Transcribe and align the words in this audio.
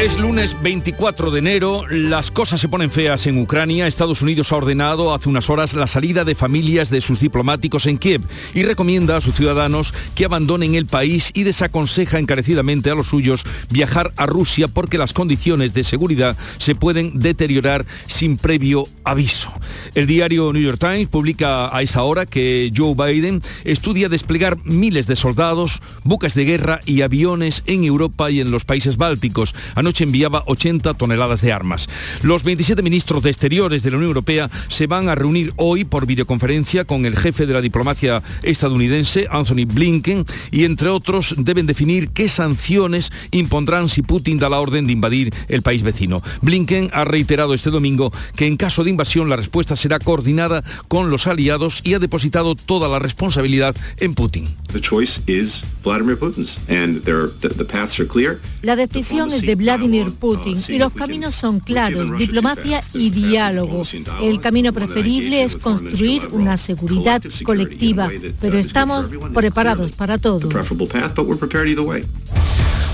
Es 0.00 0.18
lunes 0.18 0.56
24 0.62 1.30
de 1.30 1.40
enero, 1.40 1.84
las 1.86 2.30
cosas 2.30 2.58
se 2.58 2.70
ponen 2.70 2.90
feas 2.90 3.26
en 3.26 3.36
Ucrania. 3.36 3.86
Estados 3.86 4.22
Unidos 4.22 4.50
ha 4.50 4.56
ordenado 4.56 5.12
hace 5.12 5.28
unas 5.28 5.50
horas 5.50 5.74
la 5.74 5.86
salida 5.86 6.24
de 6.24 6.34
familias 6.34 6.88
de 6.88 7.02
sus 7.02 7.20
diplomáticos 7.20 7.84
en 7.84 7.98
Kiev 7.98 8.22
y 8.54 8.62
recomienda 8.62 9.18
a 9.18 9.20
sus 9.20 9.34
ciudadanos 9.34 9.92
que 10.14 10.24
abandonen 10.24 10.74
el 10.74 10.86
país 10.86 11.30
y 11.34 11.42
desaconseja 11.42 12.18
encarecidamente 12.18 12.88
a 12.88 12.94
los 12.94 13.08
suyos 13.08 13.44
viajar 13.68 14.10
a 14.16 14.24
Rusia 14.24 14.68
porque 14.68 14.96
las 14.96 15.12
condiciones 15.12 15.74
de 15.74 15.84
seguridad 15.84 16.34
se 16.56 16.74
pueden 16.74 17.18
deteriorar 17.18 17.84
sin 18.06 18.38
previo 18.38 18.88
aviso. 19.04 19.52
El 19.94 20.06
diario 20.06 20.54
New 20.54 20.62
York 20.62 20.80
Times 20.80 21.08
publica 21.08 21.76
a 21.76 21.82
esta 21.82 22.04
hora 22.04 22.24
que 22.24 22.72
Joe 22.74 22.94
Biden 22.94 23.42
estudia 23.64 24.08
desplegar 24.08 24.56
miles 24.64 25.06
de 25.06 25.16
soldados, 25.16 25.82
buques 26.04 26.32
de 26.32 26.46
guerra 26.46 26.80
y 26.86 27.02
aviones 27.02 27.62
en 27.66 27.84
Europa 27.84 28.30
y 28.30 28.40
en 28.40 28.50
los 28.50 28.64
países 28.64 28.96
bálticos 28.96 29.54
noche 29.90 30.04
enviaba 30.04 30.44
80 30.46 30.94
toneladas 30.94 31.40
de 31.40 31.52
armas. 31.52 31.88
Los 32.22 32.44
27 32.44 32.80
ministros 32.80 33.24
de 33.24 33.30
Exteriores 33.30 33.82
de 33.82 33.90
la 33.90 33.96
Unión 33.96 34.10
Europea 34.10 34.48
se 34.68 34.86
van 34.86 35.08
a 35.08 35.16
reunir 35.16 35.52
hoy 35.56 35.84
por 35.84 36.06
videoconferencia 36.06 36.84
con 36.84 37.06
el 37.06 37.16
jefe 37.16 37.44
de 37.44 37.54
la 37.54 37.60
diplomacia 37.60 38.22
estadounidense, 38.44 39.26
Anthony 39.28 39.66
Blinken, 39.66 40.26
y 40.52 40.62
entre 40.62 40.90
otros 40.90 41.34
deben 41.38 41.66
definir 41.66 42.10
qué 42.10 42.28
sanciones 42.28 43.10
impondrán 43.32 43.88
si 43.88 44.02
Putin 44.02 44.38
da 44.38 44.48
la 44.48 44.60
orden 44.60 44.86
de 44.86 44.92
invadir 44.92 45.34
el 45.48 45.62
país 45.62 45.82
vecino. 45.82 46.22
Blinken 46.40 46.90
ha 46.92 47.04
reiterado 47.04 47.52
este 47.52 47.70
domingo 47.70 48.12
que 48.36 48.46
en 48.46 48.56
caso 48.56 48.84
de 48.84 48.90
invasión 48.90 49.28
la 49.28 49.34
respuesta 49.34 49.74
será 49.74 49.98
coordinada 49.98 50.62
con 50.86 51.10
los 51.10 51.26
aliados 51.26 51.80
y 51.82 51.94
ha 51.94 51.98
depositado 51.98 52.54
toda 52.54 52.88
la 52.88 53.00
responsabilidad 53.00 53.74
en 53.96 54.14
Putin. 54.14 54.46
La 58.62 58.76
decisión 58.76 59.32
es 59.32 59.42
de 59.42 59.56
Vladimir 59.56 59.79
Vladimir 59.80 60.12
Putin 60.14 60.56
y 60.68 60.78
los 60.78 60.92
caminos 60.92 61.34
son 61.34 61.60
claros, 61.60 62.16
diplomacia 62.18 62.80
y 62.94 63.10
diálogo. 63.10 63.82
El 64.22 64.40
camino 64.40 64.72
preferible 64.72 65.42
es 65.42 65.56
construir 65.56 66.28
una 66.32 66.56
seguridad 66.56 67.22
colectiva, 67.44 68.10
pero 68.40 68.58
estamos 68.58 69.06
preparados 69.34 69.92
para 69.92 70.18
todo. 70.18 70.48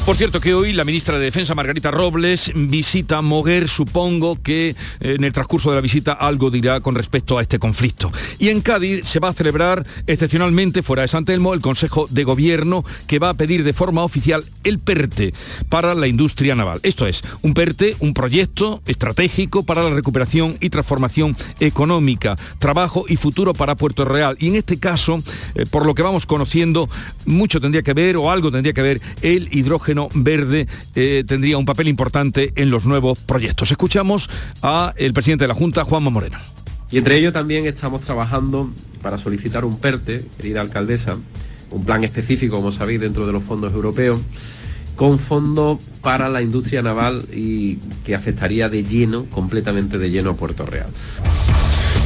Por 0.07 0.15
cierto 0.15 0.41
que 0.41 0.55
hoy 0.55 0.73
la 0.73 0.85
ministra 0.85 1.19
de 1.19 1.25
Defensa, 1.25 1.57
Margarita 1.57 1.91
Robles, 1.91 2.53
visita 2.55 3.23
Moguer. 3.23 3.69
Supongo 3.69 4.41
que 4.41 4.69
eh, 4.69 4.77
en 5.01 5.25
el 5.25 5.33
transcurso 5.33 5.71
de 5.71 5.75
la 5.75 5.81
visita 5.81 6.13
algo 6.13 6.49
dirá 6.49 6.79
con 6.79 6.95
respecto 6.95 7.39
a 7.39 7.43
este 7.43 7.59
conflicto. 7.59 8.13
Y 8.39 8.51
en 8.51 8.61
Cádiz 8.61 9.05
se 9.05 9.19
va 9.19 9.31
a 9.31 9.33
celebrar 9.33 9.85
excepcionalmente, 10.07 10.85
fuera 10.85 11.03
de 11.03 11.09
San 11.09 11.25
Telmo, 11.25 11.55
el 11.55 11.61
Consejo 11.61 12.07
de 12.09 12.23
Gobierno 12.23 12.85
que 13.09 13.19
va 13.19 13.31
a 13.31 13.35
pedir 13.35 13.65
de 13.65 13.73
forma 13.73 14.05
oficial 14.05 14.45
el 14.63 14.79
PERTE 14.79 15.35
para 15.69 15.97
la 15.97 16.07
industria 16.07 16.55
naval. 16.55 16.79
Esto 16.85 17.09
es, 17.09 17.25
un 17.43 17.53
PERTE, 17.53 17.97
un 17.99 18.15
proyecto 18.15 18.83
estratégico 18.87 19.65
para 19.65 19.83
la 19.83 19.91
recuperación 19.91 20.57
y 20.61 20.71
transformación 20.71 21.37
económica, 21.59 22.37
trabajo 22.61 23.07
y 23.09 23.17
futuro 23.17 23.55
para 23.55 23.75
Puerto 23.75 24.05
Real. 24.05 24.37
Y 24.39 24.47
en 24.47 24.55
este 24.55 24.79
caso, 24.79 25.21
eh, 25.57 25.67
por 25.67 25.85
lo 25.85 25.97
que 25.97 26.03
vamos 26.03 26.27
conociendo, 26.27 26.89
mucho 27.25 27.61
tendría 27.61 27.83
que 27.83 27.93
ver 27.93 28.17
o 28.17 28.31
algo 28.31 28.53
tendría 28.53 28.73
que 28.73 28.83
ver 28.83 29.01
el 29.21 29.49
hidrógeno 29.51 29.96
verde 30.15 30.69
eh, 30.95 31.25
tendría 31.27 31.59
un 31.59 31.65
papel 31.65 31.89
importante 31.89 32.53
en 32.57 32.71
los 32.71 32.87
nuevos 32.87 33.19
proyectos. 33.19 33.71
Escuchamos 33.71 34.31
a 34.63 34.93
el 34.97 35.13
presidente 35.13 35.45
de 35.45 35.49
la 35.49 35.55
Junta, 35.55 35.85
Juanma 35.85 36.11
Moreno. 36.11 36.39
Y 36.91 36.99
entre 36.99 37.17
ellos 37.17 37.33
también 37.33 37.67
estamos 37.67 38.03
trabajando 38.03 38.71
para 39.03 39.19
solicitar 39.19 39.65
un 39.65 39.79
PERTE, 39.79 40.25
querida 40.37 40.61
alcaldesa, 40.61 41.17
un 41.71 41.85
plan 41.85 42.05
específico, 42.05 42.57
como 42.57 42.73
sabéis, 42.73 43.01
dentro 43.01 43.27
de 43.27 43.33
los 43.33 43.43
fondos 43.43 43.73
europeos, 43.73 44.21
con 44.95 45.19
fondos 45.19 45.79
para 46.01 46.29
la 46.29 46.43
industria 46.43 46.83
naval 46.83 47.25
y 47.33 47.77
que 48.05 48.15
afectaría 48.15 48.69
de 48.69 48.85
lleno, 48.85 49.27
completamente 49.27 49.99
de 49.99 50.11
lleno 50.11 50.31
a 50.31 50.37
Puerto 50.37 50.65
Real. 50.65 50.89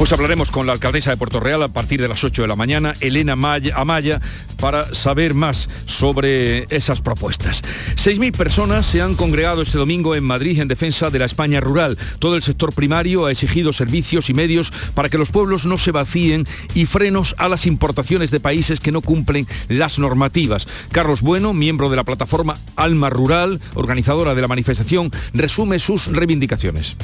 Pues 0.01 0.13
hablaremos 0.13 0.49
con 0.49 0.65
la 0.65 0.73
alcaldesa 0.73 1.11
de 1.11 1.17
Puerto 1.17 1.39
Real 1.39 1.61
a 1.61 1.67
partir 1.67 2.01
de 2.01 2.07
las 2.07 2.23
8 2.23 2.41
de 2.41 2.47
la 2.47 2.55
mañana, 2.55 2.93
Elena 3.01 3.33
Amaya, 3.33 4.19
para 4.59 4.95
saber 4.95 5.35
más 5.35 5.69
sobre 5.85 6.65
esas 6.75 7.01
propuestas. 7.01 7.61
6.000 7.97 8.35
personas 8.35 8.87
se 8.87 9.03
han 9.03 9.13
congregado 9.13 9.61
este 9.61 9.77
domingo 9.77 10.15
en 10.15 10.23
Madrid 10.23 10.59
en 10.59 10.67
defensa 10.67 11.11
de 11.11 11.19
la 11.19 11.25
España 11.25 11.59
rural. 11.59 11.99
Todo 12.17 12.35
el 12.35 12.41
sector 12.41 12.73
primario 12.73 13.27
ha 13.27 13.31
exigido 13.31 13.73
servicios 13.73 14.31
y 14.31 14.33
medios 14.33 14.73
para 14.95 15.07
que 15.07 15.19
los 15.19 15.29
pueblos 15.29 15.67
no 15.67 15.77
se 15.77 15.91
vacíen 15.91 16.47
y 16.73 16.87
frenos 16.87 17.35
a 17.37 17.47
las 17.47 17.67
importaciones 17.67 18.31
de 18.31 18.39
países 18.39 18.79
que 18.79 18.91
no 18.91 19.01
cumplen 19.01 19.45
las 19.67 19.99
normativas. 19.99 20.67
Carlos 20.91 21.21
Bueno, 21.21 21.53
miembro 21.53 21.91
de 21.91 21.97
la 21.97 22.03
plataforma 22.03 22.57
Alma 22.75 23.11
Rural, 23.11 23.61
organizadora 23.75 24.33
de 24.33 24.41
la 24.41 24.47
manifestación, 24.47 25.11
resume 25.35 25.77
sus 25.77 26.07
reivindicaciones. 26.07 26.95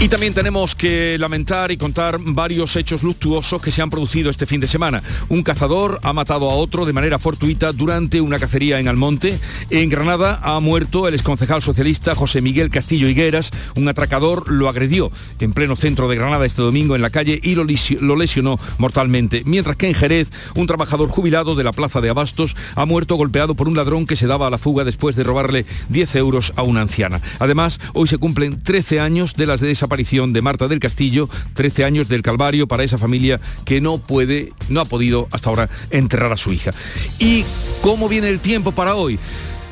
Y 0.00 0.08
también 0.08 0.32
tenemos 0.32 0.76
que 0.76 1.18
lamentar 1.18 1.72
y 1.72 1.76
contar 1.76 2.20
varios 2.20 2.76
hechos 2.76 3.02
luctuosos 3.02 3.60
que 3.60 3.72
se 3.72 3.82
han 3.82 3.90
producido 3.90 4.30
este 4.30 4.46
fin 4.46 4.60
de 4.60 4.68
semana. 4.68 5.02
Un 5.28 5.42
cazador 5.42 5.98
ha 6.04 6.12
matado 6.12 6.48
a 6.48 6.54
otro 6.54 6.86
de 6.86 6.92
manera 6.92 7.18
fortuita 7.18 7.72
durante 7.72 8.20
una 8.20 8.38
cacería 8.38 8.78
en 8.78 8.86
Almonte. 8.86 9.40
En 9.70 9.88
Granada 9.88 10.38
ha 10.44 10.60
muerto 10.60 11.08
el 11.08 11.14
exconcejal 11.14 11.62
socialista 11.62 12.14
José 12.14 12.40
Miguel 12.40 12.70
Castillo 12.70 13.08
Higueras. 13.08 13.50
Un 13.74 13.88
atracador 13.88 14.48
lo 14.52 14.68
agredió 14.68 15.10
en 15.40 15.52
pleno 15.52 15.74
centro 15.74 16.06
de 16.06 16.14
Granada 16.14 16.46
este 16.46 16.62
domingo 16.62 16.94
en 16.94 17.02
la 17.02 17.10
calle 17.10 17.40
y 17.42 17.56
lo, 17.56 17.64
lesionó 17.64 18.56
mortalmente. 18.78 19.42
Mientras 19.46 19.76
que 19.76 19.88
en 19.88 19.94
Jerez, 19.94 20.28
un 20.54 20.68
trabajador 20.68 21.08
jubilado 21.08 21.56
de 21.56 21.64
la 21.64 21.72
Plaza 21.72 22.00
de 22.00 22.10
Abastos 22.10 22.54
ha 22.76 22.86
muerto 22.86 23.16
golpeado 23.16 23.56
por 23.56 23.66
un 23.66 23.76
ladrón 23.76 24.06
que 24.06 24.14
se 24.14 24.28
daba 24.28 24.46
a 24.46 24.50
la 24.50 24.58
fuga 24.58 24.84
después 24.84 25.16
de 25.16 25.24
robarle 25.24 25.66
10 25.88 26.14
euros 26.14 26.52
a 26.54 26.62
una 26.62 26.82
anciana. 26.82 27.20
Además, 27.40 27.80
hoy 27.94 28.06
se 28.06 28.18
cumplen 28.18 28.62
13 28.62 29.00
años 29.00 29.34
de 29.34 29.46
las 29.46 29.60
de 29.60 29.72
esa 29.72 29.87
aparición 29.88 30.32
de 30.32 30.42
Marta 30.42 30.68
del 30.68 30.80
Castillo, 30.80 31.28
13 31.54 31.84
años 31.84 32.08
del 32.08 32.22
Calvario 32.22 32.68
para 32.68 32.84
esa 32.84 32.98
familia 32.98 33.40
que 33.64 33.80
no 33.80 33.98
puede, 33.98 34.52
no 34.68 34.80
ha 34.80 34.84
podido 34.84 35.28
hasta 35.32 35.50
ahora 35.50 35.68
enterrar 35.90 36.32
a 36.32 36.36
su 36.36 36.52
hija. 36.52 36.72
¿Y 37.18 37.44
cómo 37.80 38.08
viene 38.08 38.28
el 38.28 38.40
tiempo 38.40 38.72
para 38.72 38.94
hoy? 38.94 39.18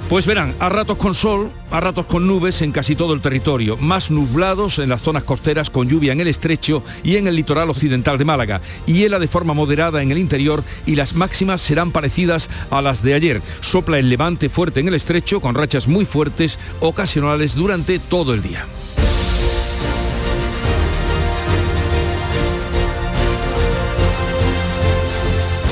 Pues 0.08 0.24
verán, 0.24 0.54
a 0.60 0.68
ratos 0.68 0.98
con 0.98 1.16
sol, 1.16 1.50
a 1.72 1.80
ratos 1.80 2.06
con 2.06 2.28
nubes 2.28 2.62
en 2.62 2.70
casi 2.70 2.94
todo 2.94 3.12
el 3.12 3.20
territorio, 3.20 3.76
más 3.76 4.12
nublados 4.12 4.78
en 4.78 4.88
las 4.88 5.02
zonas 5.02 5.24
costeras 5.24 5.68
con 5.68 5.88
lluvia 5.88 6.12
en 6.12 6.20
el 6.20 6.28
estrecho 6.28 6.84
y 7.02 7.16
en 7.16 7.26
el 7.26 7.34
litoral 7.34 7.68
occidental 7.70 8.16
de 8.16 8.24
Málaga, 8.24 8.60
hiela 8.86 9.18
de 9.18 9.26
forma 9.26 9.52
moderada 9.52 10.02
en 10.02 10.12
el 10.12 10.18
interior 10.18 10.62
y 10.86 10.94
las 10.94 11.14
máximas 11.14 11.60
serán 11.60 11.90
parecidas 11.90 12.50
a 12.70 12.82
las 12.82 13.02
de 13.02 13.14
ayer. 13.14 13.42
Sopla 13.60 13.98
el 13.98 14.08
levante 14.08 14.48
fuerte 14.48 14.78
en 14.78 14.86
el 14.86 14.94
estrecho 14.94 15.40
con 15.40 15.56
rachas 15.56 15.88
muy 15.88 16.04
fuertes 16.04 16.60
ocasionales 16.78 17.56
durante 17.56 17.98
todo 17.98 18.32
el 18.32 18.42
día. 18.42 18.64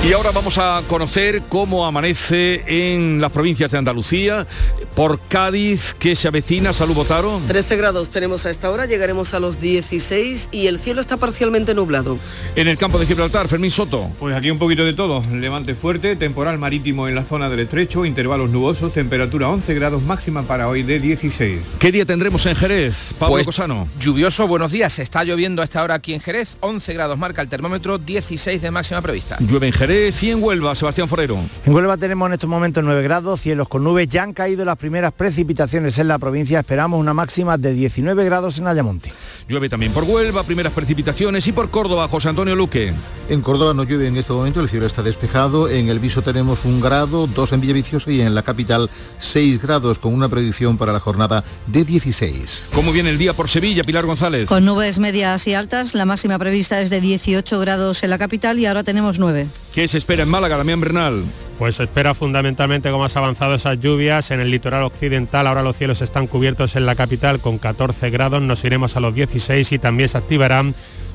Y 0.06 0.12
ahora 0.12 0.32
vamos 0.32 0.59
a 0.59 0.82
conocer 0.87 1.44
cómo 1.48 1.87
amanece 1.87 2.62
en 2.66 3.22
las 3.22 3.32
provincias 3.32 3.70
de 3.70 3.78
Andalucía, 3.78 4.47
por 4.94 5.19
Cádiz, 5.21 5.94
que 5.99 6.15
se 6.16 6.28
avecina. 6.28 6.72
Salud, 6.72 6.94
Botaro. 6.94 7.41
13 7.47 7.77
grados 7.77 8.10
tenemos 8.10 8.47
a 8.47 8.50
esta 8.50 8.71
hora, 8.71 8.87
llegaremos 8.87 9.34
a 9.34 9.41
los 9.41 9.60
16 9.60 10.49
y 10.53 10.66
el 10.66 10.78
cielo 10.78 11.00
está 11.00 11.16
parcialmente 11.16 11.75
nublado. 11.75 12.19
En 12.56 12.69
el 12.69 12.78
campo 12.78 12.99
de 12.99 13.06
Gibraltar, 13.06 13.49
Fermín 13.49 13.71
Soto. 13.71 14.10
Pues 14.19 14.34
aquí 14.37 14.50
un 14.50 14.59
poquito 14.59 14.84
de 14.84 14.94
todo. 14.94 15.22
Levante 15.32 15.75
fuerte, 15.75 16.16
temporal 16.16 16.59
marítimo 16.59 17.09
en 17.09 17.15
la 17.15 17.25
zona 17.25 17.49
del 17.49 17.60
estrecho, 17.60 18.05
intervalos 18.05 18.50
nubosos, 18.50 18.93
temperatura 18.93 19.49
11 19.49 19.75
grados 19.75 20.03
máxima 20.03 20.43
para 20.43 20.69
hoy 20.69 20.82
de 20.82 21.00
16. 21.00 21.61
¿Qué 21.79 21.93
día 21.93 22.05
tendremos 22.05 22.47
en 22.47 22.55
Jerez, 22.55 23.14
Pablo 23.19 23.37
pues, 23.37 23.47
Cosano? 23.47 23.88
Lluvioso, 23.99 24.47
buenos 24.47 24.73
días. 24.73 24.99
Está 24.99 25.25
lloviendo 25.25 25.62
a 25.62 25.64
esta 25.64 25.82
hora 25.82 25.94
aquí 25.94 26.14
en 26.14 26.20
Jerez, 26.20 26.56
11 26.61 26.94
grados 26.94 27.19
marca 27.19 27.43
el 27.43 27.49
termómetro, 27.49 27.99
16 27.99 28.62
de 28.62 28.70
máxima 28.70 29.02
prevista. 29.02 29.37
Llueve 29.40 29.67
en 29.69 29.73
Jerez 29.73 30.14
100 30.14 30.43
Huelva, 30.43 30.75
Sebastián 30.75 31.08
Forero. 31.08 31.38
En 31.64 31.75
Huelva 31.75 31.97
tenemos 31.97 32.26
en 32.29 32.35
estos 32.35 32.49
momentos 32.49 32.85
9 32.85 33.02
grados, 33.02 33.40
cielos 33.40 33.69
con 33.69 33.82
nubes, 33.82 34.08
ya 34.08 34.23
han 34.23 34.32
caído 34.32 34.64
las 34.64 34.76
primeras 34.84 35.12
precipitaciones 35.12 35.98
en 35.98 36.08
la 36.08 36.19
provincia, 36.19 36.58
esperamos 36.58 37.00
una 37.00 37.14
máxima 37.14 37.56
de 37.56 37.72
19 37.72 38.22
grados 38.26 38.58
en 38.58 38.66
Ayamonte. 38.66 39.10
Llueve 39.48 39.70
también 39.70 39.92
por 39.92 40.04
Huelva, 40.04 40.42
primeras 40.42 40.75
precipitaciones 40.75 41.46
y 41.46 41.52
por 41.52 41.70
Córdoba, 41.70 42.06
José 42.06 42.28
Antonio 42.28 42.54
Luque. 42.54 42.92
En 43.31 43.40
Córdoba 43.40 43.72
no 43.72 43.84
llueve 43.84 44.08
en 44.08 44.19
este 44.19 44.34
momento, 44.34 44.60
el 44.60 44.69
cielo 44.69 44.84
está 44.84 45.02
despejado, 45.02 45.70
en 45.70 45.88
el 45.88 46.00
Viso 46.00 46.20
tenemos 46.20 46.66
un 46.66 46.82
grado, 46.82 47.26
dos 47.26 47.52
en 47.52 47.62
Villaviciosa 47.62 48.12
y 48.12 48.20
en 48.20 48.34
la 48.34 48.42
capital 48.42 48.90
6 49.20 49.62
grados 49.62 49.98
con 49.98 50.12
una 50.12 50.28
predicción 50.28 50.76
para 50.76 50.92
la 50.92 51.00
jornada 51.00 51.42
de 51.66 51.82
16. 51.82 52.64
¿Cómo 52.75 52.92
viene 52.92 53.08
el 53.08 53.16
día 53.16 53.32
por 53.32 53.48
Sevilla, 53.48 53.84
Pilar 53.84 54.04
González? 54.04 54.50
Con 54.50 54.66
nubes 54.66 54.98
medias 54.98 55.46
y 55.46 55.54
altas, 55.54 55.94
la 55.94 56.04
máxima 56.04 56.38
prevista 56.38 56.82
es 56.82 56.90
de 56.90 57.00
18 57.00 57.58
grados 57.58 58.02
en 58.02 58.10
la 58.10 58.19
capital 58.19 58.58
y 58.58 58.66
ahora 58.66 58.84
tenemos 58.84 59.19
9. 59.19 59.46
¿Qué 59.72 59.88
se 59.88 59.96
espera 59.96 60.25
en 60.25 60.28
Málaga, 60.28 60.58
Damián 60.58 60.82
Bernal? 60.82 61.25
Pues 61.58 61.76
se 61.76 61.84
espera 61.84 62.14
fundamentalmente 62.14 62.90
cómo 62.90 63.04
has 63.04 63.16
avanzado 63.16 63.54
esas 63.54 63.78
lluvias 63.78 64.30
en 64.32 64.40
el 64.40 64.50
litoral 64.50 64.82
occidental. 64.82 65.46
Ahora 65.46 65.62
los 65.62 65.76
cielos 65.76 66.02
están 66.02 66.26
cubiertos 66.26 66.74
en 66.74 66.84
la 66.84 66.96
capital 66.96 67.38
con 67.40 67.58
14 67.58 68.10
grados, 68.10 68.42
nos 68.42 68.64
iremos 68.64 68.96
a 68.96 69.00
los 69.00 69.14
16 69.14 69.70
y 69.72 69.78
también 69.78 70.08
se 70.08 70.18
activarán 70.18 70.74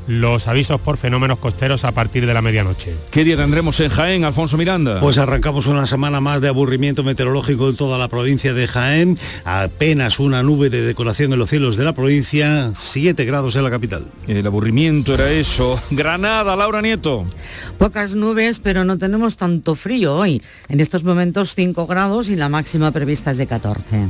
los 0.10 0.48
avisos 0.48 0.82
por 0.82 0.98
fenómenos 0.98 1.38
costeros 1.38 1.86
a 1.86 1.92
partir 1.92 2.26
de 2.26 2.34
la 2.34 2.42
medianoche. 2.42 2.96
¿Qué 3.12 3.24
día 3.24 3.38
tendremos 3.38 3.80
en 3.80 3.90
Jaén, 3.90 4.26
Alfonso 4.26 4.58
Miranda? 4.58 5.00
Pues 5.00 5.20
arrancamos 5.20 5.68
una 5.68 5.86
semana 5.86 6.20
más 6.20 6.42
de 6.42 6.48
aburrimiento 6.48 7.04
meteorológico 7.04 7.70
en 7.70 7.76
toda 7.76 8.00
la 8.00 8.08
provincia 8.08 8.56
de 8.56 8.68
Jaén. 8.68 9.20
Apenas 9.46 10.20
una 10.20 10.42
nube 10.42 10.72
de 10.72 10.82
decoración 10.82 11.32
en 11.32 11.38
los 11.38 11.52
cielos 11.52 11.78
de 11.78 11.84
la 11.84 11.94
provincia, 11.94 12.72
7 12.74 13.24
grados 13.24 13.56
en 13.56 13.64
la 13.64 13.70
capital. 13.70 14.08
El 14.28 14.48
aburrimiento 14.48 15.14
era 15.14 15.30
eso. 15.30 15.80
Granada, 15.92 16.56
Laura 16.56 16.82
Nieto. 16.82 17.28
Pocas 17.78 18.16
nubes, 18.16 18.60
pero 18.60 18.86
no 18.86 18.98
tenemos 18.98 19.38
tanto 19.38 19.76
frío 19.76 20.16
hoy. 20.16 20.42
En 20.70 20.80
estos 20.80 21.04
momentos 21.04 21.54
5 21.54 21.86
grados 21.86 22.30
y 22.30 22.36
la 22.36 22.50
máxima 22.50 22.92
prevista 22.92 23.30
es 23.30 23.38
de 23.38 23.46
14. 23.46 24.08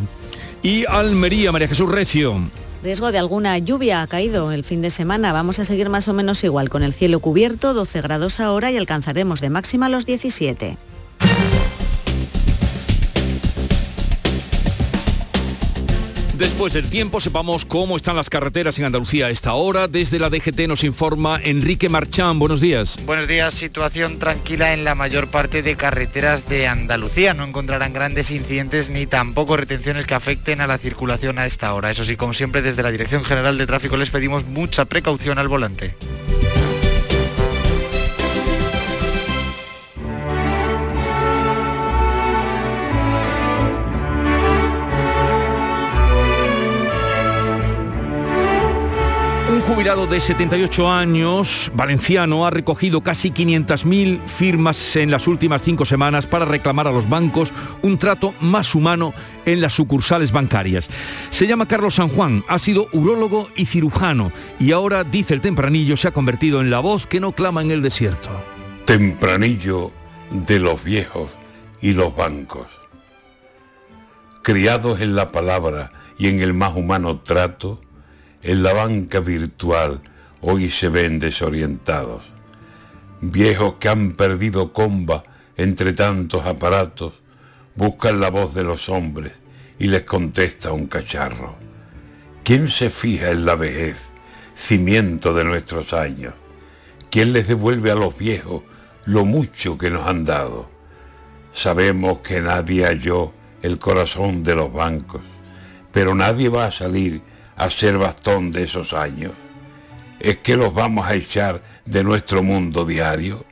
Y 0.63 0.85
Almería, 0.85 1.51
María 1.51 1.67
Jesús 1.67 1.89
Recio. 1.89 2.41
Riesgo 2.81 3.11
de 3.11 3.19
alguna 3.19 3.57
lluvia 3.57 4.01
ha 4.01 4.07
caído 4.07 4.53
el 4.53 4.63
fin 4.63 4.81
de 4.81 4.89
semana. 4.89 5.33
Vamos 5.33 5.59
a 5.59 5.65
seguir 5.65 5.89
más 5.89 6.07
o 6.07 6.13
menos 6.13 6.43
igual 6.45 6.69
con 6.69 6.81
el 6.81 6.93
cielo 6.93 7.19
cubierto, 7.19 7.73
12 7.73 8.01
grados 8.01 8.39
ahora 8.39 8.71
y 8.71 8.77
alcanzaremos 8.77 9.41
de 9.41 9.49
máxima 9.49 9.89
los 9.89 10.05
17. 10.05 10.77
Después 16.39 16.71
del 16.71 16.89
tiempo, 16.89 17.19
sepamos 17.19 17.65
cómo 17.65 17.97
están 17.97 18.15
las 18.15 18.29
carreteras 18.29 18.79
en 18.79 18.85
Andalucía 18.85 19.25
a 19.25 19.29
esta 19.29 19.55
hora. 19.55 19.89
Desde 19.89 20.19
la 20.19 20.29
DGT 20.29 20.69
nos 20.69 20.85
informa 20.85 21.37
Enrique 21.43 21.89
Marchán. 21.89 22.39
Buenos 22.39 22.61
días. 22.61 22.97
Buenos 23.05 23.27
días. 23.27 23.53
Situación 23.53 24.19
tranquila 24.19 24.73
en 24.73 24.85
la 24.85 24.95
mayor 24.95 25.27
parte 25.27 25.61
de 25.61 25.75
carreteras 25.75 26.47
de 26.47 26.65
Andalucía. 26.65 27.33
No 27.33 27.43
encontrarán 27.43 27.91
grandes 27.91 28.31
incidentes 28.31 28.89
ni 28.89 29.05
tampoco 29.05 29.57
retenciones 29.57 30.05
que 30.05 30.13
afecten 30.13 30.61
a 30.61 30.67
la 30.67 30.77
circulación 30.77 31.39
a 31.39 31.45
esta 31.45 31.73
hora. 31.73 31.91
Eso 31.91 32.05
sí, 32.05 32.15
como 32.15 32.33
siempre, 32.33 32.61
desde 32.61 32.83
la 32.83 32.91
Dirección 32.91 33.25
General 33.25 33.57
de 33.57 33.67
Tráfico 33.67 33.97
les 33.97 34.09
pedimos 34.09 34.45
mucha 34.45 34.85
precaución 34.85 35.39
al 35.39 35.49
volante. 35.49 35.97
Jubilado 49.69 50.07
de 50.07 50.19
78 50.19 50.91
años, 50.91 51.71
valenciano, 51.75 52.47
ha 52.47 52.49
recogido 52.49 53.01
casi 53.01 53.29
500.000 53.29 54.25
firmas 54.25 54.95
en 54.95 55.11
las 55.11 55.27
últimas 55.27 55.61
cinco 55.61 55.85
semanas 55.85 56.25
para 56.25 56.45
reclamar 56.45 56.87
a 56.87 56.91
los 56.91 57.07
bancos 57.07 57.53
un 57.83 57.99
trato 57.99 58.33
más 58.41 58.73
humano 58.73 59.13
en 59.45 59.61
las 59.61 59.73
sucursales 59.73 60.31
bancarias. 60.31 60.89
Se 61.29 61.45
llama 61.45 61.67
Carlos 61.67 61.95
San 61.95 62.09
Juan, 62.09 62.43
ha 62.47 62.57
sido 62.57 62.87
urólogo 62.93 63.47
y 63.55 63.67
cirujano 63.67 64.31
y 64.59 64.71
ahora, 64.71 65.03
dice 65.03 65.35
el 65.35 65.41
tempranillo, 65.41 65.97
se 65.97 66.07
ha 66.07 66.11
convertido 66.11 66.61
en 66.61 66.71
la 66.71 66.79
voz 66.79 67.05
que 67.05 67.19
no 67.19 67.33
clama 67.33 67.61
en 67.61 67.69
el 67.69 67.83
desierto. 67.83 68.31
Tempranillo 68.85 69.91
de 70.31 70.57
los 70.57 70.83
viejos 70.83 71.29
y 71.79 71.93
los 71.93 72.15
bancos. 72.15 72.65
Criados 74.41 74.99
en 74.99 75.15
la 75.15 75.27
palabra 75.29 75.91
y 76.17 76.27
en 76.27 76.39
el 76.39 76.55
más 76.55 76.75
humano 76.75 77.19
trato, 77.19 77.79
en 78.41 78.63
la 78.63 78.73
banca 78.73 79.19
virtual 79.19 80.01
hoy 80.41 80.69
se 80.69 80.89
ven 80.89 81.19
desorientados. 81.19 82.23
Viejos 83.21 83.75
que 83.75 83.89
han 83.89 84.13
perdido 84.13 84.71
comba 84.71 85.23
entre 85.57 85.93
tantos 85.93 86.45
aparatos, 86.45 87.13
buscan 87.75 88.21
la 88.21 88.29
voz 88.29 88.53
de 88.53 88.63
los 88.63 88.87
hombres 88.87 89.33
y 89.77 89.87
les 89.87 90.05
contesta 90.05 90.71
un 90.71 90.87
cacharro. 90.87 91.55
¿Quién 92.43 92.69
se 92.69 92.89
fija 92.89 93.31
en 93.31 93.45
la 93.45 93.55
vejez, 93.55 93.97
cimiento 94.55 95.33
de 95.33 95.43
nuestros 95.43 95.91
años? 95.91 96.33
¿Quién 97.11 97.33
les 97.33 97.47
devuelve 97.47 97.91
a 97.91 97.95
los 97.95 98.17
viejos 98.17 98.63
lo 99.05 99.25
mucho 99.25 99.77
que 99.77 99.89
nos 99.89 100.07
han 100.07 100.23
dado? 100.23 100.69
Sabemos 101.53 102.19
que 102.19 102.41
nadie 102.41 102.85
halló 102.85 103.33
el 103.61 103.77
corazón 103.79 104.43
de 104.43 104.55
los 104.55 104.71
bancos, 104.71 105.21
pero 105.91 106.15
nadie 106.15 106.47
va 106.47 106.65
a 106.65 106.71
salir 106.71 107.21
a 107.59 107.69
ser 107.69 107.97
bastón 107.97 108.51
de 108.51 108.63
esos 108.63 108.93
años? 108.93 109.33
¿Es 110.19 110.37
que 110.37 110.55
los 110.55 110.73
vamos 110.73 111.05
a 111.05 111.13
echar 111.13 111.61
de 111.85 112.03
nuestro 112.03 112.41
mundo 112.41 112.85
diario? 112.85 113.45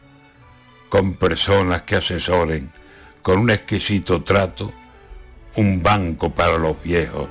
Con 0.89 1.15
personas 1.15 1.83
que 1.83 1.97
asesoren, 1.97 2.71
con 3.21 3.39
un 3.39 3.49
exquisito 3.49 4.23
trato, 4.23 4.73
un 5.57 5.83
banco 5.83 6.29
para 6.29 6.57
los 6.57 6.81
viejos. 6.81 7.27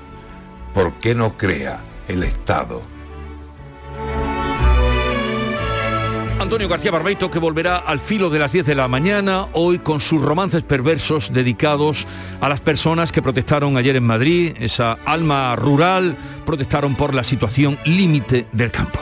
¿Por 0.75 0.95
qué 1.01 1.15
no 1.15 1.37
crea 1.37 1.81
el 2.07 2.23
Estado? 2.23 2.96
Antonio 6.39 6.69
García 6.69 6.91
Barbeito 6.91 7.31
que 7.31 7.39
volverá 7.39 7.79
al 7.79 7.99
filo 7.99 8.29
de 8.29 8.39
las 8.39 8.53
10 8.53 8.67
de 8.67 8.75
la 8.75 8.89
mañana, 8.89 9.47
hoy 9.55 9.79
con 9.79 10.01
sus 10.03 10.21
romances 10.21 10.63
perversos 10.63 11.33
dedicados 11.33 12.07
a 12.41 12.49
las 12.49 12.61
personas 12.61 13.11
que 13.11 13.23
protestaron 13.23 13.77
ayer 13.79 13.97
en 13.97 14.05
Madrid, 14.05 14.55
esa 14.61 14.99
alma 15.07 15.57
rural, 15.57 16.17
protestaron 16.45 16.95
por 16.95 17.15
la 17.15 17.25
situación 17.25 17.79
límite 17.87 18.47
del 18.53 18.71
campo. 18.71 19.01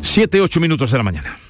Siete, 0.00 0.40
ocho 0.40 0.58
minutos 0.60 0.90
de 0.90 0.96
la 0.96 1.04
mañana. 1.04 1.47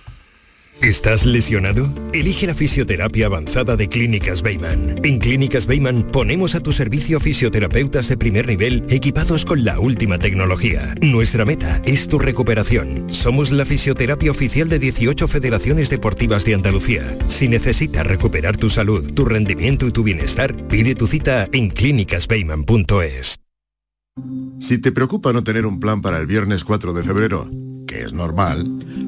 ¿Estás 0.82 1.26
lesionado? 1.26 1.92
Elige 2.12 2.46
la 2.46 2.54
fisioterapia 2.54 3.26
avanzada 3.26 3.76
de 3.76 3.88
Clínicas 3.88 4.42
Beyman. 4.42 5.00
En 5.04 5.18
Clínicas 5.18 5.66
Beyman 5.66 6.04
ponemos 6.04 6.54
a 6.54 6.60
tu 6.60 6.72
servicio 6.72 7.18
fisioterapeutas 7.18 8.08
de 8.08 8.16
primer 8.16 8.46
nivel 8.46 8.84
equipados 8.88 9.44
con 9.44 9.64
la 9.64 9.80
última 9.80 10.18
tecnología. 10.18 10.94
Nuestra 11.00 11.44
meta 11.44 11.82
es 11.84 12.06
tu 12.06 12.20
recuperación. 12.20 13.12
Somos 13.12 13.50
la 13.50 13.64
fisioterapia 13.64 14.30
oficial 14.30 14.68
de 14.68 14.78
18 14.78 15.26
federaciones 15.26 15.90
deportivas 15.90 16.44
de 16.44 16.54
Andalucía. 16.54 17.02
Si 17.26 17.48
necesitas 17.48 18.06
recuperar 18.06 18.56
tu 18.56 18.70
salud, 18.70 19.12
tu 19.14 19.24
rendimiento 19.24 19.88
y 19.88 19.90
tu 19.90 20.04
bienestar, 20.04 20.68
pide 20.68 20.94
tu 20.94 21.08
cita 21.08 21.48
en 21.52 21.70
clínicasbeyman.es. 21.70 23.40
Si 24.60 24.78
te 24.78 24.92
preocupa 24.92 25.32
no 25.32 25.42
tener 25.42 25.66
un 25.66 25.80
plan 25.80 26.00
para 26.02 26.18
el 26.18 26.26
viernes 26.28 26.62
4 26.62 26.92
de 26.92 27.02
febrero, 27.02 27.50
que 27.86 28.02
es 28.02 28.12
normal, 28.12 28.78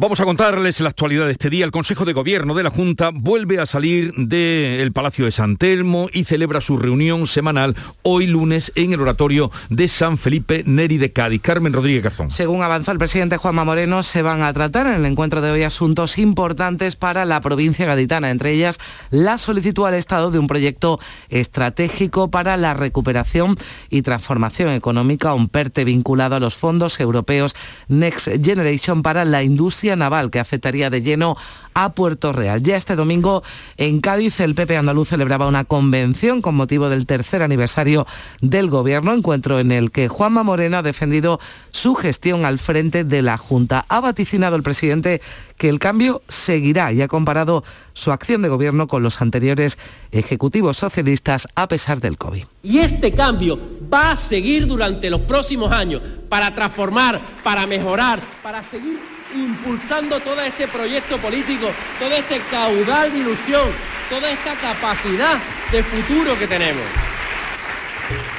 Vamos 0.00 0.18
a 0.18 0.24
contarles 0.24 0.80
la 0.80 0.88
actualidad 0.88 1.26
de 1.26 1.32
este 1.32 1.50
día. 1.50 1.66
El 1.66 1.72
Consejo 1.72 2.06
de 2.06 2.14
Gobierno 2.14 2.54
de 2.54 2.62
la 2.62 2.70
Junta 2.70 3.10
vuelve 3.12 3.60
a 3.60 3.66
salir 3.66 4.14
del 4.14 4.92
Palacio 4.92 5.26
de 5.26 5.30
San 5.30 5.58
Telmo 5.58 6.08
y 6.10 6.24
celebra 6.24 6.62
su 6.62 6.78
reunión 6.78 7.26
semanal 7.26 7.76
hoy 8.00 8.26
lunes 8.26 8.72
en 8.76 8.94
el 8.94 9.02
oratorio 9.02 9.50
de 9.68 9.88
San 9.88 10.16
Felipe 10.16 10.62
Neri 10.64 10.96
de 10.96 11.12
Cádiz. 11.12 11.42
Carmen 11.42 11.74
Rodríguez 11.74 12.02
Garzón. 12.02 12.30
Según 12.30 12.62
avanzó 12.62 12.92
el 12.92 12.98
presidente 12.98 13.36
Juanma 13.36 13.66
Moreno, 13.66 14.02
se 14.02 14.22
van 14.22 14.40
a 14.40 14.50
tratar 14.54 14.86
en 14.86 14.94
el 14.94 15.04
encuentro 15.04 15.42
de 15.42 15.50
hoy 15.50 15.64
asuntos 15.64 16.16
importantes 16.16 16.96
para 16.96 17.26
la 17.26 17.42
provincia 17.42 17.84
gaditana, 17.84 18.30
entre 18.30 18.52
ellas 18.52 18.78
la 19.10 19.36
solicitud 19.36 19.84
al 19.84 19.92
Estado 19.92 20.30
de 20.30 20.38
un 20.38 20.46
proyecto 20.46 20.98
estratégico 21.28 22.30
para 22.30 22.56
la 22.56 22.72
recuperación 22.72 23.58
y 23.90 24.00
transformación 24.00 24.70
económica, 24.70 25.34
un 25.34 25.50
PERTE 25.50 25.84
vinculado 25.84 26.36
a 26.36 26.40
los 26.40 26.54
fondos 26.54 26.98
europeos 27.00 27.54
Next 27.88 28.28
Generation 28.42 29.02
para 29.02 29.26
la 29.26 29.42
industria 29.42 29.89
naval 29.96 30.30
que 30.30 30.40
afectaría 30.40 30.90
de 30.90 31.02
lleno 31.02 31.36
a 31.74 31.92
Puerto 31.92 32.32
Real. 32.32 32.62
Ya 32.62 32.76
este 32.76 32.96
domingo 32.96 33.42
en 33.76 34.00
Cádiz 34.00 34.40
el 34.40 34.54
PP 34.54 34.76
andaluz 34.76 35.08
celebraba 35.08 35.46
una 35.46 35.64
convención 35.64 36.42
con 36.42 36.54
motivo 36.54 36.88
del 36.88 37.06
tercer 37.06 37.42
aniversario 37.42 38.06
del 38.40 38.68
gobierno, 38.68 39.14
encuentro 39.14 39.60
en 39.60 39.72
el 39.72 39.90
que 39.90 40.08
Juanma 40.08 40.42
Moreno 40.42 40.78
ha 40.78 40.82
defendido 40.82 41.40
su 41.70 41.94
gestión 41.94 42.44
al 42.44 42.58
frente 42.58 43.04
de 43.04 43.22
la 43.22 43.38
Junta. 43.38 43.84
Ha 43.88 44.00
vaticinado 44.00 44.56
el 44.56 44.62
presidente 44.62 45.20
que 45.56 45.68
el 45.68 45.78
cambio 45.78 46.22
seguirá 46.28 46.92
y 46.92 47.02
ha 47.02 47.08
comparado 47.08 47.64
su 47.92 48.12
acción 48.12 48.42
de 48.42 48.48
gobierno 48.48 48.88
con 48.88 49.02
los 49.02 49.20
anteriores 49.20 49.78
ejecutivos 50.10 50.78
socialistas 50.78 51.46
a 51.54 51.68
pesar 51.68 52.00
del 52.00 52.16
COVID. 52.16 52.44
Y 52.62 52.78
este 52.78 53.12
cambio 53.12 53.58
va 53.92 54.12
a 54.12 54.16
seguir 54.16 54.66
durante 54.66 55.10
los 55.10 55.20
próximos 55.22 55.70
años 55.72 56.00
para 56.28 56.54
transformar, 56.54 57.20
para 57.42 57.66
mejorar, 57.66 58.20
para 58.42 58.62
seguir 58.62 59.19
impulsando 59.34 60.20
todo 60.20 60.40
este 60.40 60.68
proyecto 60.68 61.18
político, 61.18 61.70
todo 61.98 62.12
este 62.12 62.40
caudal 62.50 63.12
de 63.12 63.18
ilusión, 63.18 63.68
toda 64.08 64.30
esta 64.30 64.54
capacidad 64.56 65.38
de 65.70 65.82
futuro 65.82 66.38
que 66.38 66.46
tenemos. 66.46 66.82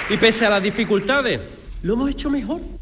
Y 0.09 0.17
pese 0.17 0.45
a 0.45 0.49
las 0.49 0.63
dificultades, 0.63 1.39
lo 1.83 1.93
hemos 1.93 2.09
hecho 2.09 2.29
mejor. 2.29 2.80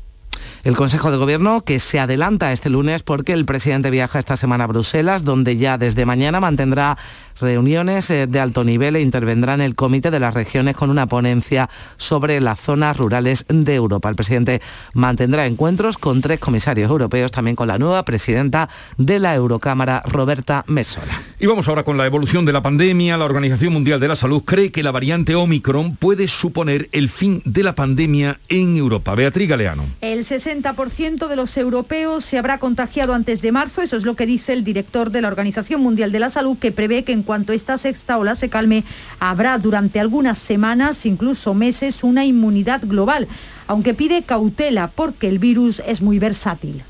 El 0.66 0.76
Consejo 0.76 1.10
de 1.10 1.16
Gobierno 1.16 1.62
que 1.62 1.80
se 1.80 2.02
adelanta 2.02 2.52
este 2.52 2.70
lunes 2.70 3.02
porque 3.02 3.32
el 3.32 3.46
presidente 3.46 3.90
viaja 3.90 4.20
esta 4.20 4.36
semana 4.36 4.66
a 4.66 4.68
Bruselas, 4.68 5.24
donde 5.24 5.56
ya 5.56 5.78
desde 5.78 6.06
mañana 6.06 6.42
mantendrá 6.42 6.98
reuniones 7.40 8.12
eh, 8.12 8.28
de 8.28 8.40
alto 8.42 8.66
nivel 8.66 8.98
e 8.98 9.02
intervendrá 9.02 9.54
en 9.54 9.62
el 9.62 9.76
Comité 9.76 10.12
de 10.12 10.20
las 10.20 10.34
Regiones 10.34 10.76
con 10.76 10.90
una 10.90 11.08
ponencia 11.08 11.70
sobre 11.96 12.42
las 12.42 12.60
zonas 12.60 12.98
rurales 12.98 13.46
de 13.48 13.74
Europa. 13.74 14.10
El 14.10 14.16
presidente 14.16 14.62
mantendrá 14.94 15.46
encuentros 15.46 15.98
con 15.98 16.20
tres 16.20 16.42
comisarios 16.42 16.92
europeos, 16.92 17.32
también 17.32 17.56
con 17.56 17.70
la 17.70 17.80
nueva 17.80 18.04
presidenta 18.04 18.70
de 18.98 19.20
la 19.20 19.36
Eurocámara, 19.36 20.04
Roberta 20.06 20.66
Messola. 20.68 21.22
Y 21.40 21.46
vamos 21.46 21.70
ahora 21.70 21.84
con 21.84 21.98
la 21.98 22.06
evolución 22.06 22.44
de 22.44 22.52
la 22.52 22.62
pandemia. 22.62 23.18
La 23.18 23.24
Organización 23.24 23.72
Mundial 23.72 24.02
de 24.02 24.10
la 24.10 24.18
Salud 24.18 24.44
cree 24.44 24.72
que 24.72 24.84
la 24.84 24.92
variante 24.92 25.36
Omicron 25.36 25.96
puede 25.96 26.28
suponer 26.28 26.90
el 26.92 27.10
fin 27.10 27.42
de 27.46 27.64
la 27.64 27.76
pandemia 27.76 28.40
en 28.50 28.76
Europa. 28.76 29.16
Beatriz 29.16 29.48
Galeano. 29.48 29.86
El 30.02 30.26
60% 30.26 30.49
de 30.50 31.36
los 31.36 31.56
europeos 31.58 32.26
se 32.26 32.40
habrá 32.40 32.58
contagiado 32.58 33.14
antes 33.14 33.40
de 33.42 33.52
marzo, 33.52 33.84
eso 33.84 33.96
es 33.96 34.04
lo 34.04 34.16
que 34.16 34.26
dice 34.26 34.52
el 34.52 34.64
director 34.64 35.12
de 35.12 35.22
la 35.22 35.28
Organización 35.28 35.80
Mundial 35.80 36.12
de 36.12 36.18
la 36.18 36.32
Salud, 36.32 36.58
que 36.58 36.72
prevé 36.72 37.04
que 37.04 37.12
en 37.12 37.22
cuanto 37.22 37.54
esta 37.54 37.78
sexta 37.78 38.18
ola 38.18 38.34
se 38.34 38.50
calme, 38.50 38.84
habrá 39.20 39.60
durante 39.60 40.00
algunas 40.00 40.40
semanas, 40.40 41.06
incluso 41.06 41.54
meses, 41.54 42.04
una 42.04 42.26
inmunidad 42.26 42.82
global, 42.84 43.28
aunque 43.68 43.94
pide 43.94 44.24
cautela 44.24 44.88
porque 44.88 45.28
el 45.28 45.38
virus 45.38 45.84
es 45.86 46.02
muy 46.02 46.18
versátil. 46.18 46.84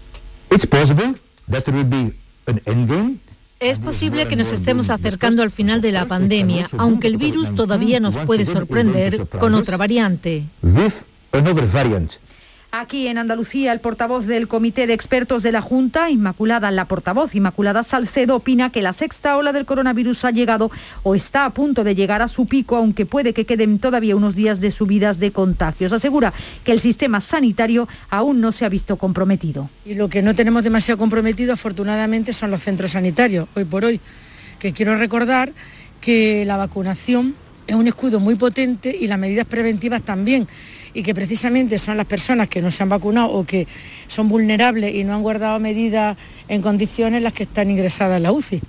Es 3.59 3.77
posible 3.77 4.25
que 4.29 4.37
nos 4.37 4.53
estemos 4.53 4.89
acercando 4.89 5.43
al 5.43 5.51
final 5.51 5.81
de 5.81 5.91
la 5.91 6.05
pandemia, 6.05 6.69
aunque 6.77 7.07
el 7.07 7.17
virus 7.17 7.53
todavía 7.53 7.99
nos 7.99 8.15
puede 8.15 8.45
sorprender 8.45 9.27
con 9.27 9.53
otra 9.53 9.75
variante. 9.75 10.45
Aquí 12.71 13.07
en 13.07 13.17
Andalucía, 13.17 13.73
el 13.73 13.79
portavoz 13.79 14.27
del 14.27 14.47
Comité 14.47 14.85
de 14.85 14.93
Expertos 14.93 15.41
de 15.41 15.51
la 15.51 15.59
Junta, 15.59 16.11
Inmaculada, 16.11 16.69
la 16.69 16.85
portavoz 16.85 17.33
Inmaculada 17.33 17.81
Salcedo, 17.81 18.35
opina 18.35 18.71
que 18.71 18.83
la 18.83 18.93
sexta 18.93 19.37
ola 19.37 19.51
del 19.51 19.65
coronavirus 19.65 20.25
ha 20.25 20.31
llegado 20.31 20.69
o 21.01 21.15
está 21.15 21.45
a 21.45 21.49
punto 21.49 21.83
de 21.83 21.95
llegar 21.95 22.21
a 22.21 22.27
su 22.27 22.45
pico, 22.45 22.75
aunque 22.75 23.07
puede 23.07 23.33
que 23.33 23.45
queden 23.45 23.79
todavía 23.79 24.15
unos 24.15 24.35
días 24.35 24.59
de 24.59 24.69
subidas 24.69 25.17
de 25.17 25.31
contagios. 25.31 25.93
Asegura 25.93 26.31
que 26.63 26.71
el 26.71 26.79
sistema 26.79 27.21
sanitario 27.21 27.87
aún 28.11 28.39
no 28.39 28.51
se 28.51 28.65
ha 28.65 28.69
visto 28.69 28.97
comprometido. 28.97 29.67
Y 29.83 29.95
lo 29.95 30.07
que 30.07 30.21
no 30.21 30.35
tenemos 30.35 30.63
demasiado 30.63 30.99
comprometido, 30.99 31.53
afortunadamente, 31.53 32.33
son 32.33 32.51
los 32.51 32.61
centros 32.61 32.91
sanitarios, 32.91 33.47
hoy 33.55 33.65
por 33.65 33.83
hoy. 33.83 33.99
Que 34.59 34.73
quiero 34.73 34.95
recordar 34.95 35.53
que 36.01 36.45
la 36.45 36.55
vacunación 36.55 37.33
es 37.65 37.73
un 37.75 37.87
escudo 37.87 38.19
muy 38.19 38.35
potente 38.35 38.95
y 38.95 39.07
las 39.07 39.17
medidas 39.17 39.47
preventivas 39.47 40.03
también 40.03 40.47
y 40.93 41.03
que 41.03 41.13
precisamente 41.13 41.77
son 41.77 41.97
las 41.97 42.05
personas 42.05 42.47
que 42.49 42.61
no 42.61 42.71
se 42.71 42.83
han 42.83 42.89
vacunado 42.89 43.31
o 43.31 43.45
que 43.45 43.67
son 44.07 44.29
vulnerables 44.29 44.93
y 44.93 45.03
no 45.03 45.13
han 45.13 45.21
guardado 45.21 45.59
medidas 45.59 46.17
en 46.47 46.61
condiciones 46.61 47.21
las 47.21 47.33
que 47.33 47.43
están 47.43 47.69
ingresadas 47.69 48.17
en 48.17 48.23
la 48.23 48.31
UCI. 48.31 48.61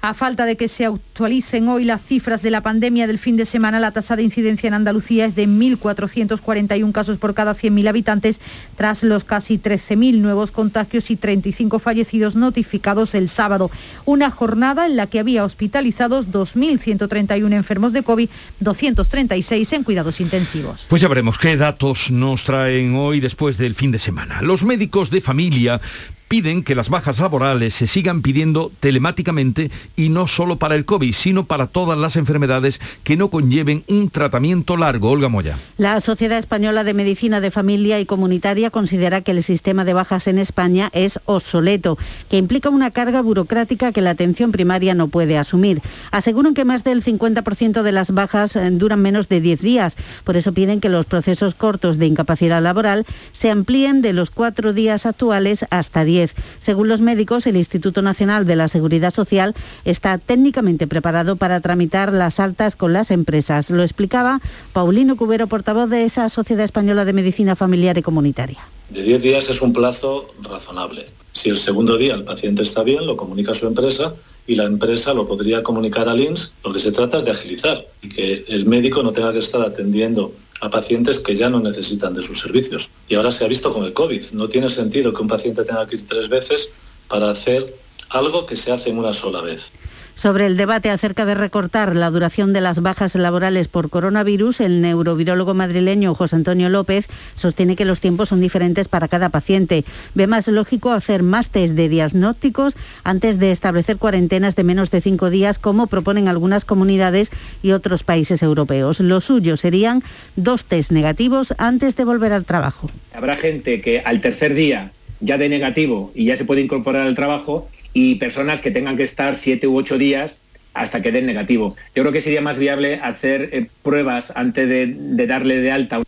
A 0.00 0.14
falta 0.14 0.46
de 0.46 0.56
que 0.56 0.68
se 0.68 0.86
actualicen 0.86 1.68
hoy 1.68 1.84
las 1.84 2.00
cifras 2.00 2.40
de 2.40 2.52
la 2.52 2.60
pandemia 2.60 3.08
del 3.08 3.18
fin 3.18 3.36
de 3.36 3.44
semana, 3.44 3.80
la 3.80 3.90
tasa 3.90 4.14
de 4.14 4.22
incidencia 4.22 4.68
en 4.68 4.74
Andalucía 4.74 5.24
es 5.24 5.34
de 5.34 5.48
1.441 5.48 6.92
casos 6.92 7.16
por 7.16 7.34
cada 7.34 7.52
100.000 7.52 7.88
habitantes, 7.88 8.38
tras 8.76 9.02
los 9.02 9.24
casi 9.24 9.58
13.000 9.58 10.20
nuevos 10.20 10.52
contagios 10.52 11.10
y 11.10 11.16
35 11.16 11.80
fallecidos 11.80 12.36
notificados 12.36 13.16
el 13.16 13.28
sábado. 13.28 13.72
Una 14.04 14.30
jornada 14.30 14.86
en 14.86 14.94
la 14.94 15.08
que 15.08 15.18
había 15.18 15.42
hospitalizados 15.42 16.30
2.131 16.30 17.52
enfermos 17.52 17.92
de 17.92 18.04
COVID, 18.04 18.28
236 18.60 19.72
en 19.72 19.82
cuidados 19.82 20.20
intensivos. 20.20 20.86
Pues 20.88 21.02
ya 21.02 21.08
veremos 21.08 21.38
qué 21.38 21.56
datos 21.56 22.12
nos 22.12 22.44
traen 22.44 22.94
hoy 22.94 23.18
después 23.18 23.58
del 23.58 23.74
fin 23.74 23.90
de 23.90 23.98
semana. 23.98 24.42
Los 24.42 24.62
médicos 24.62 25.10
de 25.10 25.20
familia 25.20 25.80
piden 26.28 26.62
que 26.62 26.74
las 26.74 26.90
bajas 26.90 27.18
laborales 27.18 27.74
se 27.74 27.86
sigan 27.86 28.22
pidiendo 28.22 28.70
telemáticamente 28.80 29.70
y 29.96 30.10
no 30.10 30.26
solo 30.28 30.56
para 30.56 30.74
el 30.74 30.84
COVID, 30.84 31.14
sino 31.14 31.46
para 31.46 31.66
todas 31.66 31.98
las 31.98 32.16
enfermedades 32.16 32.80
que 33.02 33.16
no 33.16 33.30
conlleven 33.30 33.82
un 33.88 34.10
tratamiento 34.10 34.76
largo. 34.76 35.10
Olga 35.10 35.28
Moya. 35.28 35.58
La 35.78 36.00
Sociedad 36.00 36.38
Española 36.38 36.84
de 36.84 36.94
Medicina 36.94 37.40
de 37.40 37.50
Familia 37.50 37.98
y 37.98 38.06
Comunitaria 38.06 38.70
considera 38.70 39.22
que 39.22 39.30
el 39.30 39.42
sistema 39.42 39.84
de 39.84 39.94
bajas 39.94 40.26
en 40.26 40.38
España 40.38 40.90
es 40.92 41.18
obsoleto, 41.24 41.96
que 42.30 42.36
implica 42.36 42.68
una 42.68 42.90
carga 42.90 43.22
burocrática 43.22 43.92
que 43.92 44.02
la 44.02 44.10
atención 44.10 44.52
primaria 44.52 44.94
no 44.94 45.08
puede 45.08 45.38
asumir. 45.38 45.80
Aseguran 46.10 46.54
que 46.54 46.66
más 46.66 46.84
del 46.84 47.02
50% 47.02 47.82
de 47.82 47.92
las 47.92 48.12
bajas 48.12 48.54
eh, 48.54 48.68
duran 48.72 49.00
menos 49.00 49.28
de 49.28 49.40
10 49.40 49.62
días. 49.62 49.96
Por 50.24 50.36
eso 50.36 50.52
piden 50.52 50.80
que 50.80 50.90
los 50.90 51.06
procesos 51.06 51.54
cortos 51.54 51.98
de 51.98 52.06
incapacidad 52.06 52.62
laboral 52.62 53.06
se 53.32 53.50
amplíen 53.50 54.02
de 54.02 54.12
los 54.12 54.30
cuatro 54.30 54.72
días 54.72 55.06
actuales 55.06 55.64
hasta 55.70 56.04
10 56.04 56.17
según 56.58 56.88
los 56.88 57.00
médicos, 57.00 57.46
el 57.46 57.56
Instituto 57.56 58.02
Nacional 58.02 58.46
de 58.46 58.56
la 58.56 58.68
Seguridad 58.68 59.12
Social 59.12 59.54
está 59.84 60.18
técnicamente 60.18 60.86
preparado 60.86 61.36
para 61.36 61.60
tramitar 61.60 62.12
las 62.12 62.40
altas 62.40 62.76
con 62.76 62.92
las 62.92 63.10
empresas. 63.10 63.70
Lo 63.70 63.82
explicaba 63.82 64.40
Paulino 64.72 65.16
Cubero, 65.16 65.46
portavoz 65.46 65.90
de 65.90 66.04
esa 66.04 66.28
Sociedad 66.28 66.64
Española 66.64 67.04
de 67.04 67.12
Medicina 67.12 67.56
Familiar 67.56 67.98
y 67.98 68.02
Comunitaria. 68.02 68.58
De 68.90 69.02
10 69.02 69.22
días 69.22 69.50
es 69.50 69.60
un 69.60 69.72
plazo 69.72 70.28
razonable. 70.42 71.06
Si 71.32 71.50
el 71.50 71.58
segundo 71.58 71.98
día 71.98 72.14
el 72.14 72.24
paciente 72.24 72.62
está 72.62 72.82
bien, 72.82 73.06
lo 73.06 73.16
comunica 73.16 73.50
a 73.50 73.54
su 73.54 73.66
empresa 73.66 74.14
y 74.46 74.54
la 74.54 74.64
empresa 74.64 75.12
lo 75.12 75.26
podría 75.26 75.62
comunicar 75.62 76.08
al 76.08 76.20
INS. 76.20 76.54
Lo 76.64 76.72
que 76.72 76.78
se 76.78 76.90
trata 76.90 77.18
es 77.18 77.24
de 77.24 77.30
agilizar 77.30 77.86
y 78.00 78.08
que 78.08 78.44
el 78.48 78.64
médico 78.64 79.02
no 79.02 79.12
tenga 79.12 79.32
que 79.32 79.40
estar 79.40 79.60
atendiendo 79.60 80.32
a 80.60 80.70
pacientes 80.70 81.18
que 81.18 81.34
ya 81.34 81.48
no 81.48 81.60
necesitan 81.60 82.14
de 82.14 82.22
sus 82.22 82.40
servicios. 82.40 82.90
Y 83.08 83.14
ahora 83.14 83.30
se 83.30 83.44
ha 83.44 83.48
visto 83.48 83.72
con 83.72 83.84
el 83.84 83.92
COVID. 83.92 84.32
No 84.32 84.48
tiene 84.48 84.68
sentido 84.68 85.12
que 85.12 85.22
un 85.22 85.28
paciente 85.28 85.64
tenga 85.64 85.86
que 85.86 85.96
ir 85.96 86.06
tres 86.06 86.28
veces 86.28 86.70
para 87.08 87.30
hacer 87.30 87.76
algo 88.10 88.46
que 88.46 88.56
se 88.56 88.72
hace 88.72 88.90
en 88.90 88.98
una 88.98 89.12
sola 89.12 89.40
vez. 89.40 89.70
Sobre 90.18 90.46
el 90.46 90.56
debate 90.56 90.90
acerca 90.90 91.24
de 91.26 91.36
recortar 91.36 91.94
la 91.94 92.10
duración 92.10 92.52
de 92.52 92.60
las 92.60 92.82
bajas 92.82 93.14
laborales 93.14 93.68
por 93.68 93.88
coronavirus, 93.88 94.60
el 94.60 94.80
neurovirólogo 94.80 95.54
madrileño 95.54 96.12
José 96.16 96.34
Antonio 96.34 96.68
López 96.68 97.06
sostiene 97.36 97.76
que 97.76 97.84
los 97.84 98.00
tiempos 98.00 98.30
son 98.30 98.40
diferentes 98.40 98.88
para 98.88 99.06
cada 99.06 99.28
paciente. 99.28 99.84
Ve 100.16 100.26
más 100.26 100.48
lógico 100.48 100.90
hacer 100.90 101.22
más 101.22 101.50
test 101.50 101.74
de 101.74 101.88
diagnósticos 101.88 102.74
antes 103.04 103.38
de 103.38 103.52
establecer 103.52 103.98
cuarentenas 103.98 104.56
de 104.56 104.64
menos 104.64 104.90
de 104.90 105.02
cinco 105.02 105.30
días, 105.30 105.60
como 105.60 105.86
proponen 105.86 106.26
algunas 106.26 106.64
comunidades 106.64 107.30
y 107.62 107.70
otros 107.70 108.02
países 108.02 108.42
europeos. 108.42 108.98
Lo 108.98 109.20
suyo 109.20 109.56
serían 109.56 110.02
dos 110.34 110.64
test 110.64 110.90
negativos 110.90 111.54
antes 111.58 111.94
de 111.94 112.02
volver 112.02 112.32
al 112.32 112.44
trabajo. 112.44 112.90
Habrá 113.14 113.36
gente 113.36 113.80
que 113.80 114.00
al 114.00 114.20
tercer 114.20 114.54
día 114.54 114.90
ya 115.20 115.38
de 115.38 115.48
negativo 115.48 116.10
y 116.16 116.24
ya 116.24 116.36
se 116.36 116.44
puede 116.44 116.60
incorporar 116.60 117.06
al 117.06 117.14
trabajo 117.14 117.68
y 117.92 118.16
personas 118.16 118.60
que 118.60 118.70
tengan 118.70 118.96
que 118.96 119.04
estar 119.04 119.36
siete 119.36 119.66
u 119.66 119.76
ocho 119.76 119.98
días 119.98 120.36
hasta 120.74 121.02
que 121.02 121.12
den 121.12 121.26
negativo. 121.26 121.76
Yo 121.94 122.02
creo 122.02 122.12
que 122.12 122.22
sería 122.22 122.40
más 122.40 122.58
viable 122.58 123.00
hacer 123.02 123.50
eh, 123.52 123.68
pruebas 123.82 124.32
antes 124.36 124.68
de, 124.68 124.94
de 124.96 125.26
darle 125.26 125.60
de 125.60 125.72
alta. 125.72 126.02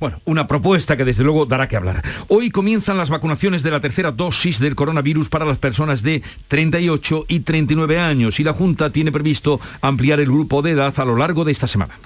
Bueno, 0.00 0.18
una 0.24 0.48
propuesta 0.48 0.96
que 0.96 1.04
desde 1.04 1.24
luego 1.24 1.44
dará 1.44 1.68
que 1.68 1.76
hablar. 1.76 2.02
Hoy 2.28 2.50
comienzan 2.50 2.96
las 2.96 3.10
vacunaciones 3.10 3.62
de 3.62 3.70
la 3.70 3.80
tercera 3.80 4.12
dosis 4.12 4.58
del 4.58 4.74
coronavirus 4.74 5.28
para 5.28 5.44
las 5.44 5.58
personas 5.58 6.02
de 6.02 6.22
38 6.48 7.26
y 7.28 7.40
39 7.40 7.98
años 7.98 8.40
y 8.40 8.44
la 8.44 8.54
Junta 8.54 8.90
tiene 8.90 9.12
previsto 9.12 9.60
ampliar 9.82 10.18
el 10.20 10.26
grupo 10.26 10.62
de 10.62 10.70
edad 10.70 10.94
a 10.98 11.04
lo 11.04 11.16
largo 11.16 11.44
de 11.44 11.52
esta 11.52 11.66
semana. 11.66 11.98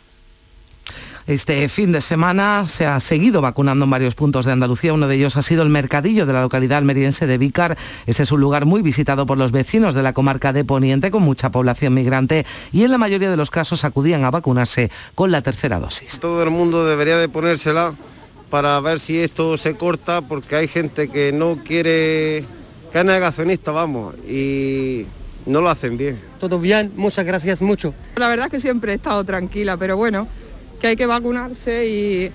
Este 1.26 1.66
fin 1.70 1.90
de 1.90 2.02
semana 2.02 2.68
se 2.68 2.84
ha 2.84 3.00
seguido 3.00 3.40
vacunando 3.40 3.86
en 3.86 3.90
varios 3.90 4.14
puntos 4.14 4.44
de 4.44 4.52
Andalucía. 4.52 4.92
Uno 4.92 5.08
de 5.08 5.16
ellos 5.16 5.38
ha 5.38 5.42
sido 5.42 5.62
el 5.62 5.70
mercadillo 5.70 6.26
de 6.26 6.34
la 6.34 6.42
localidad 6.42 6.76
almeriense 6.76 7.26
de 7.26 7.38
Vícar. 7.38 7.78
Ese 8.04 8.24
es 8.24 8.32
un 8.32 8.42
lugar 8.42 8.66
muy 8.66 8.82
visitado 8.82 9.24
por 9.24 9.38
los 9.38 9.50
vecinos 9.50 9.94
de 9.94 10.02
la 10.02 10.12
comarca 10.12 10.52
de 10.52 10.66
Poniente 10.66 11.10
con 11.10 11.22
mucha 11.22 11.50
población 11.50 11.94
migrante 11.94 12.44
y 12.72 12.84
en 12.84 12.90
la 12.90 12.98
mayoría 12.98 13.30
de 13.30 13.38
los 13.38 13.50
casos 13.50 13.86
acudían 13.86 14.22
a 14.24 14.30
vacunarse 14.30 14.90
con 15.14 15.30
la 15.30 15.40
tercera 15.40 15.80
dosis. 15.80 16.20
Todo 16.20 16.42
el 16.42 16.50
mundo 16.50 16.84
debería 16.84 17.16
de 17.16 17.30
ponérsela 17.30 17.94
para 18.50 18.78
ver 18.80 19.00
si 19.00 19.18
esto 19.18 19.56
se 19.56 19.76
corta 19.76 20.20
porque 20.20 20.56
hay 20.56 20.68
gente 20.68 21.08
que 21.08 21.32
no 21.32 21.58
quiere 21.64 22.44
que 22.92 22.98
es 22.98 23.04
negacionista, 23.04 23.72
vamos, 23.72 24.14
y 24.28 25.06
no 25.46 25.62
lo 25.62 25.70
hacen 25.70 25.96
bien. 25.96 26.20
Todo 26.38 26.60
bien, 26.60 26.92
muchas 26.96 27.24
gracias 27.24 27.62
mucho. 27.62 27.94
La 28.16 28.28
verdad 28.28 28.46
es 28.46 28.52
que 28.52 28.60
siempre 28.60 28.92
he 28.92 28.94
estado 28.96 29.24
tranquila, 29.24 29.76
pero 29.78 29.96
bueno, 29.96 30.28
que 30.84 30.88
hay 30.88 30.96
que 30.96 31.06
vacunarse 31.06 31.86
y 31.88 32.30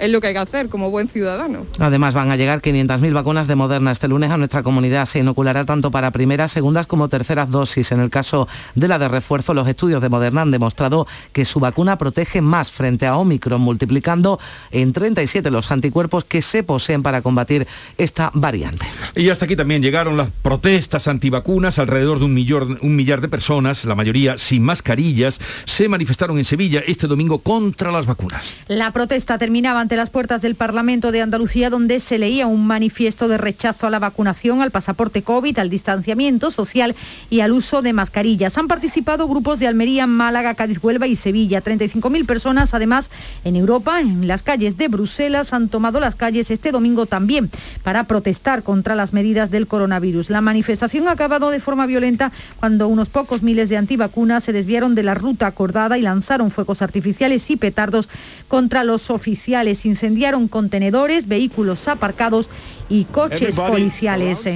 es 0.00 0.10
lo 0.10 0.20
que 0.20 0.28
hay 0.28 0.32
que 0.32 0.40
hacer 0.40 0.68
como 0.68 0.90
buen 0.90 1.08
ciudadano. 1.08 1.66
Además 1.78 2.14
van 2.14 2.30
a 2.30 2.36
llegar 2.36 2.60
500.000 2.60 3.12
vacunas 3.12 3.46
de 3.46 3.54
Moderna 3.54 3.92
este 3.92 4.08
lunes 4.08 4.30
a 4.30 4.38
nuestra 4.38 4.62
comunidad. 4.62 5.06
Se 5.06 5.20
inoculará 5.20 5.64
tanto 5.64 5.90
para 5.90 6.10
primeras, 6.10 6.52
segundas 6.52 6.86
como 6.86 7.08
terceras 7.08 7.50
dosis. 7.50 7.92
En 7.92 8.00
el 8.00 8.10
caso 8.10 8.48
de 8.74 8.88
la 8.88 8.98
de 8.98 9.08
refuerzo, 9.08 9.54
los 9.54 9.68
estudios 9.68 10.00
de 10.00 10.08
Moderna 10.08 10.42
han 10.42 10.50
demostrado 10.50 11.06
que 11.32 11.44
su 11.44 11.60
vacuna 11.60 11.98
protege 11.98 12.40
más 12.40 12.70
frente 12.70 13.06
a 13.06 13.16
Omicron, 13.16 13.60
multiplicando 13.60 14.40
en 14.70 14.92
37 14.92 15.50
los 15.50 15.70
anticuerpos 15.70 16.24
que 16.24 16.42
se 16.42 16.62
poseen 16.62 17.02
para 17.02 17.22
combatir 17.22 17.66
esta 17.98 18.30
variante. 18.34 18.86
Y 19.14 19.28
hasta 19.28 19.44
aquí 19.44 19.56
también 19.56 19.82
llegaron 19.82 20.16
las 20.16 20.30
protestas 20.30 21.08
antivacunas. 21.08 21.78
Alrededor 21.78 22.18
de 22.18 22.24
un, 22.24 22.34
millón, 22.34 22.78
un 22.82 22.96
millar 22.96 23.20
de 23.20 23.28
personas, 23.28 23.84
la 23.84 23.94
mayoría 23.94 24.38
sin 24.38 24.62
mascarillas, 24.62 25.40
se 25.66 25.88
manifestaron 25.88 26.38
en 26.38 26.44
Sevilla 26.44 26.82
este 26.86 27.06
domingo 27.06 27.40
contra 27.40 27.92
las 27.92 28.06
vacunas. 28.06 28.54
La 28.68 28.90
protesta 28.92 29.38
terminaba 29.38 29.80
las 29.96 30.10
puertas 30.10 30.42
del 30.42 30.54
Parlamento 30.54 31.12
de 31.12 31.22
Andalucía, 31.22 31.70
donde 31.70 32.00
se 32.00 32.18
leía 32.18 32.46
un 32.46 32.66
manifiesto 32.66 33.28
de 33.28 33.38
rechazo 33.38 33.86
a 33.86 33.90
la 33.90 33.98
vacunación, 33.98 34.62
al 34.62 34.70
pasaporte 34.70 35.22
COVID, 35.22 35.58
al 35.58 35.70
distanciamiento 35.70 36.50
social 36.50 36.94
y 37.28 37.40
al 37.40 37.52
uso 37.52 37.82
de 37.82 37.92
mascarillas. 37.92 38.58
Han 38.58 38.68
participado 38.68 39.28
grupos 39.28 39.58
de 39.58 39.66
Almería, 39.66 40.06
Málaga, 40.06 40.54
Cádiz, 40.54 40.78
Huelva 40.82 41.06
y 41.06 41.16
Sevilla. 41.16 41.62
35.000 41.62 42.26
personas, 42.26 42.74
además, 42.74 43.10
en 43.44 43.56
Europa, 43.56 44.00
en 44.00 44.26
las 44.26 44.42
calles 44.42 44.76
de 44.76 44.88
Bruselas, 44.88 45.52
han 45.52 45.68
tomado 45.68 46.00
las 46.00 46.14
calles 46.14 46.50
este 46.50 46.72
domingo 46.72 47.06
también 47.06 47.50
para 47.82 48.04
protestar 48.04 48.62
contra 48.62 48.94
las 48.94 49.12
medidas 49.12 49.50
del 49.50 49.66
coronavirus. 49.66 50.30
La 50.30 50.40
manifestación 50.40 51.08
ha 51.08 51.12
acabado 51.12 51.50
de 51.50 51.60
forma 51.60 51.86
violenta 51.86 52.32
cuando 52.58 52.88
unos 52.88 53.08
pocos 53.08 53.42
miles 53.42 53.68
de 53.68 53.76
antivacunas 53.76 54.44
se 54.44 54.52
desviaron 54.52 54.94
de 54.94 55.02
la 55.02 55.14
ruta 55.14 55.46
acordada 55.46 55.98
y 55.98 56.02
lanzaron 56.02 56.50
fuegos 56.50 56.82
artificiales 56.82 57.50
y 57.50 57.56
petardos 57.56 58.08
contra 58.48 58.84
los 58.84 59.10
oficiales 59.10 59.79
incendiaron 59.86 60.48
contenedores, 60.48 61.26
vehículos 61.28 61.88
aparcados 61.88 62.48
y 62.88 63.04
coches 63.04 63.54
policiales. 63.54 64.48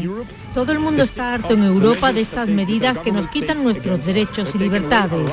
Todo 0.52 0.72
el 0.72 0.78
mundo 0.78 1.02
está 1.02 1.34
harto 1.34 1.54
en 1.54 1.64
Europa 1.64 2.12
de 2.12 2.20
estas 2.20 2.48
medidas 2.48 2.98
que 2.98 3.12
nos 3.12 3.28
quitan 3.28 3.62
nuestros 3.62 4.06
derechos 4.06 4.54
y 4.54 4.58
libertades. 4.58 5.32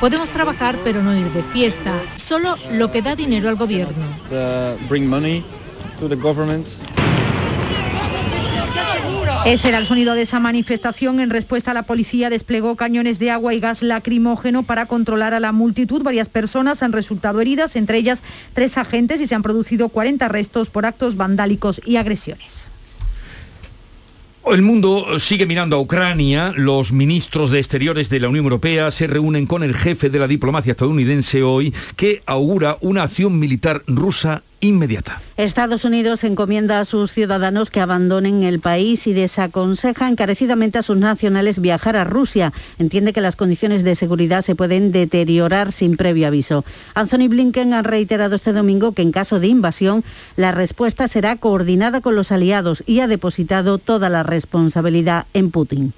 Podemos 0.00 0.30
trabajar 0.30 0.78
pero 0.82 1.02
no 1.02 1.16
ir 1.16 1.30
de 1.32 1.44
fiesta, 1.44 2.02
solo 2.16 2.56
lo 2.72 2.90
que 2.90 3.02
da 3.02 3.14
dinero 3.14 3.48
al 3.48 3.56
gobierno. 3.56 4.04
Ese 9.44 9.68
era 9.68 9.78
el 9.78 9.86
sonido 9.86 10.14
de 10.14 10.22
esa 10.22 10.38
manifestación. 10.38 11.18
En 11.18 11.30
respuesta, 11.30 11.74
la 11.74 11.82
policía 11.82 12.30
desplegó 12.30 12.76
cañones 12.76 13.18
de 13.18 13.32
agua 13.32 13.54
y 13.54 13.60
gas 13.60 13.82
lacrimógeno 13.82 14.62
para 14.62 14.86
controlar 14.86 15.34
a 15.34 15.40
la 15.40 15.50
multitud. 15.50 16.02
Varias 16.02 16.28
personas 16.28 16.82
han 16.82 16.92
resultado 16.92 17.40
heridas, 17.40 17.74
entre 17.74 17.98
ellas 17.98 18.22
tres 18.52 18.78
agentes, 18.78 19.20
y 19.20 19.26
se 19.26 19.34
han 19.34 19.42
producido 19.42 19.88
40 19.88 20.26
arrestos 20.26 20.70
por 20.70 20.86
actos 20.86 21.16
vandálicos 21.16 21.80
y 21.84 21.96
agresiones. 21.96 22.70
El 24.46 24.62
mundo 24.62 25.18
sigue 25.18 25.46
mirando 25.46 25.76
a 25.76 25.80
Ucrania. 25.80 26.52
Los 26.56 26.92
ministros 26.92 27.50
de 27.50 27.58
Exteriores 27.58 28.10
de 28.10 28.20
la 28.20 28.28
Unión 28.28 28.44
Europea 28.44 28.90
se 28.90 29.06
reúnen 29.06 29.46
con 29.46 29.62
el 29.62 29.74
jefe 29.74 30.10
de 30.10 30.18
la 30.18 30.26
diplomacia 30.28 30.72
estadounidense 30.72 31.42
hoy, 31.42 31.72
que 31.96 32.22
augura 32.26 32.76
una 32.80 33.04
acción 33.04 33.38
militar 33.38 33.82
rusa 33.86 34.42
inmediata. 34.62 35.20
Estados 35.36 35.84
Unidos 35.84 36.24
encomienda 36.24 36.80
a 36.80 36.84
sus 36.86 37.10
ciudadanos 37.10 37.70
que 37.70 37.80
abandonen 37.80 38.44
el 38.44 38.60
país 38.60 39.06
y 39.06 39.12
desaconseja 39.12 40.08
encarecidamente 40.08 40.78
a 40.78 40.82
sus 40.82 40.96
nacionales 40.96 41.60
viajar 41.60 41.96
a 41.96 42.04
Rusia. 42.04 42.52
Entiende 42.78 43.12
que 43.12 43.20
las 43.20 43.36
condiciones 43.36 43.82
de 43.82 43.96
seguridad 43.96 44.42
se 44.42 44.54
pueden 44.54 44.92
deteriorar 44.92 45.72
sin 45.72 45.96
previo 45.96 46.28
aviso. 46.28 46.64
Anthony 46.94 47.28
Blinken 47.28 47.74
ha 47.74 47.82
reiterado 47.82 48.36
este 48.36 48.52
domingo 48.52 48.92
que 48.92 49.02
en 49.02 49.12
caso 49.12 49.40
de 49.40 49.48
invasión 49.48 50.04
la 50.36 50.52
respuesta 50.52 51.08
será 51.08 51.36
coordinada 51.36 52.00
con 52.00 52.14
los 52.14 52.32
aliados 52.32 52.84
y 52.86 53.00
ha 53.00 53.08
depositado 53.08 53.78
toda 53.78 54.08
la 54.08 54.22
responsabilidad 54.22 55.26
en 55.34 55.50
Putin. 55.50 55.92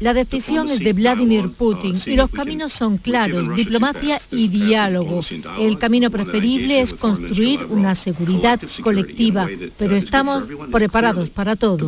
La 0.00 0.14
decisión 0.14 0.68
es 0.68 0.78
de 0.78 0.92
Vladimir 0.92 1.50
Putin 1.50 1.94
y 2.06 2.14
los 2.14 2.30
caminos 2.30 2.72
son 2.72 2.98
claros, 2.98 3.54
diplomacia 3.56 4.18
y 4.30 4.48
diálogo. 4.48 5.20
El 5.58 5.78
camino 5.78 6.10
preferible 6.10 6.80
es 6.80 6.94
construir 6.94 7.66
una 7.68 7.94
seguridad 7.94 8.60
colectiva, 8.82 9.48
pero 9.76 9.96
estamos 9.96 10.44
preparados 10.70 11.30
para 11.30 11.56
todo. 11.56 11.86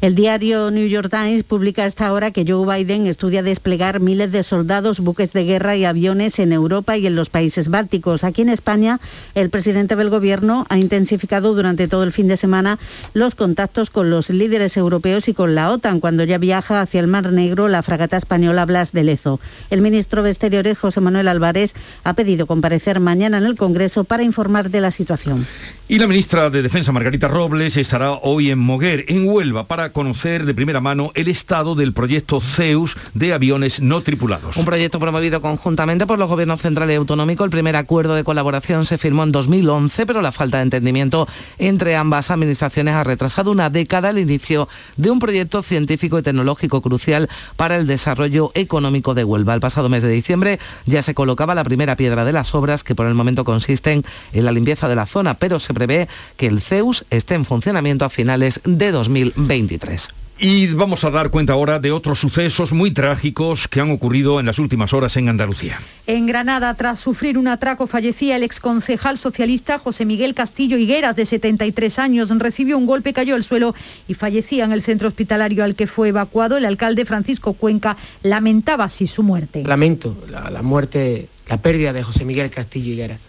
El 0.00 0.14
diario 0.14 0.70
New 0.70 0.88
York 0.88 1.10
Times 1.10 1.42
publica 1.42 1.82
a 1.82 1.86
esta 1.86 2.10
hora 2.14 2.30
que 2.30 2.46
Joe 2.50 2.64
Biden 2.64 3.06
estudia 3.06 3.42
desplegar 3.42 4.00
miles 4.00 4.32
de 4.32 4.42
soldados, 4.42 4.98
buques 4.98 5.34
de 5.34 5.44
guerra 5.44 5.76
y 5.76 5.84
aviones 5.84 6.38
en 6.38 6.54
Europa 6.54 6.96
y 6.96 7.06
en 7.06 7.14
los 7.14 7.28
países 7.28 7.68
bálticos. 7.68 8.24
Aquí 8.24 8.40
en 8.40 8.48
España, 8.48 8.98
el 9.34 9.50
presidente 9.50 9.96
del 9.96 10.08
Gobierno 10.08 10.64
ha 10.70 10.78
intensificado 10.78 11.54
durante 11.54 11.86
todo 11.86 12.02
el 12.04 12.12
fin 12.12 12.28
de 12.28 12.38
semana 12.38 12.78
los 13.12 13.34
contactos 13.34 13.90
con 13.90 14.08
los 14.08 14.30
líderes 14.30 14.78
europeos 14.78 15.28
y 15.28 15.34
con 15.34 15.54
la 15.54 15.70
OTAN 15.70 15.99
cuando 16.00 16.24
ya 16.24 16.38
viaja 16.38 16.80
hacia 16.80 17.00
el 17.00 17.06
Mar 17.06 17.32
Negro 17.32 17.68
la 17.68 17.82
fragata 17.82 18.16
española 18.16 18.66
Blas 18.66 18.92
de 18.92 19.04
Lezo. 19.04 19.40
El 19.70 19.82
ministro 19.82 20.22
de 20.22 20.30
Exteriores, 20.30 20.78
José 20.78 21.00
Manuel 21.00 21.28
Álvarez, 21.28 21.74
ha 22.04 22.14
pedido 22.14 22.46
comparecer 22.46 23.00
mañana 23.00 23.38
en 23.38 23.44
el 23.44 23.56
Congreso 23.56 24.04
para 24.04 24.22
informar 24.22 24.70
de 24.70 24.80
la 24.80 24.90
situación. 24.90 25.46
Y 25.88 25.98
la 25.98 26.06
ministra 26.06 26.50
de 26.50 26.62
Defensa, 26.62 26.92
Margarita 26.92 27.26
Robles, 27.26 27.76
estará 27.76 28.12
hoy 28.12 28.50
en 28.50 28.60
Moguer, 28.60 29.06
en 29.08 29.26
Huelva, 29.26 29.64
para 29.66 29.92
conocer 29.92 30.44
de 30.44 30.54
primera 30.54 30.80
mano 30.80 31.10
el 31.14 31.26
estado 31.26 31.74
del 31.74 31.92
proyecto 31.92 32.40
Zeus 32.40 32.96
de 33.12 33.32
aviones 33.32 33.80
no 33.80 34.00
tripulados. 34.00 34.56
Un 34.56 34.64
proyecto 34.64 35.00
promovido 35.00 35.40
conjuntamente 35.40 36.06
por 36.06 36.18
los 36.18 36.30
gobiernos 36.30 36.60
central 36.60 36.90
y 36.92 36.94
autonómico. 36.94 37.44
El 37.44 37.50
primer 37.50 37.74
acuerdo 37.74 38.14
de 38.14 38.22
colaboración 38.22 38.84
se 38.84 38.98
firmó 38.98 39.24
en 39.24 39.32
2011, 39.32 40.06
pero 40.06 40.22
la 40.22 40.30
falta 40.30 40.58
de 40.58 40.62
entendimiento 40.62 41.26
entre 41.58 41.96
ambas 41.96 42.30
administraciones 42.30 42.94
ha 42.94 43.02
retrasado 43.02 43.50
una 43.50 43.68
década 43.68 44.10
el 44.10 44.18
inicio 44.18 44.68
de 44.96 45.10
un 45.10 45.18
proyecto 45.18 45.60
científico 45.60 45.89
y 46.18 46.22
tecnológico 46.22 46.80
crucial 46.82 47.28
para 47.56 47.76
el 47.76 47.86
desarrollo 47.86 48.52
económico 48.54 49.14
de 49.14 49.24
Huelva. 49.24 49.54
El 49.54 49.60
pasado 49.60 49.88
mes 49.88 50.02
de 50.02 50.10
diciembre 50.10 50.58
ya 50.86 51.02
se 51.02 51.14
colocaba 51.14 51.54
la 51.54 51.64
primera 51.64 51.96
piedra 51.96 52.24
de 52.24 52.32
las 52.32 52.54
obras 52.54 52.84
que 52.84 52.94
por 52.94 53.06
el 53.06 53.14
momento 53.14 53.44
consisten 53.44 54.04
en 54.32 54.44
la 54.44 54.52
limpieza 54.52 54.88
de 54.88 54.96
la 54.96 55.06
zona, 55.06 55.34
pero 55.34 55.58
se 55.58 55.74
prevé 55.74 56.08
que 56.36 56.46
el 56.46 56.60
Zeus 56.60 57.04
esté 57.10 57.34
en 57.34 57.44
funcionamiento 57.44 58.04
a 58.04 58.10
finales 58.10 58.60
de 58.64 58.92
2023. 58.92 60.10
Y 60.42 60.68
vamos 60.68 61.04
a 61.04 61.10
dar 61.10 61.28
cuenta 61.28 61.52
ahora 61.52 61.78
de 61.80 61.92
otros 61.92 62.18
sucesos 62.18 62.72
muy 62.72 62.92
trágicos 62.92 63.68
que 63.68 63.78
han 63.78 63.90
ocurrido 63.90 64.40
en 64.40 64.46
las 64.46 64.58
últimas 64.58 64.94
horas 64.94 65.18
en 65.18 65.28
Andalucía. 65.28 65.78
En 66.06 66.24
Granada, 66.24 66.72
tras 66.72 66.98
sufrir 66.98 67.36
un 67.36 67.46
atraco, 67.46 67.86
fallecía 67.86 68.36
el 68.36 68.42
exconcejal 68.42 69.18
socialista 69.18 69.78
José 69.78 70.06
Miguel 70.06 70.34
Castillo 70.34 70.78
Higueras, 70.78 71.14
de 71.14 71.26
73 71.26 71.98
años. 71.98 72.30
Recibió 72.30 72.78
un 72.78 72.86
golpe, 72.86 73.12
cayó 73.12 73.34
al 73.34 73.42
suelo 73.42 73.74
y 74.08 74.14
fallecía 74.14 74.64
en 74.64 74.72
el 74.72 74.80
centro 74.80 75.08
hospitalario 75.08 75.62
al 75.62 75.74
que 75.74 75.86
fue 75.86 76.08
evacuado. 76.08 76.56
El 76.56 76.64
alcalde 76.64 77.04
Francisco 77.04 77.52
Cuenca 77.52 77.98
lamentaba 78.22 78.84
así 78.84 79.06
su 79.06 79.22
muerte. 79.22 79.62
Lamento 79.64 80.16
la, 80.30 80.48
la 80.48 80.62
muerte, 80.62 81.28
la 81.50 81.58
pérdida 81.58 81.92
de 81.92 82.02
José 82.02 82.24
Miguel 82.24 82.48
Castillo 82.48 82.94
Higueras, 82.94 83.20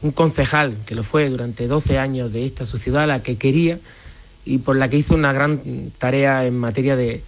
un 0.00 0.10
concejal 0.10 0.74
que 0.86 0.94
lo 0.94 1.02
fue 1.02 1.28
durante 1.28 1.66
12 1.66 1.98
años 1.98 2.32
de 2.32 2.46
esta 2.46 2.64
su 2.64 2.78
ciudad, 2.78 3.06
la 3.06 3.22
que 3.22 3.36
quería 3.36 3.78
y 4.46 4.58
por 4.58 4.76
la 4.76 4.88
que 4.88 4.96
hizo 4.96 5.14
una 5.14 5.32
gran 5.32 5.92
tarea 5.98 6.46
en 6.46 6.56
materia 6.56 6.96
de, 6.96 7.22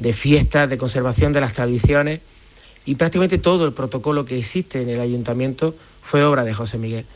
de 0.00 0.12
fiestas, 0.12 0.68
de 0.68 0.78
conservación 0.78 1.32
de 1.32 1.40
las 1.40 1.52
tradiciones 1.52 2.20
y 2.84 2.96
prácticamente 2.96 3.38
todo 3.38 3.64
el 3.66 3.72
protocolo 3.72 4.24
que 4.24 4.38
existe 4.38 4.82
en 4.82 4.88
el 4.88 5.00
ayuntamiento 5.00 5.76
fue 6.02 6.24
obra 6.24 6.42
de 6.42 6.54
José 6.54 6.78
Miguel. 6.78 7.06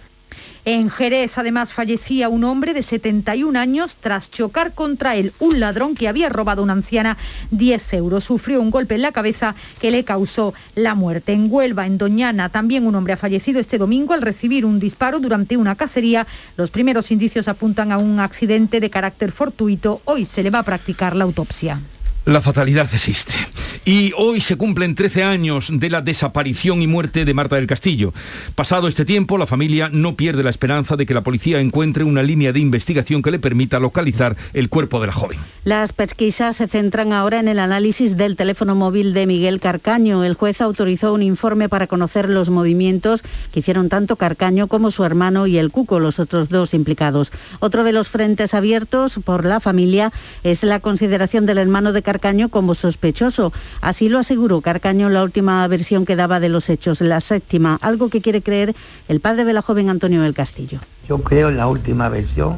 En 0.64 0.90
Jerez, 0.90 1.38
además, 1.38 1.72
fallecía 1.72 2.28
un 2.28 2.42
hombre 2.42 2.74
de 2.74 2.82
71 2.82 3.56
años 3.56 3.98
tras 4.00 4.30
chocar 4.30 4.74
contra 4.74 5.14
él 5.14 5.32
un 5.38 5.60
ladrón 5.60 5.94
que 5.94 6.08
había 6.08 6.28
robado 6.28 6.60
a 6.60 6.64
una 6.64 6.72
anciana 6.72 7.16
10 7.52 7.92
euros. 7.94 8.24
Sufrió 8.24 8.60
un 8.60 8.72
golpe 8.72 8.96
en 8.96 9.02
la 9.02 9.12
cabeza 9.12 9.54
que 9.80 9.92
le 9.92 10.04
causó 10.04 10.54
la 10.74 10.96
muerte. 10.96 11.32
En 11.32 11.46
Huelva, 11.50 11.86
en 11.86 11.98
Doñana, 11.98 12.48
también 12.48 12.86
un 12.86 12.96
hombre 12.96 13.12
ha 13.12 13.16
fallecido 13.16 13.60
este 13.60 13.78
domingo 13.78 14.12
al 14.12 14.22
recibir 14.22 14.64
un 14.64 14.80
disparo 14.80 15.20
durante 15.20 15.56
una 15.56 15.76
cacería. 15.76 16.26
Los 16.56 16.72
primeros 16.72 17.12
indicios 17.12 17.46
apuntan 17.46 17.92
a 17.92 17.98
un 17.98 18.18
accidente 18.18 18.80
de 18.80 18.90
carácter 18.90 19.30
fortuito. 19.30 20.00
Hoy 20.04 20.24
se 20.26 20.42
le 20.42 20.50
va 20.50 20.58
a 20.58 20.64
practicar 20.64 21.14
la 21.14 21.24
autopsia. 21.24 21.80
La 22.26 22.40
fatalidad 22.40 22.88
existe 22.92 23.34
Y 23.84 24.12
hoy 24.16 24.40
se 24.40 24.56
cumplen 24.56 24.96
13 24.96 25.22
años 25.22 25.68
de 25.72 25.88
la 25.88 26.02
desaparición 26.02 26.82
y 26.82 26.88
muerte 26.88 27.24
de 27.24 27.34
Marta 27.34 27.54
del 27.54 27.68
Castillo. 27.68 28.12
Pasado 28.56 28.88
este 28.88 29.04
tiempo, 29.04 29.38
la 29.38 29.46
familia 29.46 29.90
no 29.92 30.16
pierde 30.16 30.42
la 30.42 30.50
esperanza 30.50 30.96
de 30.96 31.06
que 31.06 31.14
la 31.14 31.22
policía 31.22 31.60
encuentre 31.60 32.02
una 32.02 32.24
línea 32.24 32.52
de 32.52 32.58
investigación 32.58 33.22
que 33.22 33.30
le 33.30 33.38
permita 33.38 33.78
localizar 33.78 34.36
el 34.54 34.68
cuerpo 34.68 35.00
de 35.00 35.06
la 35.06 35.12
joven. 35.12 35.38
Las 35.62 35.92
pesquisas 35.92 36.56
se 36.56 36.66
centran 36.66 37.12
ahora 37.12 37.38
en 37.38 37.46
el 37.46 37.60
análisis 37.60 38.16
del 38.16 38.34
teléfono 38.34 38.74
móvil 38.74 39.14
de 39.14 39.28
Miguel 39.28 39.60
Carcaño. 39.60 40.24
El 40.24 40.34
juez 40.34 40.60
autorizó 40.60 41.12
un 41.12 41.22
informe 41.22 41.68
para 41.68 41.86
conocer 41.86 42.28
los 42.28 42.50
movimientos 42.50 43.22
que 43.52 43.60
hicieron 43.60 43.88
tanto 43.88 44.16
Carcaño 44.16 44.66
como 44.66 44.90
su 44.90 45.04
hermano 45.04 45.46
y 45.46 45.58
el 45.58 45.70
Cuco, 45.70 46.00
los 46.00 46.18
otros 46.18 46.48
dos 46.48 46.74
implicados. 46.74 47.30
Otro 47.60 47.84
de 47.84 47.92
los 47.92 48.08
frentes 48.08 48.52
abiertos 48.52 49.20
por 49.24 49.44
la 49.44 49.60
familia 49.60 50.12
es 50.42 50.64
la 50.64 50.80
consideración 50.80 51.46
del 51.46 51.58
hermano 51.58 51.92
de 51.92 52.02
Carcaño 52.02 52.15
como 52.50 52.74
sospechoso. 52.74 53.52
Así 53.80 54.08
lo 54.08 54.18
aseguró 54.18 54.60
Carcaño 54.60 55.06
en 55.06 55.14
la 55.14 55.22
última 55.22 55.66
versión 55.68 56.04
que 56.04 56.16
daba 56.16 56.40
de 56.40 56.48
los 56.48 56.68
hechos, 56.68 57.00
la 57.00 57.20
séptima, 57.20 57.78
algo 57.82 58.08
que 58.08 58.20
quiere 58.20 58.42
creer 58.42 58.74
el 59.08 59.20
padre 59.20 59.44
de 59.44 59.52
la 59.52 59.62
joven 59.62 59.88
Antonio 59.88 60.22
del 60.22 60.34
Castillo. 60.34 60.80
Yo 61.08 61.22
creo 61.22 61.50
en 61.50 61.56
la 61.56 61.68
última 61.68 62.08
versión 62.08 62.56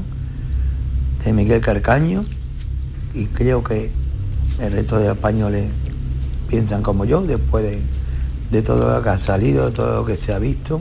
de 1.24 1.32
Miguel 1.32 1.60
Carcaño 1.60 2.22
y 3.14 3.26
creo 3.26 3.62
que 3.62 3.90
el 4.60 4.72
resto 4.72 4.98
de 4.98 5.12
españoles 5.12 5.70
piensan 6.48 6.82
como 6.82 7.04
yo 7.04 7.22
después 7.22 7.64
de, 7.64 7.80
de 8.50 8.62
todo 8.62 8.94
lo 8.94 9.02
que 9.02 9.08
ha 9.10 9.18
salido, 9.18 9.66
de 9.66 9.72
todo 9.72 9.96
lo 9.96 10.04
que 10.04 10.16
se 10.16 10.32
ha 10.32 10.38
visto, 10.38 10.80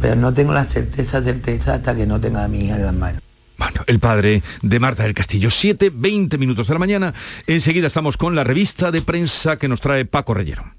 pero 0.00 0.14
no 0.16 0.32
tengo 0.32 0.52
la 0.52 0.64
certeza, 0.64 1.22
certeza 1.22 1.74
hasta 1.74 1.94
que 1.94 2.06
no 2.06 2.20
tenga 2.20 2.44
a 2.44 2.48
mi 2.48 2.64
hija 2.64 2.76
en 2.76 2.82
las 2.82 2.94
manos. 2.94 3.27
Bueno, 3.58 3.82
el 3.86 3.98
padre 3.98 4.42
de 4.62 4.80
Marta 4.80 5.02
del 5.02 5.14
Castillo. 5.14 5.50
7, 5.50 5.90
20 5.92 6.38
minutos 6.38 6.68
de 6.68 6.74
la 6.74 6.78
mañana. 6.78 7.14
Enseguida 7.46 7.88
estamos 7.88 8.16
con 8.16 8.34
la 8.34 8.44
revista 8.44 8.90
de 8.90 9.02
prensa 9.02 9.58
que 9.58 9.68
nos 9.68 9.80
trae 9.80 10.04
Paco 10.04 10.32
Reyero. 10.32 10.72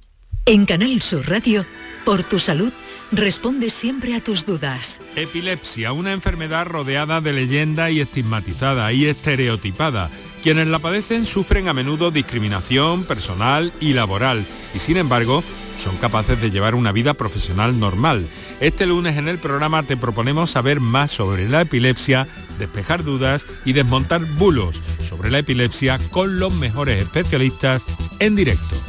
En 0.46 0.66
Canal 0.66 1.02
Sur 1.02 1.30
Radio, 1.30 1.66
por 2.06 2.24
tu 2.24 2.40
salud, 2.40 2.74
responde 3.12 3.70
siempre 3.70 4.16
a 4.16 4.24
tus 4.24 4.46
dudas. 4.46 5.02
Epilepsia, 5.16 5.92
una 5.92 6.14
enfermedad 6.14 6.66
rodeada 6.66 7.22
de 7.22 7.34
leyenda 7.34 7.92
y 7.92 8.00
estigmatizada 8.00 8.92
y 8.94 9.06
estereotipada. 9.06 10.10
Quienes 10.42 10.68
la 10.68 10.80
padecen 10.80 11.26
sufren 11.26 11.68
a 11.68 11.74
menudo 11.74 12.12
discriminación 12.12 13.04
personal 13.04 13.74
y 13.82 13.94
laboral 13.94 14.46
y 14.74 14.80
sin 14.80 14.98
embargo 14.98 15.44
son 15.78 15.96
capaces 15.98 16.42
de 16.42 16.52
llevar 16.52 16.76
una 16.76 16.92
vida 16.92 17.14
profesional 17.14 17.80
normal. 17.80 18.28
Este 18.60 18.86
lunes 18.86 19.18
en 19.18 19.28
el 19.28 19.38
programa 19.38 19.84
te 19.84 19.98
proponemos 19.98 20.52
saber 20.52 20.80
más 20.80 21.12
sobre 21.12 21.50
la 21.50 21.62
epilepsia, 21.62 22.28
despejar 22.58 23.04
dudas 23.04 23.46
y 23.66 23.74
desmontar 23.74 24.26
bulos 24.26 24.82
sobre 25.08 25.32
la 25.32 25.40
epilepsia 25.40 26.00
con 26.10 26.40
los 26.40 26.54
mejores 26.54 27.02
especialistas 27.02 27.84
en 28.20 28.36
directo. 28.36 28.89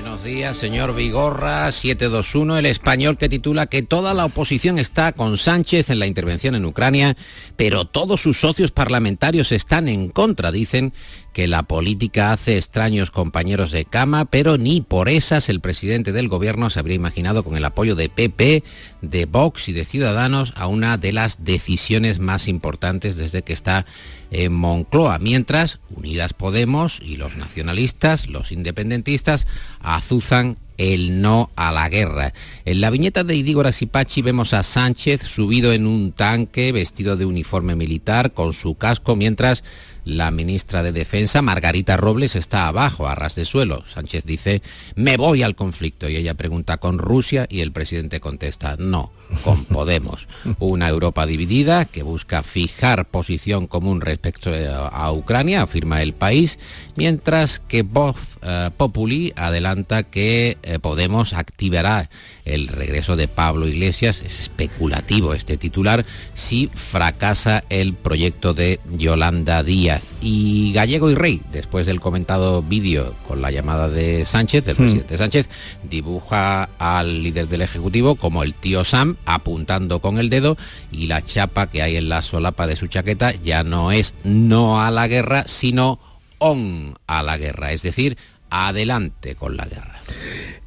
Buenos 0.00 0.22
días, 0.22 0.56
señor 0.56 0.94
Vigorra, 0.94 1.72
721, 1.72 2.56
el 2.56 2.66
español 2.66 3.18
que 3.18 3.28
titula 3.28 3.66
que 3.66 3.82
toda 3.82 4.14
la 4.14 4.26
oposición 4.26 4.78
está 4.78 5.10
con 5.10 5.36
Sánchez 5.38 5.90
en 5.90 5.98
la 5.98 6.06
intervención 6.06 6.54
en 6.54 6.64
Ucrania, 6.66 7.16
pero 7.56 7.84
todos 7.84 8.20
sus 8.20 8.38
socios 8.38 8.70
parlamentarios 8.70 9.50
están 9.50 9.88
en 9.88 10.08
contra, 10.08 10.52
dicen 10.52 10.92
que 11.32 11.46
la 11.46 11.62
política 11.62 12.32
hace 12.32 12.56
extraños 12.56 13.10
compañeros 13.10 13.70
de 13.70 13.84
cama, 13.84 14.24
pero 14.24 14.58
ni 14.58 14.80
por 14.80 15.08
esas 15.08 15.48
el 15.48 15.60
presidente 15.60 16.12
del 16.12 16.28
gobierno 16.28 16.70
se 16.70 16.78
habría 16.78 16.96
imaginado 16.96 17.44
con 17.44 17.56
el 17.56 17.64
apoyo 17.64 17.94
de 17.94 18.08
PP, 18.08 18.64
de 19.02 19.26
Vox 19.26 19.68
y 19.68 19.72
de 19.72 19.84
Ciudadanos 19.84 20.52
a 20.56 20.66
una 20.66 20.96
de 20.98 21.12
las 21.12 21.44
decisiones 21.44 22.18
más 22.18 22.48
importantes 22.48 23.16
desde 23.16 23.42
que 23.42 23.52
está 23.52 23.86
en 24.30 24.52
Moncloa, 24.52 25.18
mientras 25.18 25.80
Unidas 25.90 26.34
Podemos 26.34 27.00
y 27.02 27.16
los 27.16 27.36
nacionalistas, 27.36 28.28
los 28.28 28.52
independentistas, 28.52 29.46
azuzan 29.80 30.56
el 30.78 31.20
no 31.20 31.50
a 31.56 31.72
la 31.72 31.88
guerra. 31.88 32.32
En 32.64 32.80
la 32.80 32.90
viñeta 32.90 33.24
de 33.24 33.34
Idígora 33.34 33.72
Sipachi 33.72 34.22
vemos 34.22 34.54
a 34.54 34.62
Sánchez 34.62 35.22
subido 35.22 35.72
en 35.72 35.86
un 35.86 36.12
tanque, 36.12 36.72
vestido 36.72 37.16
de 37.16 37.26
uniforme 37.26 37.74
militar, 37.74 38.32
con 38.32 38.54
su 38.54 38.76
casco, 38.76 39.16
mientras 39.16 39.64
la 40.04 40.30
ministra 40.30 40.82
de 40.82 40.92
Defensa, 40.92 41.42
Margarita 41.42 41.96
Robles, 41.96 42.36
está 42.36 42.68
abajo, 42.68 43.08
a 43.08 43.14
ras 43.14 43.34
de 43.34 43.44
suelo. 43.44 43.84
Sánchez 43.86 44.24
dice, 44.24 44.62
me 44.94 45.16
voy 45.16 45.42
al 45.42 45.54
conflicto. 45.54 46.08
Y 46.08 46.16
ella 46.16 46.34
pregunta 46.34 46.78
con 46.78 46.98
Rusia 46.98 47.46
y 47.48 47.60
el 47.60 47.72
presidente 47.72 48.20
contesta, 48.20 48.76
no, 48.78 49.12
con 49.44 49.64
Podemos. 49.64 50.26
Una 50.58 50.88
Europa 50.88 51.26
dividida 51.26 51.84
que 51.84 52.02
busca 52.02 52.42
fijar 52.42 53.06
posición 53.06 53.66
común 53.66 54.00
respecto 54.00 54.50
a 54.92 55.12
Ucrania, 55.12 55.62
afirma 55.62 56.02
el 56.02 56.14
país, 56.14 56.58
mientras 56.96 57.60
que 57.60 57.82
Vox 57.82 58.38
eh, 58.42 58.70
Populi 58.76 59.32
adelanta 59.36 60.02
que 60.02 60.58
eh, 60.62 60.78
Podemos 60.78 61.32
activará 61.32 62.08
el 62.44 62.68
regreso 62.68 63.16
de 63.16 63.28
Pablo 63.28 63.68
Iglesias. 63.68 64.22
Es 64.24 64.40
especulativo 64.40 65.34
este 65.34 65.56
titular 65.56 66.04
si 66.34 66.70
fracasa 66.72 67.64
el 67.68 67.94
proyecto 67.94 68.54
de 68.54 68.80
Yolanda 68.92 69.62
Díaz. 69.62 70.02
Y 70.20 70.72
Gallego 70.72 71.10
y 71.10 71.14
Rey, 71.14 71.42
después 71.52 71.86
del 71.86 72.00
comentado 72.00 72.62
vídeo 72.62 73.14
con 73.26 73.42
la 73.42 73.50
llamada 73.50 73.88
de 73.88 74.24
Sánchez, 74.24 74.64
del 74.64 74.76
presidente 74.76 75.18
Sánchez, 75.18 75.48
dibuja 75.88 76.70
al 76.78 77.22
líder 77.22 77.48
del 77.48 77.62
Ejecutivo 77.62 78.16
como 78.16 78.42
el 78.42 78.54
tío 78.54 78.84
Sam 78.84 79.16
apuntando 79.26 80.00
con 80.00 80.18
el 80.18 80.30
dedo 80.30 80.56
y 80.90 81.06
la 81.06 81.24
chapa 81.24 81.68
que 81.68 81.82
hay 81.82 81.96
en 81.96 82.08
la 82.08 82.22
solapa 82.22 82.66
de 82.66 82.76
su 82.76 82.86
chaqueta 82.86 83.32
ya 83.32 83.64
no 83.64 83.92
es 83.92 84.14
no 84.24 84.80
a 84.82 84.90
la 84.90 85.08
guerra, 85.08 85.44
sino 85.46 86.00
on 86.38 86.98
a 87.06 87.22
la 87.22 87.36
guerra, 87.36 87.72
es 87.72 87.82
decir, 87.82 88.16
adelante 88.50 89.34
con 89.34 89.56
la 89.56 89.66
guerra. 89.66 90.00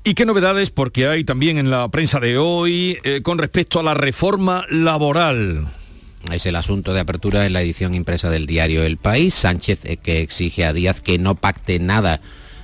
¿Y 0.03 0.13
qué 0.13 0.25
novedades? 0.25 0.71
Porque 0.71 1.07
hay 1.07 1.23
también 1.23 1.57
en 1.57 1.69
la 1.69 1.87
prensa 1.89 2.19
de 2.19 2.37
hoy 2.37 2.97
eh, 3.03 3.21
con 3.21 3.37
respecto 3.37 3.79
a 3.79 3.83
la 3.83 3.93
reforma 3.93 4.65
laboral. 4.69 5.67
Es 6.31 6.45
el 6.45 6.55
asunto 6.55 6.93
de 6.93 6.99
apertura 6.99 7.45
en 7.45 7.53
la 7.53 7.61
edición 7.61 7.95
impresa 7.95 8.29
del 8.29 8.45
diario 8.45 8.83
El 8.83 8.97
País. 8.97 9.33
Sánchez 9.33 9.85
eh, 9.85 9.97
que 9.97 10.21
exige 10.21 10.65
a 10.65 10.73
Díaz 10.73 11.01
que 11.01 11.17
no 11.17 11.35
pacte 11.35 11.79
nada 11.79 12.21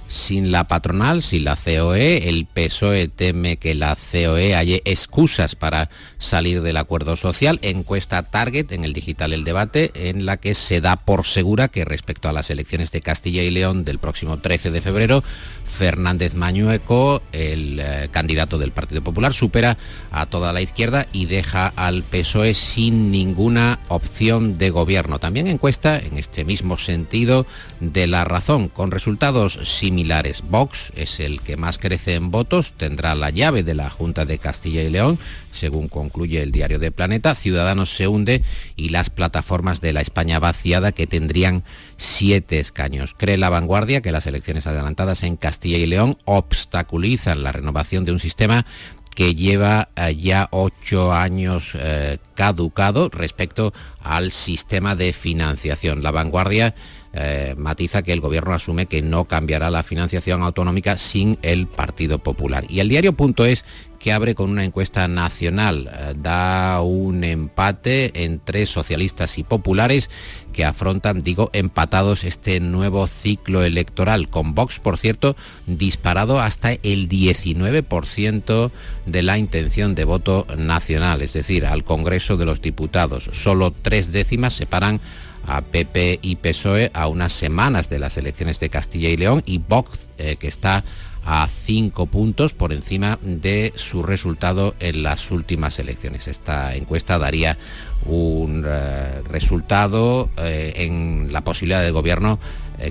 sin 0.07 0.51
la 0.51 0.67
patronal, 0.67 1.21
sin 1.21 1.43
la 1.43 1.55
COE. 1.55 2.29
El 2.29 2.45
PSOE 2.45 3.07
teme 3.07 3.57
que 3.57 3.75
la 3.75 3.95
COE 3.95 4.55
haya 4.55 4.77
excusas 4.85 5.55
para 5.55 5.89
salir 6.17 6.61
del 6.61 6.77
acuerdo 6.77 7.17
social. 7.17 7.59
Encuesta 7.61 8.23
Target 8.23 8.71
en 8.71 8.83
el 8.83 8.93
digital 8.93 9.33
El 9.33 9.43
Debate, 9.43 9.91
en 9.93 10.25
la 10.25 10.37
que 10.37 10.55
se 10.55 10.81
da 10.81 10.95
por 10.95 11.25
segura 11.25 11.67
que 11.67 11.85
respecto 11.85 12.29
a 12.29 12.33
las 12.33 12.49
elecciones 12.49 12.91
de 12.91 13.01
Castilla 13.01 13.43
y 13.43 13.51
León 13.51 13.83
del 13.83 13.99
próximo 13.99 14.39
13 14.39 14.71
de 14.71 14.81
febrero, 14.81 15.23
Fernández 15.65 16.33
Mañueco, 16.33 17.21
el 17.33 17.79
eh, 17.79 18.07
candidato 18.11 18.57
del 18.57 18.71
Partido 18.71 19.01
Popular, 19.01 19.33
supera 19.33 19.77
a 20.11 20.25
toda 20.25 20.53
la 20.53 20.61
izquierda 20.61 21.07
y 21.11 21.25
deja 21.25 21.67
al 21.75 22.03
PSOE 22.03 22.53
sin 22.53 23.11
ninguna 23.11 23.79
opción 23.89 24.57
de 24.57 24.69
gobierno. 24.69 25.19
También 25.19 25.47
encuesta 25.47 25.99
en 25.99 26.17
este 26.17 26.45
mismo 26.45 26.77
sentido 26.77 27.45
de 27.79 28.07
la 28.07 28.25
razón, 28.25 28.69
con 28.69 28.91
resultados 28.91 29.59
similares. 29.63 29.96
Vox 30.49 30.91
es 30.95 31.19
el 31.19 31.41
que 31.41 31.57
más 31.57 31.77
crece 31.77 32.15
en 32.15 32.29
votos, 32.29 32.73
tendrá 32.77 33.15
la 33.15 33.29
llave 33.29 33.63
de 33.63 33.73
la 33.73 33.89
Junta 33.89 34.25
de 34.25 34.37
Castilla 34.37 34.83
y 34.83 34.89
León, 34.89 35.17
según 35.53 35.87
concluye 35.87 36.41
el 36.41 36.51
diario 36.51 36.77
de 36.77 36.91
Planeta. 36.91 37.33
Ciudadanos 37.35 37.95
se 37.95 38.07
hunde 38.07 38.43
y 38.75 38.89
las 38.89 39.09
plataformas 39.09 39.81
de 39.81 39.93
la 39.93 40.01
España 40.01 40.39
vaciada 40.39 40.91
que 40.91 41.07
tendrían 41.07 41.63
siete 41.97 42.59
escaños. 42.59 43.15
Cree 43.17 43.37
la 43.37 43.49
vanguardia 43.49 44.01
que 44.01 44.11
las 44.11 44.27
elecciones 44.27 44.67
adelantadas 44.67 45.23
en 45.23 45.35
Castilla 45.35 45.77
y 45.77 45.87
León 45.87 46.17
obstaculizan 46.25 47.43
la 47.43 47.51
renovación 47.51 48.05
de 48.05 48.11
un 48.11 48.19
sistema 48.19 48.65
que 49.17 49.33
lleva 49.33 49.89
eh, 49.95 50.15
ya 50.15 50.47
ocho 50.51 51.11
años 51.11 51.71
eh, 51.73 52.19
caducado 52.35 53.09
respecto 53.09 53.73
al 53.99 54.31
sistema 54.31 54.95
de 54.95 55.11
financiación. 55.11 56.03
La 56.03 56.11
vanguardia 56.11 56.75
eh, 57.19 57.55
matiza 57.57 58.03
que 58.03 58.13
el 58.13 58.21
gobierno 58.21 58.53
asume 58.53 58.85
que 58.85 59.01
no 59.01 59.25
cambiará 59.25 59.71
la 59.71 59.81
financiación 59.81 60.43
autonómica 60.43 60.97
sin 60.97 61.39
el 61.41 61.65
Partido 61.65 62.19
Popular. 62.19 62.65
Y 62.69 62.79
el 62.79 62.89
diario.es 62.89 63.63
que 63.99 64.11
abre 64.11 64.35
con 64.35 64.49
una 64.49 64.63
encuesta 64.63 65.07
nacional. 65.07 65.89
Eh, 65.91 66.13
da 66.17 66.81
un 66.81 67.23
empate 67.23 68.23
entre 68.23 68.65
socialistas 68.65 69.37
y 69.37 69.43
populares 69.43 70.09
que 70.53 70.65
afrontan, 70.65 71.21
digo, 71.21 71.49
empatados 71.53 72.23
este 72.23 72.59
nuevo 72.59 73.07
ciclo 73.07 73.63
electoral, 73.63 74.29
con 74.29 74.55
Vox, 74.55 74.79
por 74.79 74.97
cierto, 74.97 75.35
disparado 75.65 76.39
hasta 76.39 76.73
el 76.73 77.09
19% 77.09 78.71
de 79.05 79.23
la 79.23 79.37
intención 79.37 79.95
de 79.95 80.03
voto 80.03 80.47
nacional, 80.57 81.21
es 81.21 81.33
decir, 81.33 81.65
al 81.65 81.83
Congreso 81.83 82.37
de 82.37 82.45
los 82.45 82.61
Diputados. 82.61 83.29
Solo 83.33 83.73
tres 83.81 84.11
décimas 84.11 84.53
separan 84.53 84.99
a 85.45 85.61
PP 85.61 86.19
y 86.21 86.37
PSOE 86.37 86.91
a 86.93 87.07
unas 87.07 87.33
semanas 87.33 87.89
de 87.89 87.99
las 87.99 88.17
elecciones 88.17 88.59
de 88.59 88.69
Castilla 88.69 89.09
y 89.09 89.17
León 89.17 89.43
y 89.45 89.59
Vox, 89.59 90.07
eh, 90.17 90.37
que 90.37 90.47
está 90.47 90.83
a 91.25 91.47
cinco 91.49 92.05
puntos 92.05 92.53
por 92.53 92.71
encima 92.71 93.19
de 93.21 93.73
su 93.75 94.01
resultado 94.01 94.75
en 94.79 95.03
las 95.03 95.29
últimas 95.29 95.77
elecciones. 95.77 96.27
Esta 96.27 96.75
encuesta 96.75 97.17
daría 97.17 97.57
un 98.05 98.63
eh, 98.65 99.21
resultado 99.29 100.29
eh, 100.37 100.73
en 100.77 101.29
la 101.31 101.43
posibilidad 101.43 101.81
de 101.81 101.91
gobierno 101.91 102.39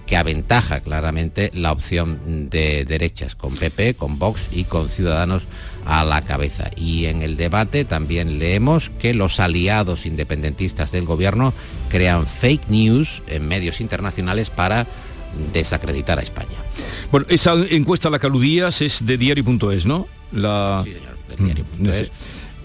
que 0.04 0.16
aventaja 0.16 0.80
claramente 0.80 1.52
la 1.54 1.70
opción 1.70 2.50
de 2.50 2.84
derechas, 2.84 3.36
con 3.36 3.54
PP, 3.54 3.94
con 3.94 4.18
Vox 4.18 4.48
y 4.50 4.64
con 4.64 4.88
Ciudadanos 4.88 5.44
a 5.86 6.04
la 6.04 6.22
cabeza. 6.22 6.70
Y 6.76 7.06
en 7.06 7.22
el 7.22 7.36
debate 7.36 7.84
también 7.84 8.38
leemos 8.38 8.90
que 9.00 9.14
los 9.14 9.40
aliados 9.40 10.04
independentistas 10.04 10.92
del 10.92 11.06
gobierno 11.06 11.54
crean 11.88 12.26
fake 12.26 12.68
news 12.68 13.22
en 13.28 13.46
medios 13.46 13.80
internacionales 13.80 14.50
para 14.50 14.86
desacreditar 15.52 16.18
a 16.18 16.22
España. 16.22 16.56
Bueno, 17.10 17.26
esa 17.28 17.54
encuesta 17.70 18.08
a 18.08 18.10
la 18.10 18.18
que 18.18 18.26
aludías 18.26 18.80
es 18.82 19.06
de 19.06 19.16
diario.es, 19.16 19.86
¿no? 19.86 20.08
La... 20.32 20.82
Sí, 20.84 20.92
señor, 20.92 21.16
de 21.28 21.44
diario.es. 21.44 22.10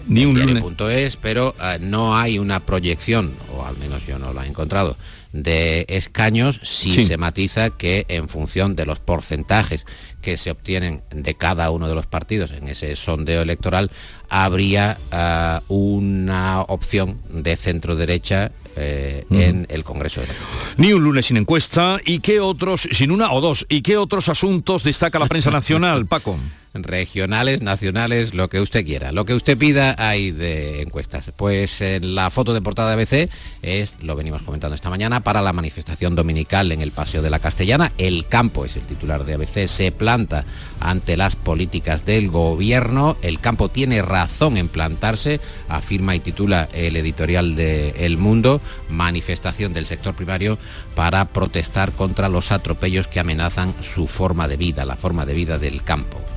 Mm, 0.08 0.14
Ni 0.14 0.24
un 0.24 0.34
diario.es, 0.34 1.16
pero 1.16 1.54
uh, 1.58 1.78
no 1.80 2.16
hay 2.16 2.38
una 2.38 2.60
proyección, 2.60 3.32
o 3.54 3.64
al 3.64 3.76
menos 3.76 4.04
yo 4.06 4.18
no 4.18 4.32
la 4.32 4.44
he 4.44 4.48
encontrado, 4.48 4.96
de 5.32 5.86
escaños 5.88 6.60
si 6.62 6.90
sí. 6.90 7.06
se 7.06 7.16
matiza 7.16 7.70
que 7.70 8.04
en 8.08 8.28
función 8.28 8.76
de 8.76 8.86
los 8.86 8.98
porcentajes 8.98 9.86
que 10.20 10.38
se 10.38 10.50
obtienen 10.50 11.02
de 11.10 11.34
cada 11.34 11.70
uno 11.70 11.88
de 11.88 11.94
los 11.94 12.06
partidos 12.06 12.52
en 12.52 12.68
ese 12.68 12.94
sondeo 12.96 13.42
electoral, 13.42 13.90
habría 14.28 14.98
uh, 15.10 15.74
una 15.74 16.62
opción 16.62 17.20
de 17.30 17.56
centro 17.56 17.96
derecha 17.96 18.52
eh, 18.76 19.26
mm. 19.28 19.40
en 19.40 19.66
el 19.68 19.84
Congreso 19.84 20.20
de 20.20 20.28
la. 20.28 20.34
Ni 20.76 20.92
un 20.92 21.04
lunes 21.04 21.26
sin 21.26 21.36
encuesta 21.36 21.98
y 22.04 22.20
qué 22.20 22.40
otros, 22.40 22.88
sin 22.92 23.10
una 23.10 23.32
o 23.32 23.40
dos, 23.40 23.66
y 23.68 23.82
qué 23.82 23.96
otros 23.96 24.28
asuntos 24.28 24.84
destaca 24.84 25.18
la 25.18 25.26
prensa 25.26 25.50
nacional, 25.50 26.06
Paco 26.12 26.38
regionales, 26.74 27.60
nacionales, 27.60 28.34
lo 28.34 28.48
que 28.48 28.60
usted 28.60 28.84
quiera. 28.84 29.12
Lo 29.12 29.24
que 29.24 29.34
usted 29.34 29.58
pida 29.58 29.94
hay 29.98 30.30
de 30.30 30.80
encuestas. 30.82 31.32
Pues 31.36 31.80
en 31.80 32.14
la 32.14 32.30
foto 32.30 32.54
de 32.54 32.62
portada 32.62 32.94
de 32.94 33.02
ABC 33.02 33.30
es, 33.62 33.96
lo 34.00 34.16
venimos 34.16 34.42
comentando 34.42 34.74
esta 34.74 34.90
mañana, 34.90 35.22
para 35.22 35.42
la 35.42 35.52
manifestación 35.52 36.14
dominical 36.14 36.72
en 36.72 36.80
el 36.80 36.92
Paseo 36.92 37.22
de 37.22 37.30
la 37.30 37.38
Castellana. 37.38 37.92
El 37.98 38.26
campo 38.26 38.64
es 38.64 38.76
el 38.76 38.82
titular 38.82 39.24
de 39.24 39.34
ABC, 39.34 39.66
se 39.66 39.92
planta 39.92 40.44
ante 40.80 41.16
las 41.16 41.36
políticas 41.36 42.06
del 42.06 42.30
gobierno. 42.30 43.16
El 43.22 43.40
campo 43.40 43.68
tiene 43.68 44.02
razón 44.02 44.56
en 44.56 44.68
plantarse, 44.68 45.40
afirma 45.68 46.14
y 46.14 46.20
titula 46.20 46.68
el 46.72 46.96
editorial 46.96 47.54
de 47.54 47.90
El 47.98 48.16
Mundo, 48.16 48.60
manifestación 48.88 49.72
del 49.72 49.86
sector 49.86 50.14
primario 50.14 50.58
para 50.94 51.26
protestar 51.26 51.92
contra 51.92 52.28
los 52.28 52.52
atropellos 52.52 53.06
que 53.06 53.20
amenazan 53.20 53.74
su 53.82 54.06
forma 54.06 54.48
de 54.48 54.56
vida, 54.56 54.84
la 54.84 54.96
forma 54.96 55.26
de 55.26 55.34
vida 55.34 55.58
del 55.58 55.82
campo. 55.82 56.31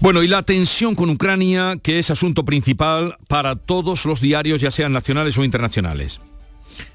Bueno, 0.00 0.22
y 0.22 0.28
la 0.28 0.42
tensión 0.42 0.94
con 0.94 1.10
Ucrania, 1.10 1.78
que 1.82 1.98
es 1.98 2.10
asunto 2.10 2.44
principal 2.44 3.16
para 3.28 3.56
todos 3.56 4.04
los 4.04 4.20
diarios, 4.20 4.60
ya 4.60 4.70
sean 4.70 4.92
nacionales 4.92 5.38
o 5.38 5.44
internacionales. 5.44 6.20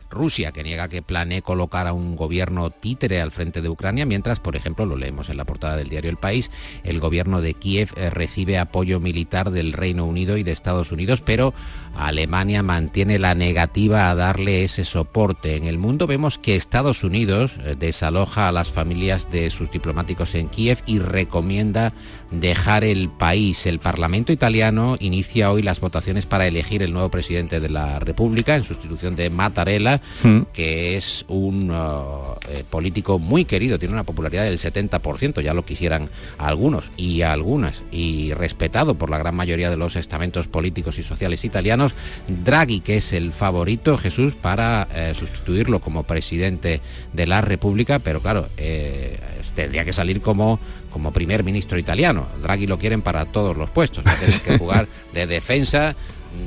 Rusia, 0.09 0.51
que 0.51 0.63
niega 0.63 0.87
que 0.87 1.01
planee 1.01 1.41
colocar 1.41 1.87
a 1.87 1.93
un 1.93 2.15
gobierno 2.15 2.69
títere 2.71 3.21
al 3.21 3.31
frente 3.31 3.61
de 3.61 3.69
Ucrania, 3.69 4.05
mientras, 4.05 4.39
por 4.39 4.55
ejemplo, 4.55 4.85
lo 4.85 4.97
leemos 4.97 5.29
en 5.29 5.37
la 5.37 5.45
portada 5.45 5.77
del 5.77 5.89
diario 5.89 6.09
El 6.09 6.17
País, 6.17 6.49
el 6.83 6.99
gobierno 6.99 7.41
de 7.41 7.53
Kiev 7.53 7.91
eh, 7.95 8.09
recibe 8.09 8.57
apoyo 8.57 8.99
militar 8.99 9.51
del 9.51 9.73
Reino 9.73 10.05
Unido 10.05 10.37
y 10.37 10.43
de 10.43 10.51
Estados 10.51 10.91
Unidos, 10.91 11.21
pero 11.21 11.53
Alemania 11.95 12.63
mantiene 12.63 13.19
la 13.19 13.35
negativa 13.35 14.09
a 14.09 14.15
darle 14.15 14.63
ese 14.63 14.85
soporte. 14.85 15.55
En 15.55 15.65
el 15.65 15.77
mundo 15.77 16.07
vemos 16.07 16.37
que 16.37 16.55
Estados 16.55 17.03
Unidos 17.03 17.51
eh, 17.59 17.75
desaloja 17.77 18.47
a 18.47 18.51
las 18.51 18.71
familias 18.71 19.29
de 19.31 19.49
sus 19.49 19.71
diplomáticos 19.71 20.35
en 20.35 20.49
Kiev 20.49 20.81
y 20.85 20.99
recomienda 20.99 21.93
dejar 22.31 22.83
el 22.83 23.09
país. 23.09 23.65
El 23.65 23.79
Parlamento 23.79 24.31
italiano 24.31 24.97
inicia 24.99 25.51
hoy 25.51 25.61
las 25.61 25.79
votaciones 25.79 26.25
para 26.25 26.47
elegir 26.47 26.83
el 26.83 26.93
nuevo 26.93 27.09
presidente 27.09 27.59
de 27.59 27.69
la 27.69 27.99
República 27.99 28.55
en 28.55 28.63
sustitución 28.63 29.15
de 29.15 29.29
Mattarella, 29.29 29.98
mm. 30.23 30.41
que 30.53 30.97
es 30.97 31.25
un 31.27 31.71
uh, 31.71 32.35
eh, 32.49 32.63
político 32.69 33.19
muy 33.19 33.45
querido, 33.45 33.79
tiene 33.79 33.93
una 33.93 34.03
popularidad 34.03 34.43
del 34.43 34.59
70%, 34.59 35.41
ya 35.41 35.53
lo 35.53 35.65
quisieran 35.65 36.09
algunos 36.37 36.85
y 36.97 37.21
algunas, 37.21 37.83
y 37.91 38.33
respetado 38.33 38.95
por 38.95 39.09
la 39.09 39.17
gran 39.17 39.35
mayoría 39.35 39.69
de 39.69 39.77
los 39.77 39.95
estamentos 39.95 40.47
políticos 40.47 40.97
y 40.97 41.03
sociales 41.03 41.43
italianos. 41.45 41.93
Draghi, 42.27 42.81
que 42.81 42.97
es 42.97 43.13
el 43.13 43.33
favorito, 43.33 43.97
Jesús, 43.97 44.33
para 44.33 44.87
eh, 44.93 45.13
sustituirlo 45.13 45.79
como 45.79 46.03
presidente 46.03 46.81
de 47.13 47.27
la 47.27 47.41
República, 47.41 47.99
pero 47.99 48.21
claro, 48.21 48.47
eh, 48.57 49.19
tendría 49.55 49.85
que 49.85 49.93
salir 49.93 50.21
como, 50.21 50.59
como 50.91 51.11
primer 51.11 51.43
ministro 51.43 51.77
italiano. 51.77 52.27
Draghi 52.41 52.67
lo 52.67 52.79
quieren 52.79 53.01
para 53.01 53.25
todos 53.25 53.55
los 53.55 53.69
puestos, 53.69 54.03
tener 54.03 54.41
que 54.41 54.57
jugar 54.59 54.87
de 55.13 55.27
defensa, 55.27 55.95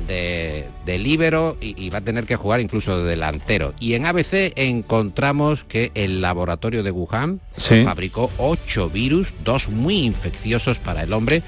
de, 0.07 0.67
de 0.85 0.97
líbero 0.97 1.57
y, 1.59 1.81
y, 1.81 1.89
va 1.89 1.99
a 1.99 2.01
tener 2.01 2.25
que 2.25 2.35
jugar 2.35 2.59
incluso 2.61 2.97
de 2.97 3.09
delantero. 3.09 3.73
Y 3.79 3.93
en 3.93 4.05
ABC 4.05 4.53
encontramos 4.55 5.63
que 5.63 5.91
el 5.95 6.21
laboratorio 6.21 6.83
de 6.83 6.91
Wuhan 6.91 7.41
¿Sí? 7.57 7.83
fabricó 7.83 8.31
ocho 8.37 8.89
virus, 8.89 9.33
dos 9.43 9.69
muy 9.69 9.99
infecciosos 9.99 10.79
para 10.79 11.03
el 11.03 11.13
hombre, 11.13 11.43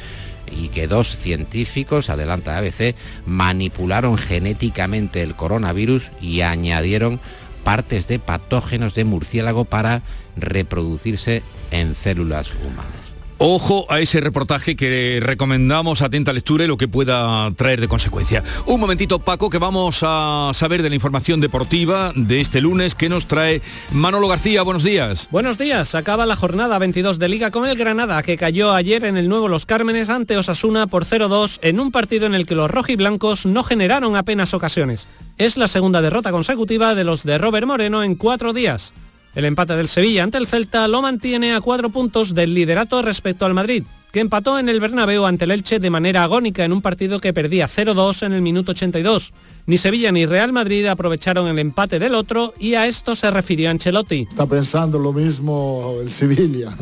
y 0.51 0.69
que 0.69 0.87
dos 0.87 1.17
científicos, 1.17 2.09
adelanta 2.09 2.57
ABC, 2.57 2.95
manipularon 3.25 4.17
genéticamente 4.17 5.21
el 5.21 5.35
coronavirus 5.35 6.03
y 6.21 6.41
añadieron 6.41 7.19
partes 7.63 8.07
de 8.07 8.19
patógenos 8.19 8.93
de 8.93 9.05
murciélago 9.05 9.65
para 9.65 10.03
reproducirse 10.37 11.41
en 11.71 11.95
células 11.95 12.51
humanas. 12.63 13.04
Ojo 13.47 13.85
a 13.89 13.99
ese 13.99 14.21
reportaje 14.21 14.75
que 14.75 15.19
recomendamos 15.21 16.01
atenta 16.01 16.33
lectura 16.33 16.63
y 16.63 16.67
lo 16.67 16.77
que 16.77 16.87
pueda 16.87 17.51
traer 17.51 17.79
de 17.79 17.87
consecuencia. 17.87 18.41
Un 18.65 18.79
momentito, 18.79 19.19
Paco, 19.19 19.51
que 19.51 19.59
vamos 19.59 19.99
a 20.01 20.49
saber 20.55 20.81
de 20.81 20.89
la 20.89 20.95
información 20.95 21.41
deportiva 21.41 22.11
de 22.15 22.41
este 22.41 22.59
lunes 22.59 22.95
que 22.95 23.07
nos 23.07 23.27
trae 23.27 23.61
Manolo 23.91 24.27
García. 24.27 24.63
Buenos 24.63 24.83
días. 24.83 25.27
Buenos 25.29 25.59
días. 25.59 25.93
Acaba 25.93 26.25
la 26.25 26.35
jornada 26.35 26.79
22 26.79 27.19
de 27.19 27.29
Liga 27.29 27.51
con 27.51 27.69
el 27.69 27.77
Granada, 27.77 28.23
que 28.23 28.35
cayó 28.35 28.73
ayer 28.73 29.03
en 29.03 29.15
el 29.15 29.29
nuevo 29.29 29.47
Los 29.47 29.67
Cármenes 29.67 30.09
ante 30.09 30.37
Osasuna 30.37 30.87
por 30.87 31.05
0-2 31.05 31.59
en 31.61 31.79
un 31.79 31.91
partido 31.91 32.25
en 32.25 32.33
el 32.33 32.47
que 32.47 32.55
los 32.55 32.71
rojiblancos 32.71 33.45
no 33.45 33.63
generaron 33.63 34.15
apenas 34.15 34.55
ocasiones. 34.55 35.07
Es 35.37 35.55
la 35.55 35.67
segunda 35.67 36.01
derrota 36.01 36.31
consecutiva 36.31 36.95
de 36.95 37.03
los 37.03 37.21
de 37.21 37.37
Robert 37.37 37.67
Moreno 37.67 38.01
en 38.01 38.15
cuatro 38.15 38.53
días. 38.53 38.91
El 39.35 39.43
empate 39.43 39.75
del 39.75 39.89
Sevilla 39.89 40.23
ante 40.23 40.37
el 40.37 40.47
Celta 40.47 40.87
lo 40.87 41.01
mantiene 41.01 41.53
a 41.53 41.59
cuatro 41.59 41.89
puntos 41.89 42.33
del 42.33 42.53
liderato 42.53 43.01
respecto 43.01 43.45
al 43.45 43.53
Madrid, 43.53 43.83
que 44.13 44.21
empató 44.21 44.57
en 44.57 44.69
el 44.69 44.79
Bernabéu 44.79 45.25
ante 45.25 45.43
el 45.43 45.51
Elche 45.51 45.77
de 45.77 45.89
manera 45.89 46.23
agónica 46.23 46.63
en 46.63 46.71
un 46.71 46.81
partido 46.81 47.19
que 47.19 47.33
perdía 47.33 47.67
0-2 47.67 48.25
en 48.25 48.31
el 48.31 48.41
minuto 48.41 48.71
82. 48.71 49.33
Ni 49.65 49.77
Sevilla 49.77 50.13
ni 50.13 50.25
Real 50.25 50.53
Madrid 50.53 50.85
aprovecharon 50.85 51.49
el 51.49 51.59
empate 51.59 51.99
del 51.99 52.15
otro 52.15 52.53
y 52.57 52.75
a 52.75 52.87
esto 52.87 53.13
se 53.13 53.29
refirió 53.29 53.69
Ancelotti. 53.69 54.25
Está 54.29 54.45
pensando 54.45 54.99
lo 54.99 55.11
mismo 55.11 55.95
el 56.01 56.13
Sevilla, 56.13 56.73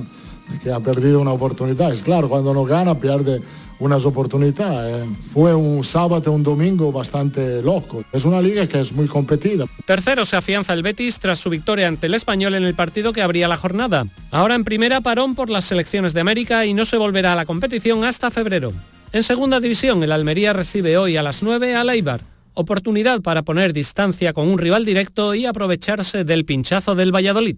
que 0.62 0.72
ha 0.72 0.80
perdido 0.80 1.22
una 1.22 1.32
oportunidad. 1.32 1.92
Es 1.92 2.04
claro, 2.04 2.30
cuando 2.30 2.54
no 2.54 2.66
gana 2.66 3.00
pierde 3.00 3.42
unas 3.84 4.06
oportunidades. 4.06 5.06
Fue 5.34 5.54
un 5.54 5.84
sábado, 5.84 6.32
un 6.32 6.42
domingo 6.42 6.92
bastante 6.92 7.62
loco. 7.62 8.04
Es 8.14 8.24
una 8.24 8.42
liga 8.42 8.66
que 8.66 8.80
es 8.80 8.94
muy 8.94 9.08
competida. 9.08 9.66
Tercero 9.86 10.26
se 10.26 10.38
afianza 10.38 10.74
el 10.74 10.84
Betis 10.84 11.20
tras 11.20 11.40
su 11.40 11.50
victoria 11.50 11.90
ante 11.90 12.08
el 12.08 12.14
Español 12.14 12.56
en 12.56 12.64
el 12.64 12.76
partido 12.76 13.12
que 13.12 13.22
abría 13.22 13.50
la 13.50 13.58
jornada. 13.58 14.08
Ahora 14.32 14.56
en 14.56 14.64
primera 14.64 15.02
parón 15.02 15.36
por 15.36 15.50
las 15.50 15.66
selecciones 15.66 16.14
de 16.14 16.22
América 16.22 16.66
y 16.66 16.74
no 16.74 16.86
se 16.86 16.98
volverá 16.98 17.34
a 17.34 17.36
la 17.36 17.46
competición 17.46 18.06
hasta 18.06 18.32
febrero. 18.32 18.72
En 19.12 19.22
segunda 19.22 19.60
división, 19.60 20.02
el 20.02 20.14
Almería 20.14 20.54
recibe 20.54 20.98
hoy 20.98 21.18
a 21.18 21.24
las 21.24 21.44
9 21.44 21.76
a 21.76 21.84
Leibar. 21.84 22.22
Oportunidad 22.54 23.22
para 23.22 23.42
poner 23.42 23.74
distancia 23.74 24.32
con 24.32 24.48
un 24.48 24.60
rival 24.60 24.86
directo 24.86 25.36
y 25.36 25.46
aprovecharse 25.46 26.24
del 26.24 26.46
pinchazo 26.46 26.96
del 26.96 27.14
Valladolid. 27.14 27.58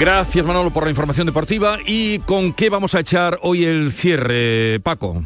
Gracias 0.00 0.46
Manolo 0.46 0.70
por 0.70 0.84
la 0.84 0.88
información 0.88 1.26
deportiva. 1.26 1.78
¿Y 1.84 2.20
con 2.20 2.54
qué 2.54 2.70
vamos 2.70 2.94
a 2.94 3.00
echar 3.00 3.38
hoy 3.42 3.66
el 3.66 3.92
cierre, 3.92 4.80
Paco? 4.80 5.22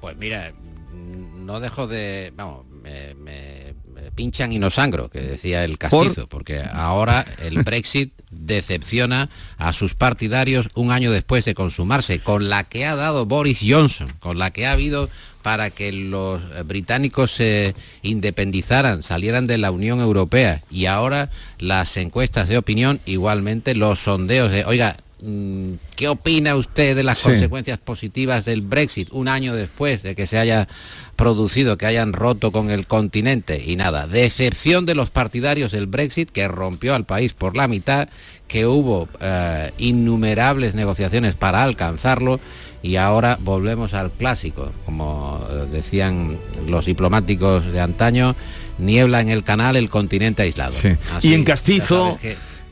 Pues 0.00 0.16
mira, 0.16 0.52
no 0.92 1.58
dejo 1.58 1.88
de... 1.88 2.32
Vamos, 2.36 2.66
me, 2.68 3.16
me, 3.16 3.74
pinchan 4.14 4.52
y 4.52 4.60
no 4.60 4.70
sangro, 4.70 5.10
que 5.10 5.20
decía 5.20 5.64
el 5.64 5.76
castizo, 5.76 6.28
porque 6.28 6.62
ahora 6.72 7.26
el 7.42 7.64
Brexit 7.64 8.12
decepciona 8.30 9.28
a 9.58 9.72
sus 9.72 9.94
partidarios 9.94 10.68
un 10.74 10.92
año 10.92 11.10
después 11.10 11.44
de 11.44 11.56
consumarse, 11.56 12.20
con 12.20 12.48
la 12.48 12.62
que 12.62 12.86
ha 12.86 12.94
dado 12.94 13.26
Boris 13.26 13.58
Johnson, 13.60 14.12
con 14.20 14.38
la 14.38 14.52
que 14.52 14.66
ha 14.66 14.72
habido 14.72 15.10
para 15.46 15.70
que 15.70 15.92
los 15.92 16.42
británicos 16.66 17.30
se 17.30 17.76
independizaran, 18.02 19.04
salieran 19.04 19.46
de 19.46 19.58
la 19.58 19.70
Unión 19.70 20.00
Europea 20.00 20.60
y 20.72 20.86
ahora 20.86 21.30
las 21.60 21.96
encuestas 21.98 22.48
de 22.48 22.58
opinión, 22.58 22.98
igualmente 23.06 23.76
los 23.76 24.00
sondeos 24.00 24.50
de, 24.50 24.64
oiga, 24.64 24.96
mm, 25.22 25.74
¿qué 25.94 26.08
opina 26.08 26.56
usted 26.56 26.96
de 26.96 27.04
las 27.04 27.20
consecuencias 27.20 27.78
positivas 27.78 28.44
del 28.44 28.60
Brexit 28.60 29.08
un 29.12 29.28
año 29.28 29.54
después 29.54 30.02
de 30.02 30.16
que 30.16 30.26
se 30.26 30.36
haya 30.36 30.66
producido, 31.14 31.78
que 31.78 31.86
hayan 31.86 32.12
roto 32.12 32.50
con 32.50 32.72
el 32.72 32.88
continente? 32.88 33.62
Y 33.64 33.76
nada, 33.76 34.08
decepción 34.08 34.84
de 34.84 34.96
los 34.96 35.10
partidarios 35.10 35.70
del 35.70 35.86
Brexit 35.86 36.28
que 36.28 36.48
rompió 36.48 36.92
al 36.96 37.04
país 37.04 37.34
por 37.34 37.56
la 37.56 37.68
mitad, 37.68 38.08
que 38.48 38.66
hubo 38.66 39.08
eh, 39.20 39.70
innumerables 39.78 40.74
negociaciones 40.74 41.36
para 41.36 41.62
alcanzarlo 41.62 42.40
y 42.82 42.96
ahora 42.96 43.38
volvemos 43.40 43.94
al 43.94 44.10
clásico, 44.10 44.72
como 44.84 45.46
eh, 45.50 45.66
decían 45.70 46.38
los 46.68 46.86
diplomáticos 46.86 47.64
de 47.72 47.80
antaño, 47.80 48.36
niebla 48.78 49.20
en 49.20 49.30
el 49.30 49.44
canal, 49.44 49.76
el 49.76 49.88
continente 49.88 50.42
aislado. 50.42 50.74
y 51.22 51.34
en 51.34 51.44
Castizo... 51.44 52.18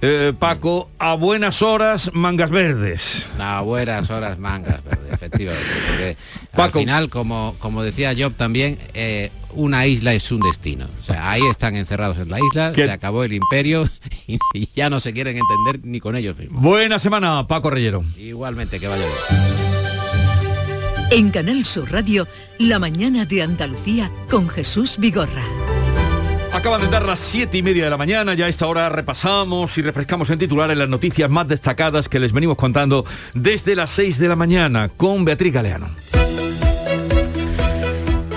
Eh, 0.06 0.34
Paco, 0.38 0.90
a 0.98 1.14
buenas 1.14 1.62
horas, 1.62 2.10
mangas 2.12 2.50
verdes. 2.50 3.24
A 3.38 3.62
buenas 3.62 4.10
horas, 4.10 4.38
mangas 4.38 4.84
verdes, 4.84 5.10
efectivamente. 5.10 6.18
al 6.52 6.72
final, 6.72 7.08
como, 7.08 7.56
como 7.58 7.82
decía 7.82 8.14
Job 8.14 8.34
también, 8.34 8.78
eh, 8.92 9.30
una 9.54 9.86
isla 9.86 10.12
es 10.12 10.30
un 10.30 10.40
destino. 10.40 10.88
O 11.00 11.04
sea, 11.04 11.30
ahí 11.30 11.40
están 11.50 11.74
encerrados 11.74 12.18
en 12.18 12.28
la 12.28 12.38
isla, 12.38 12.74
se 12.74 12.90
acabó 12.90 13.24
el 13.24 13.32
imperio 13.32 13.88
y, 14.26 14.38
y, 14.52 14.68
ya 14.76 14.90
no 14.90 15.00
se 15.00 15.14
quieren 15.14 15.38
entender 15.38 15.88
ni 15.88 16.00
con 16.00 16.16
ellos 16.16 16.36
mismos. 16.36 16.62
Buena 16.62 16.98
semana, 16.98 17.46
Paco 17.46 17.70
Reyero. 17.70 18.04
Igualmente, 18.18 18.78
que 18.80 18.88
vaya 18.88 19.06
bien. 19.06 19.73
En 21.16 21.30
Canal 21.30 21.64
Sur 21.64 21.92
Radio, 21.92 22.26
La 22.58 22.80
mañana 22.80 23.24
de 23.24 23.40
Andalucía 23.40 24.10
con 24.28 24.48
Jesús 24.48 24.96
Vigorra. 24.98 25.44
Acaban 26.52 26.80
de 26.80 26.88
dar 26.88 27.04
las 27.04 27.20
siete 27.20 27.56
y 27.56 27.62
media 27.62 27.84
de 27.84 27.90
la 27.90 27.96
mañana, 27.96 28.34
ya 28.34 28.46
a 28.46 28.48
esta 28.48 28.66
hora 28.66 28.88
repasamos 28.88 29.78
y 29.78 29.82
refrescamos 29.82 30.28
en 30.30 30.40
titulares 30.40 30.76
las 30.76 30.88
noticias 30.88 31.30
más 31.30 31.46
destacadas 31.46 32.08
que 32.08 32.18
les 32.18 32.32
venimos 32.32 32.56
contando 32.56 33.04
desde 33.32 33.76
las 33.76 33.90
6 33.90 34.18
de 34.18 34.26
la 34.26 34.34
mañana 34.34 34.88
con 34.88 35.24
Beatriz 35.24 35.52
Galeano. 35.52 35.86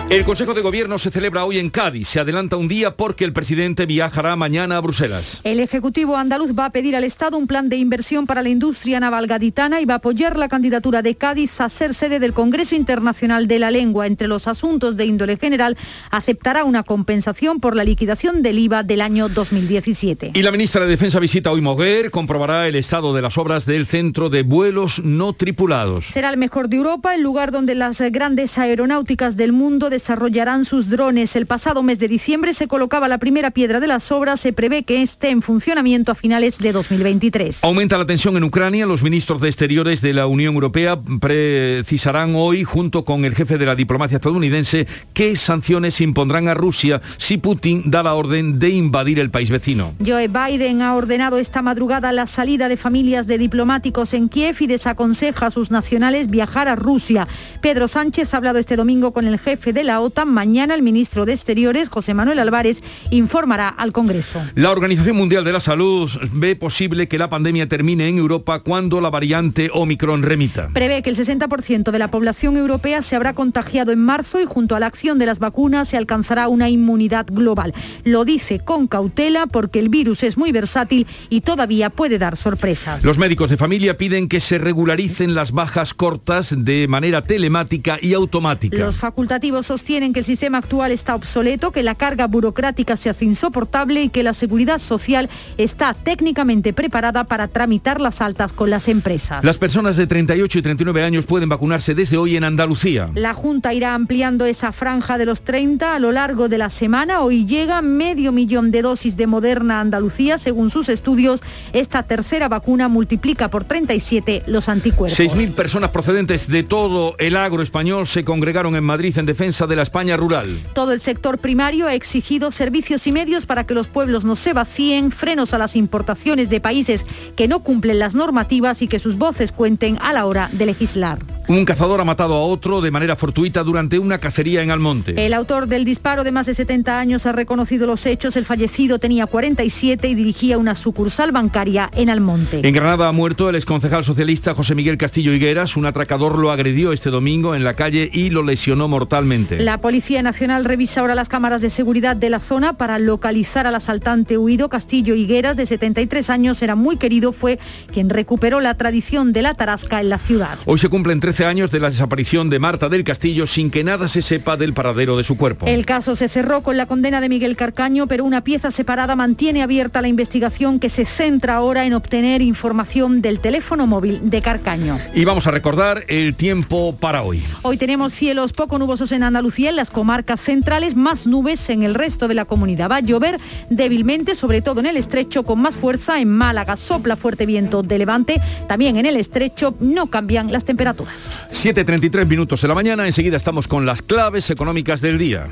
El 0.10 0.24
Consejo 0.24 0.54
de 0.54 0.62
Gobierno 0.62 1.00
se 1.00 1.12
celebra 1.12 1.44
hoy 1.44 1.60
en 1.60 1.70
Cádiz. 1.70 2.08
Se 2.08 2.22
adelanta 2.22 2.56
un 2.56 2.70
día 2.70 2.96
porque 2.96 3.26
el 3.26 3.34
presidente 3.34 3.86
viajará 3.86 4.38
mañana 4.38 4.78
a 4.78 4.80
Bruselas. 4.80 5.42
El 5.44 5.60
Ejecutivo 5.60 6.16
andaluz 6.16 6.58
va 6.58 6.64
a 6.64 6.70
pedir 6.70 6.96
al 6.96 7.04
Estado 7.04 7.38
un 7.38 7.46
plan 7.46 7.68
de 7.68 7.76
inversión 7.76 8.26
para 8.26 8.42
la 8.42 8.48
industria 8.48 9.02
naval 9.02 9.28
gaditana 9.28 9.82
y 9.82 9.86
va 9.86 9.96
a 9.96 9.98
apoyar 9.98 10.38
la 10.38 10.48
candidatura 10.48 11.02
de 11.02 11.16
Cádiz 11.16 11.60
a 11.60 11.68
ser 11.68 11.94
sede 11.94 12.22
del 12.22 12.32
Congreso 12.32 12.74
Internacional 12.74 13.48
de 13.48 13.60
la 13.60 13.70
Lengua. 13.70 14.08
Entre 14.08 14.30
los 14.30 14.48
asuntos 14.48 14.96
de 14.96 15.06
índole 15.06 15.36
general, 15.36 15.76
aceptará 16.10 16.64
una 16.64 16.84
compensación 16.84 17.60
por 17.60 17.76
la 17.76 17.84
liquidación 17.84 18.42
del 18.42 18.60
IVA 18.60 18.84
del 18.84 19.02
año 19.02 19.28
2017. 19.28 20.32
Y 20.36 20.42
la 20.42 20.52
ministra 20.54 20.86
de 20.86 20.88
Defensa 20.88 21.20
visita 21.20 21.52
hoy 21.52 21.60
Moguer, 21.60 22.12
comprobará 22.12 22.66
el 22.70 22.78
estado 22.78 23.14
de 23.14 23.22
las 23.22 23.38
obras 23.38 23.66
del 23.66 23.86
Centro 23.88 24.30
de 24.30 24.44
Vuelos 24.44 25.04
No 25.04 25.34
Tripulados. 25.34 26.06
Será 26.06 26.30
el 26.30 26.38
mejor 26.38 26.70
de 26.70 26.78
Europa, 26.78 27.14
el 27.14 27.24
lugar 27.24 27.52
donde 27.52 27.76
las 27.76 28.00
grandes 28.00 28.58
aeronáuticas 28.58 29.36
del 29.36 29.52
mundo 29.52 29.90
desarrollarán 29.98 30.64
sus 30.64 30.90
drones. 30.90 31.36
El 31.36 31.48
pasado 31.48 31.82
mes 31.82 31.98
de 31.98 32.08
diciembre 32.08 32.54
se 32.54 32.68
colocaba 32.68 33.08
la 33.08 33.18
primera 33.18 33.50
piedra 33.50 33.80
de 33.80 33.88
las 33.88 34.12
obras. 34.12 34.40
Se 34.40 34.54
prevé 34.54 34.84
que 34.84 35.02
esté 35.02 35.32
en 35.32 35.42
funcionamiento 35.42 36.12
a 36.12 36.16
finales 36.16 36.60
de 36.60 36.72
2023. 36.72 37.64
Aumenta 37.64 37.98
la 37.98 38.06
tensión 38.06 38.38
en 38.38 38.44
Ucrania. 38.44 38.86
Los 38.86 39.02
ministros 39.02 39.42
de 39.42 39.48
Exteriores 39.48 40.02
de 40.02 40.14
la 40.14 40.28
Unión 40.28 40.54
Europea 40.54 41.00
precisarán 41.20 42.36
hoy, 42.36 42.64
junto 42.64 43.06
con 43.06 43.26
el 43.26 43.34
jefe 43.34 43.58
de 43.58 43.66
la 43.66 43.74
diplomacia 43.74 44.18
estadounidense, 44.18 44.86
qué 45.16 45.36
sanciones 45.36 46.00
impondrán 46.00 46.48
a 46.48 46.54
Rusia 46.54 47.02
si 47.18 47.40
Putin 47.40 47.90
da 47.90 48.04
la 48.04 48.14
orden 48.14 48.60
de 48.60 48.70
invadir 48.70 49.18
el 49.18 49.32
país 49.32 49.50
vecino. 49.50 49.96
Joe 50.06 50.28
Biden 50.28 50.84
ha 50.84 50.94
ordenado 50.94 51.40
esta 51.40 51.64
madrugada 51.64 52.12
la 52.12 52.28
salida 52.28 52.70
de 52.70 52.78
familias 52.78 53.26
de 53.26 53.40
diplomáticos 53.40 54.14
en 54.14 54.30
Kiev 54.30 54.58
y 54.60 54.68
desaconseja 54.68 55.48
a 55.48 55.52
sus 55.52 55.72
nacionales 55.72 56.30
viajar 56.30 56.68
a 56.68 56.76
Rusia. 56.76 57.28
Pedro 57.62 57.88
Sánchez 57.88 58.36
ha 58.36 58.38
hablado 58.38 58.60
este 58.60 58.76
domingo 58.76 59.12
con 59.12 59.26
el 59.26 59.40
jefe 59.40 59.74
de 59.74 59.87
la 59.87 59.87
OTAN. 59.96 60.30
Mañana 60.30 60.76
el 60.76 60.82
ministro 60.82 61.26
de 61.26 61.34
Exteriores, 61.34 61.90
José 61.90 62.14
Manuel 62.14 62.40
Álvarez, 62.40 62.82
informará 63.12 63.70
al 63.70 63.92
Congreso. 63.92 64.42
La 64.56 64.72
Organización 64.72 65.16
Mundial 65.16 65.44
de 65.44 65.54
la 65.54 65.60
Salud 65.60 66.10
ve 66.32 66.56
posible 66.56 67.08
que 67.08 67.18
la 67.18 67.30
pandemia 67.30 67.68
termine 67.68 68.08
en 68.08 68.18
Europa 68.18 68.60
cuando 68.60 69.02
la 69.02 69.10
variante 69.10 69.70
Omicron 69.74 70.24
remita. 70.24 70.70
Prevé 70.74 71.02
que 71.02 71.10
el 71.10 71.16
60% 71.16 71.92
de 71.92 72.00
la 72.00 72.12
población 72.12 72.58
europea 72.58 73.02
se 73.02 73.16
habrá 73.16 73.34
contagiado 73.34 73.92
en 73.92 74.00
marzo 74.00 74.40
y 74.42 74.46
junto 74.46 74.76
a 74.76 74.80
la 74.80 74.88
acción 74.88 75.20
de 75.20 75.26
las 75.26 75.40
vacunas 75.40 75.88
se 75.88 75.98
alcanzará 75.98 76.48
una 76.48 76.70
inmunidad 76.70 77.28
global. 77.32 77.74
Lo 78.04 78.26
dice 78.26 78.60
con 78.60 78.88
cautela 78.88 79.48
porque 79.48 79.80
el 79.80 79.90
virus 79.90 80.24
es 80.24 80.38
muy 80.38 80.52
versátil 80.52 81.08
y 81.30 81.42
todavía 81.42 81.90
puede 81.90 82.18
dar 82.18 82.36
sorpresas. 82.36 83.04
Los 83.04 83.18
médicos 83.18 83.50
de 83.50 83.58
familia 83.58 83.98
piden 83.98 84.28
que 84.28 84.40
se 84.40 84.58
regularicen 84.58 85.36
las 85.36 85.52
bajas 85.52 85.94
cortas 85.94 86.54
de 86.58 86.88
manera 86.88 87.22
telemática 87.22 87.98
y 88.02 88.14
automática. 88.14 88.78
Los 88.78 88.98
facultativos 88.98 89.66
sostienen 89.78 90.12
que 90.12 90.22
el 90.22 90.26
sistema 90.26 90.58
actual 90.58 90.92
está 90.92 91.14
obsoleto, 91.14 91.72
que 91.72 91.84
la 91.84 91.94
carga 91.94 92.26
burocrática 92.26 92.98
se 92.98 93.12
hace 93.12 93.26
insoportable 93.26 94.02
y 94.02 94.10
que 94.10 94.24
la 94.24 94.34
seguridad 94.34 94.80
social 94.80 95.30
está 95.60 95.94
técnicamente 95.94 96.74
preparada 96.74 97.26
para 97.26 97.48
tramitar 97.48 98.02
las 98.02 98.20
altas 98.20 98.54
con 98.54 98.72
las 98.72 98.88
empresas. 98.88 99.46
Las 99.46 99.60
personas 99.60 99.96
de 99.96 100.08
38 100.08 100.58
y 100.58 100.62
39 100.64 101.04
años 101.04 101.28
pueden 101.28 101.48
vacunarse 101.48 101.94
desde 101.94 102.18
hoy 102.18 102.38
en 102.38 102.44
Andalucía. 102.44 103.12
La 103.14 103.36
Junta 103.36 103.72
irá 103.72 103.94
ampliando 103.94 104.48
esa 104.48 104.72
franja 104.72 105.20
de 105.20 105.28
los 105.28 105.44
30 105.44 105.94
a 105.94 106.00
lo 106.00 106.12
largo 106.12 106.50
de 106.50 106.58
la 106.58 106.72
semana. 106.72 107.22
Hoy 107.22 107.46
llega 107.46 107.84
medio 107.84 108.32
millón 108.32 108.72
de 108.72 108.82
dosis 108.82 109.16
de 109.16 109.28
Moderna 109.28 109.78
a 109.78 109.82
Andalucía. 109.82 110.40
Según 110.40 110.72
sus 110.72 110.90
estudios, 110.90 111.44
esta 111.72 112.02
tercera 112.02 112.50
vacuna 112.50 112.88
multiplica 112.88 113.52
por 113.52 113.64
37 113.64 114.42
los 114.48 114.70
anticuerpos. 114.70 115.20
6.000 115.20 115.54
personas 115.54 115.92
procedentes 115.92 116.48
de 116.48 116.64
todo 116.64 117.16
el 117.20 117.36
agro 117.36 117.62
español 117.62 118.08
se 118.08 118.26
congregaron 118.26 118.76
en 118.76 118.84
Madrid 118.84 119.16
en 119.20 119.28
defensa 119.28 119.67
de 119.68 119.76
la 119.76 119.84
España 119.84 120.18
rural. 120.18 120.60
Todo 120.74 120.94
el 120.94 121.02
sector 121.02 121.38
primario 121.38 121.88
ha 121.88 121.94
exigido 121.94 122.52
servicios 122.52 123.06
y 123.08 123.12
medios 123.12 123.46
para 123.46 123.66
que 123.66 123.74
los 123.74 123.88
pueblos 123.88 124.26
no 124.26 124.36
se 124.36 124.54
vacíen, 124.54 125.12
frenos 125.12 125.54
a 125.54 125.58
las 125.58 125.76
importaciones 125.76 126.50
de 126.50 126.60
países 126.60 127.06
que 127.36 127.48
no 127.48 127.60
cumplen 127.60 128.00
las 128.00 128.16
normativas 128.16 128.82
y 128.82 128.88
que 128.88 129.00
sus 129.00 129.18
voces 129.18 129.52
cuenten 129.52 129.98
a 130.02 130.14
la 130.14 130.26
hora 130.26 130.50
de 130.54 130.66
legislar. 130.66 131.20
Un 131.48 131.64
cazador 131.64 132.02
ha 132.02 132.04
matado 132.04 132.36
a 132.36 132.42
otro 132.42 132.82
de 132.82 132.92
manera 132.92 133.16
fortuita 133.16 133.64
durante 133.64 134.00
una 134.00 134.18
cacería 134.18 134.62
en 134.64 134.72
Almonte. 134.72 135.14
El 135.26 135.34
autor 135.34 135.68
del 135.68 135.86
disparo 135.86 136.26
de 136.26 136.34
más 136.34 136.46
de 136.46 136.54
70 136.54 137.00
años 137.00 137.26
ha 137.26 137.32
reconocido 137.32 137.88
los 137.88 138.06
hechos. 138.06 138.36
El 138.36 138.44
fallecido 138.44 139.00
tenía 139.00 139.28
47 139.28 140.10
y 140.10 140.16
dirigía 140.16 140.58
una 140.58 140.76
sucursal 140.76 141.32
bancaria 141.32 141.90
en 141.94 142.10
Almonte. 142.10 142.68
En 142.68 142.74
Granada 142.74 143.08
ha 143.08 143.12
muerto 143.14 143.50
el 143.50 143.56
exconcejal 143.56 144.04
socialista 144.04 144.56
José 144.56 144.76
Miguel 144.76 144.98
Castillo 144.98 145.34
Higueras. 145.34 145.78
Un 145.78 145.86
atracador 145.86 146.38
lo 146.38 146.52
agredió 146.52 146.92
este 146.92 147.10
domingo 147.10 147.56
en 147.56 147.64
la 147.64 147.76
calle 147.76 148.10
y 148.12 148.30
lo 148.30 148.44
lesionó 148.44 148.90
mortalmente. 148.90 149.57
La 149.60 149.80
Policía 149.82 150.22
Nacional 150.22 150.66
revisa 150.66 151.02
ahora 151.02 151.16
las 151.16 151.30
cámaras 151.30 151.62
de 151.62 151.72
seguridad 151.72 152.16
de 152.16 152.30
la 152.30 152.40
zona 152.40 152.74
para 152.74 153.00
localizar 153.00 153.66
al 153.66 153.74
asaltante 153.74 154.38
huido. 154.38 154.70
Castillo 154.70 155.16
Higueras, 155.16 155.58
de 155.58 155.66
73 155.66 156.30
años, 156.30 156.62
era 156.62 156.76
muy 156.76 156.98
querido, 156.98 157.32
fue 157.32 157.58
quien 157.92 158.10
recuperó 158.10 158.62
la 158.62 158.76
tradición 158.76 159.34
de 159.34 159.42
la 159.42 159.56
tarasca 159.56 160.00
en 160.00 160.10
la 160.10 160.20
ciudad. 160.20 160.60
Hoy 160.66 160.78
se 160.78 160.90
cumplen 160.90 161.20
13 161.20 161.46
años 161.46 161.72
de 161.72 161.80
la 161.80 161.90
desaparición 161.90 162.52
de 162.52 162.60
Marta 162.60 162.88
del 162.88 163.04
Castillo 163.04 163.48
sin 163.48 163.72
que 163.72 163.84
nada 163.84 164.08
se 164.08 164.22
sepa 164.22 164.58
del 164.58 164.74
paradero 164.74 165.18
de 165.18 165.24
su 165.24 165.38
cuerpo. 165.38 165.66
El 165.66 165.86
caso 165.88 166.16
se 166.16 166.30
cerró 166.30 166.62
con 166.62 166.78
la 166.78 166.86
condena 166.86 167.20
de 167.20 167.30
Miguel 167.30 167.56
Carcaño, 167.56 168.06
pero 168.06 168.26
una 168.26 168.44
pieza 168.44 168.70
separada 168.70 169.16
mantiene 169.16 169.64
abierta 169.64 170.02
la 170.02 170.08
investigación 170.08 170.80
que 170.80 170.90
se 170.90 171.06
centra 171.06 171.56
ahora 171.56 171.86
en 171.86 171.94
obtener 171.94 172.44
información 172.44 173.22
del 173.22 173.40
teléfono 173.40 173.88
móvil 173.88 174.30
de 174.30 174.42
Carcaño. 174.42 175.00
Y 175.16 175.26
vamos 175.26 175.48
a 175.48 175.52
recordar 175.52 176.04
el 176.08 176.36
tiempo 176.36 176.96
para 176.96 177.24
hoy. 177.24 177.44
Hoy 177.64 177.78
tenemos 177.78 178.14
cielos 178.14 178.54
poco 178.54 178.78
nubosos 178.78 179.12
en 179.12 179.24
Andalucía, 179.24 179.47
en 179.58 179.76
las 179.76 179.92
comarcas 179.92 180.42
centrales, 180.42 180.96
más 180.96 181.26
nubes 181.26 181.70
en 181.70 181.84
el 181.84 181.96
resto 181.96 182.28
de 182.28 182.34
la 182.34 182.46
comunidad. 182.46 182.92
Va 182.92 182.98
a 182.98 183.00
llover 183.00 183.40
débilmente, 183.70 184.36
sobre 184.36 184.62
todo 184.62 184.80
en 184.80 184.86
el 184.86 184.98
estrecho, 184.98 185.44
con 185.44 185.60
más 185.60 185.76
fuerza 185.76 186.20
en 186.20 186.30
Málaga. 186.30 186.76
Sopla 186.76 187.16
fuerte 187.16 187.46
viento 187.46 187.82
de 187.82 187.98
levante. 187.98 188.42
También 188.68 188.98
en 188.98 189.06
el 189.06 189.16
estrecho 189.18 189.76
no 189.80 190.08
cambian 190.08 190.52
las 190.52 190.66
temperaturas. 190.66 191.38
7.33 191.52 192.28
minutos 192.28 192.62
de 192.62 192.68
la 192.68 192.76
mañana, 192.76 193.06
enseguida 193.06 193.38
estamos 193.38 193.68
con 193.68 193.86
las 193.86 194.02
claves 194.02 194.50
económicas 194.50 195.02
del 195.02 195.18
día. 195.18 195.48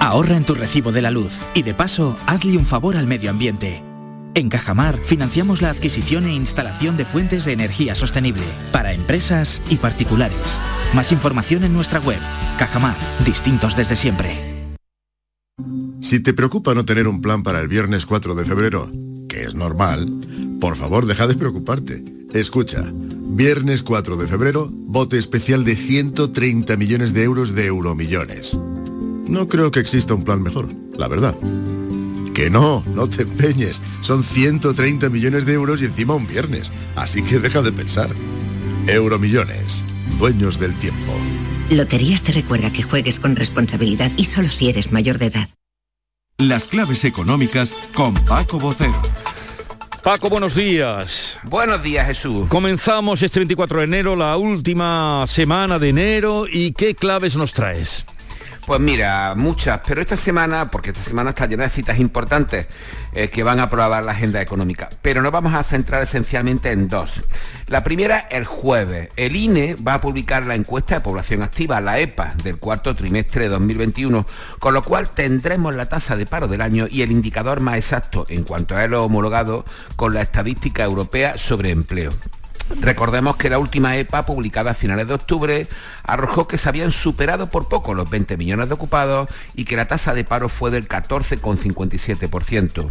Ahorra 0.00 0.36
en 0.36 0.44
tu 0.44 0.54
recibo 0.54 0.92
de 0.92 1.02
la 1.02 1.10
luz 1.10 1.40
y 1.54 1.62
de 1.62 1.74
paso, 1.74 2.16
hazle 2.26 2.56
un 2.56 2.66
favor 2.66 2.96
al 2.96 3.06
medio 3.06 3.30
ambiente. 3.30 3.89
En 4.34 4.48
Cajamar 4.48 4.96
financiamos 4.98 5.60
la 5.60 5.70
adquisición 5.70 6.26
e 6.26 6.34
instalación 6.34 6.96
de 6.96 7.04
fuentes 7.04 7.44
de 7.44 7.52
energía 7.52 7.96
sostenible 7.96 8.44
para 8.70 8.92
empresas 8.92 9.60
y 9.68 9.76
particulares. 9.76 10.60
Más 10.94 11.10
información 11.10 11.64
en 11.64 11.74
nuestra 11.74 11.98
web. 11.98 12.20
Cajamar, 12.56 12.96
distintos 13.24 13.76
desde 13.76 13.96
siempre. 13.96 14.76
Si 16.00 16.20
te 16.20 16.32
preocupa 16.32 16.74
no 16.74 16.84
tener 16.84 17.08
un 17.08 17.20
plan 17.20 17.42
para 17.42 17.60
el 17.60 17.68
viernes 17.68 18.06
4 18.06 18.34
de 18.34 18.44
febrero, 18.44 18.90
que 19.28 19.42
es 19.42 19.54
normal, 19.54 20.08
por 20.60 20.76
favor 20.76 21.06
deja 21.06 21.26
de 21.26 21.34
preocuparte. 21.34 22.02
Escucha, 22.32 22.84
viernes 22.92 23.82
4 23.82 24.16
de 24.16 24.28
febrero, 24.28 24.68
bote 24.70 25.18
especial 25.18 25.64
de 25.64 25.74
130 25.74 26.76
millones 26.76 27.12
de 27.12 27.24
euros 27.24 27.54
de 27.54 27.66
euromillones. 27.66 28.56
No 29.26 29.48
creo 29.48 29.72
que 29.72 29.80
exista 29.80 30.14
un 30.14 30.22
plan 30.22 30.42
mejor, 30.42 30.68
la 30.96 31.08
verdad. 31.08 31.34
Que 32.40 32.48
no, 32.48 32.82
no 32.94 33.06
te 33.06 33.24
empeñes. 33.24 33.82
Son 34.00 34.24
130 34.24 35.10
millones 35.10 35.44
de 35.44 35.52
euros 35.52 35.82
y 35.82 35.84
encima 35.84 36.14
un 36.14 36.26
viernes. 36.26 36.72
Así 36.96 37.22
que 37.22 37.38
deja 37.38 37.60
de 37.60 37.70
pensar. 37.70 38.08
Euromillones, 38.86 39.84
dueños 40.18 40.58
del 40.58 40.74
tiempo. 40.76 41.12
Loterías 41.68 42.22
te 42.22 42.32
recuerda 42.32 42.72
que 42.72 42.82
juegues 42.82 43.20
con 43.20 43.36
responsabilidad 43.36 44.10
y 44.16 44.24
solo 44.24 44.48
si 44.48 44.70
eres 44.70 44.90
mayor 44.90 45.18
de 45.18 45.26
edad. 45.26 45.50
Las 46.38 46.64
claves 46.64 47.04
económicas 47.04 47.74
con 47.94 48.14
Paco 48.14 48.58
Bocero. 48.58 49.02
Paco, 50.02 50.30
buenos 50.30 50.54
días. 50.54 51.38
Buenos 51.42 51.82
días, 51.82 52.06
Jesús. 52.06 52.48
Comenzamos 52.48 53.20
este 53.20 53.40
24 53.40 53.80
de 53.80 53.84
enero, 53.84 54.16
la 54.16 54.38
última 54.38 55.26
semana 55.26 55.78
de 55.78 55.90
enero, 55.90 56.46
y 56.50 56.72
¿qué 56.72 56.94
claves 56.94 57.36
nos 57.36 57.52
traes? 57.52 58.06
Pues 58.70 58.80
mira, 58.80 59.34
muchas, 59.34 59.80
pero 59.84 60.00
esta 60.00 60.16
semana, 60.16 60.70
porque 60.70 60.90
esta 60.90 61.02
semana 61.02 61.30
está 61.30 61.46
llena 61.46 61.64
de 61.64 61.70
citas 61.70 61.98
importantes 61.98 62.68
eh, 63.12 63.26
que 63.26 63.42
van 63.42 63.58
a 63.58 63.64
aprobar 63.64 64.04
la 64.04 64.12
agenda 64.12 64.40
económica, 64.40 64.88
pero 65.02 65.22
nos 65.22 65.32
vamos 65.32 65.54
a 65.54 65.64
centrar 65.64 66.04
esencialmente 66.04 66.70
en 66.70 66.86
dos. 66.86 67.24
La 67.66 67.82
primera, 67.82 68.20
el 68.30 68.44
jueves. 68.44 69.08
El 69.16 69.34
INE 69.34 69.74
va 69.74 69.94
a 69.94 70.00
publicar 70.00 70.46
la 70.46 70.54
encuesta 70.54 70.94
de 70.94 71.00
población 71.00 71.42
activa, 71.42 71.80
la 71.80 71.98
EPA, 71.98 72.34
del 72.44 72.58
cuarto 72.58 72.94
trimestre 72.94 73.42
de 73.42 73.48
2021, 73.48 74.24
con 74.60 74.72
lo 74.72 74.84
cual 74.84 75.10
tendremos 75.10 75.74
la 75.74 75.88
tasa 75.88 76.14
de 76.14 76.26
paro 76.26 76.46
del 76.46 76.60
año 76.60 76.86
y 76.88 77.02
el 77.02 77.10
indicador 77.10 77.58
más 77.58 77.74
exacto 77.74 78.24
en 78.28 78.44
cuanto 78.44 78.76
a 78.76 78.86
lo 78.86 79.04
homologado 79.04 79.64
con 79.96 80.14
la 80.14 80.22
estadística 80.22 80.84
europea 80.84 81.38
sobre 81.38 81.70
empleo. 81.70 82.12
Recordemos 82.78 83.36
que 83.36 83.50
la 83.50 83.58
última 83.58 83.96
EPA, 83.96 84.26
publicada 84.26 84.70
a 84.70 84.74
finales 84.74 85.08
de 85.08 85.14
octubre, 85.14 85.66
arrojó 86.04 86.46
que 86.46 86.58
se 86.58 86.68
habían 86.68 86.92
superado 86.92 87.50
por 87.50 87.68
poco 87.68 87.94
los 87.94 88.08
20 88.08 88.36
millones 88.36 88.68
de 88.68 88.74
ocupados 88.74 89.28
y 89.54 89.64
que 89.64 89.76
la 89.76 89.88
tasa 89.88 90.14
de 90.14 90.24
paro 90.24 90.48
fue 90.48 90.70
del 90.70 90.88
14,57%. 90.88 92.88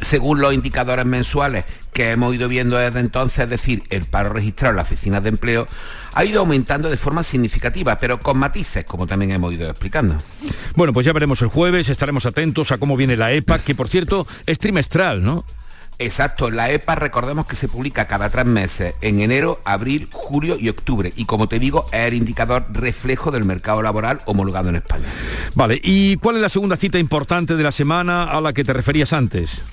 Según 0.00 0.40
los 0.40 0.54
indicadores 0.54 1.04
mensuales 1.04 1.64
que 1.92 2.12
hemos 2.12 2.32
ido 2.32 2.48
viendo 2.48 2.76
desde 2.76 3.00
entonces, 3.00 3.40
es 3.40 3.50
decir, 3.50 3.82
el 3.90 4.04
paro 4.04 4.30
registrado 4.30 4.70
en 4.70 4.76
las 4.76 4.86
oficinas 4.86 5.24
de 5.24 5.30
empleo, 5.30 5.66
ha 6.14 6.24
ido 6.24 6.38
aumentando 6.38 6.88
de 6.88 6.96
forma 6.96 7.24
significativa, 7.24 7.98
pero 7.98 8.20
con 8.20 8.38
matices, 8.38 8.84
como 8.84 9.08
también 9.08 9.32
hemos 9.32 9.52
ido 9.52 9.68
explicando. 9.68 10.16
Bueno, 10.76 10.92
pues 10.92 11.04
ya 11.04 11.12
veremos 11.12 11.42
el 11.42 11.48
jueves, 11.48 11.88
estaremos 11.88 12.26
atentos 12.26 12.70
a 12.70 12.78
cómo 12.78 12.96
viene 12.96 13.16
la 13.16 13.32
EPA, 13.32 13.58
que 13.58 13.74
por 13.74 13.88
cierto 13.88 14.28
es 14.46 14.60
trimestral, 14.60 15.24
¿no? 15.24 15.44
Exacto, 16.00 16.50
la 16.50 16.70
EPA 16.70 16.94
recordemos 16.94 17.46
que 17.46 17.56
se 17.56 17.66
publica 17.66 18.06
cada 18.06 18.30
tres 18.30 18.46
meses, 18.46 18.94
en 19.00 19.20
enero, 19.20 19.60
abril, 19.64 20.08
julio 20.12 20.56
y 20.58 20.68
octubre. 20.68 21.12
Y 21.16 21.24
como 21.24 21.48
te 21.48 21.58
digo, 21.58 21.86
es 21.92 22.06
el 22.06 22.14
indicador 22.14 22.66
reflejo 22.70 23.32
del 23.32 23.44
mercado 23.44 23.82
laboral 23.82 24.20
homologado 24.24 24.68
en 24.68 24.76
España. 24.76 25.06
Vale, 25.56 25.80
¿y 25.82 26.16
cuál 26.16 26.36
es 26.36 26.42
la 26.42 26.48
segunda 26.48 26.76
cita 26.76 26.98
importante 26.98 27.56
de 27.56 27.62
la 27.64 27.72
semana 27.72 28.24
a 28.24 28.40
la 28.40 28.52
que 28.52 28.62
te 28.62 28.72
referías 28.72 29.12
antes? 29.12 29.64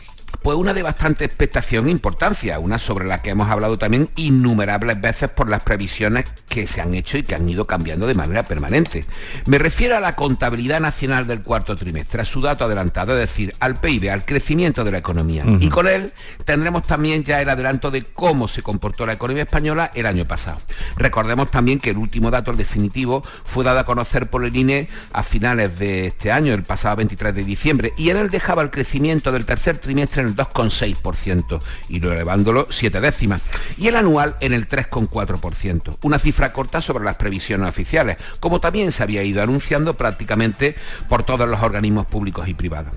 Pues 0.45 0.59
una 0.59 0.75
de 0.75 0.83
bastante 0.83 1.25
expectación 1.25 1.87
e 1.87 1.89
importancia, 1.89 2.59
una 2.59 2.77
sobre 2.77 3.07
la 3.07 3.23
que 3.23 3.31
hemos 3.31 3.49
hablado 3.49 3.79
también 3.79 4.09
innumerables 4.15 5.01
veces 5.01 5.27
por 5.27 5.49
las 5.49 5.63
previsiones 5.63 6.25
que 6.47 6.67
se 6.67 6.81
han 6.81 6.93
hecho 6.93 7.17
y 7.17 7.23
que 7.23 7.33
han 7.33 7.49
ido 7.49 7.65
cambiando 7.65 8.05
de 8.05 8.13
manera 8.13 8.47
permanente. 8.47 9.05
Me 9.47 9.57
refiero 9.57 9.97
a 9.97 9.99
la 9.99 10.15
contabilidad 10.15 10.79
nacional 10.79 11.25
del 11.25 11.41
cuarto 11.41 11.75
trimestre, 11.75 12.21
a 12.21 12.25
su 12.25 12.41
dato 12.41 12.63
adelantado, 12.63 13.13
es 13.13 13.21
decir, 13.21 13.55
al 13.59 13.79
PIB, 13.79 14.11
al 14.11 14.23
crecimiento 14.23 14.83
de 14.83 14.91
la 14.91 14.99
economía. 14.99 15.43
Y 15.59 15.69
con 15.69 15.87
él 15.87 16.13
tendremos 16.43 16.85
también 16.85 17.23
ya 17.23 17.41
el 17.41 17.49
adelanto 17.49 17.89
de 17.89 18.03
cómo 18.03 18.47
se 18.47 18.61
comportó 18.61 19.07
la 19.07 19.13
economía 19.13 19.45
española 19.45 19.89
el 19.95 20.05
año 20.05 20.25
pasado. 20.25 20.59
Recordemos 20.95 21.49
también 21.49 21.79
que 21.79 21.89
el 21.89 21.97
último 21.97 22.29
dato, 22.29 22.51
el 22.51 22.57
definitivo, 22.57 23.23
fue 23.45 23.63
dado 23.63 23.79
a 23.79 23.85
conocer 23.87 24.29
por 24.29 24.45
el 24.45 24.55
INE 24.55 24.89
a 25.11 25.23
finales 25.23 25.79
de 25.79 26.05
este 26.05 26.31
año, 26.31 26.53
el 26.53 26.61
pasado 26.61 26.97
23 26.97 27.33
de 27.33 27.43
diciembre, 27.43 27.93
y 27.97 28.11
en 28.11 28.17
él 28.17 28.29
dejaba 28.29 28.61
el 28.61 28.69
crecimiento 28.69 29.31
del 29.31 29.45
tercer 29.45 29.79
trimestre 29.79 30.21
en 30.21 30.27
el 30.27 30.34
2,6% 30.35 31.61
y 31.89 31.99
lo 31.99 32.11
elevándolo 32.11 32.67
7 32.69 33.01
décimas. 33.01 33.41
Y 33.77 33.87
el 33.87 33.95
anual 33.95 34.35
en 34.39 34.53
el 34.53 34.67
3,4%. 34.67 35.97
Una 36.01 36.19
cifra 36.19 36.53
corta 36.53 36.81
sobre 36.81 37.03
las 37.03 37.15
previsiones 37.15 37.69
oficiales, 37.69 38.17
como 38.39 38.59
también 38.59 38.91
se 38.91 39.03
había 39.03 39.23
ido 39.23 39.41
anunciando 39.41 39.95
prácticamente 39.95 40.75
por 41.09 41.23
todos 41.23 41.47
los 41.47 41.61
organismos 41.61 42.05
públicos 42.05 42.47
y 42.47 42.53
privados. 42.53 42.93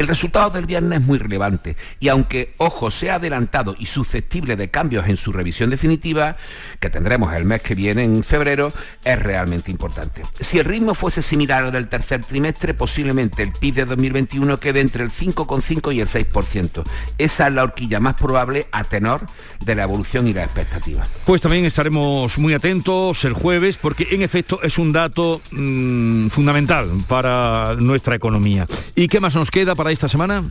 El 0.00 0.08
resultado 0.08 0.48
del 0.48 0.64
viernes 0.64 1.00
es 1.00 1.06
muy 1.06 1.18
relevante 1.18 1.76
y 2.00 2.08
aunque, 2.08 2.54
ojo, 2.56 2.90
sea 2.90 3.16
adelantado 3.16 3.76
y 3.78 3.84
susceptible 3.84 4.56
de 4.56 4.70
cambios 4.70 5.06
en 5.06 5.18
su 5.18 5.30
revisión 5.30 5.68
definitiva, 5.68 6.38
que 6.80 6.88
tendremos 6.88 7.34
el 7.34 7.44
mes 7.44 7.60
que 7.60 7.74
viene, 7.74 8.04
en 8.04 8.24
febrero, 8.24 8.72
es 9.04 9.22
realmente 9.22 9.70
importante. 9.70 10.22
Si 10.40 10.58
el 10.58 10.64
ritmo 10.64 10.94
fuese 10.94 11.20
similar 11.20 11.64
al 11.64 11.72
del 11.72 11.88
tercer 11.88 12.24
trimestre, 12.24 12.72
posiblemente 12.72 13.42
el 13.42 13.52
PIB 13.52 13.74
de 13.74 13.84
2021 13.84 14.56
quede 14.56 14.80
entre 14.80 15.04
el 15.04 15.10
5,5 15.10 15.94
y 15.94 16.00
el 16.00 16.08
6%. 16.08 16.82
Esa 17.18 17.48
es 17.48 17.52
la 17.52 17.64
horquilla 17.64 18.00
más 18.00 18.14
probable 18.14 18.68
a 18.72 18.84
tenor 18.84 19.26
de 19.62 19.74
la 19.74 19.82
evolución 19.82 20.26
y 20.26 20.32
la 20.32 20.44
expectativa. 20.44 21.06
Pues 21.26 21.42
también 21.42 21.66
estaremos 21.66 22.38
muy 22.38 22.54
atentos 22.54 23.22
el 23.26 23.34
jueves 23.34 23.76
porque 23.76 24.08
en 24.12 24.22
efecto 24.22 24.62
es 24.62 24.78
un 24.78 24.92
dato 24.92 25.42
mmm, 25.50 26.28
fundamental 26.28 26.88
para 27.06 27.76
nuestra 27.78 28.14
economía. 28.14 28.66
¿Y 28.94 29.06
qué 29.06 29.20
más 29.20 29.34
nos 29.34 29.50
queda 29.50 29.74
para 29.74 29.89
esta 29.92 30.08
semana? 30.08 30.44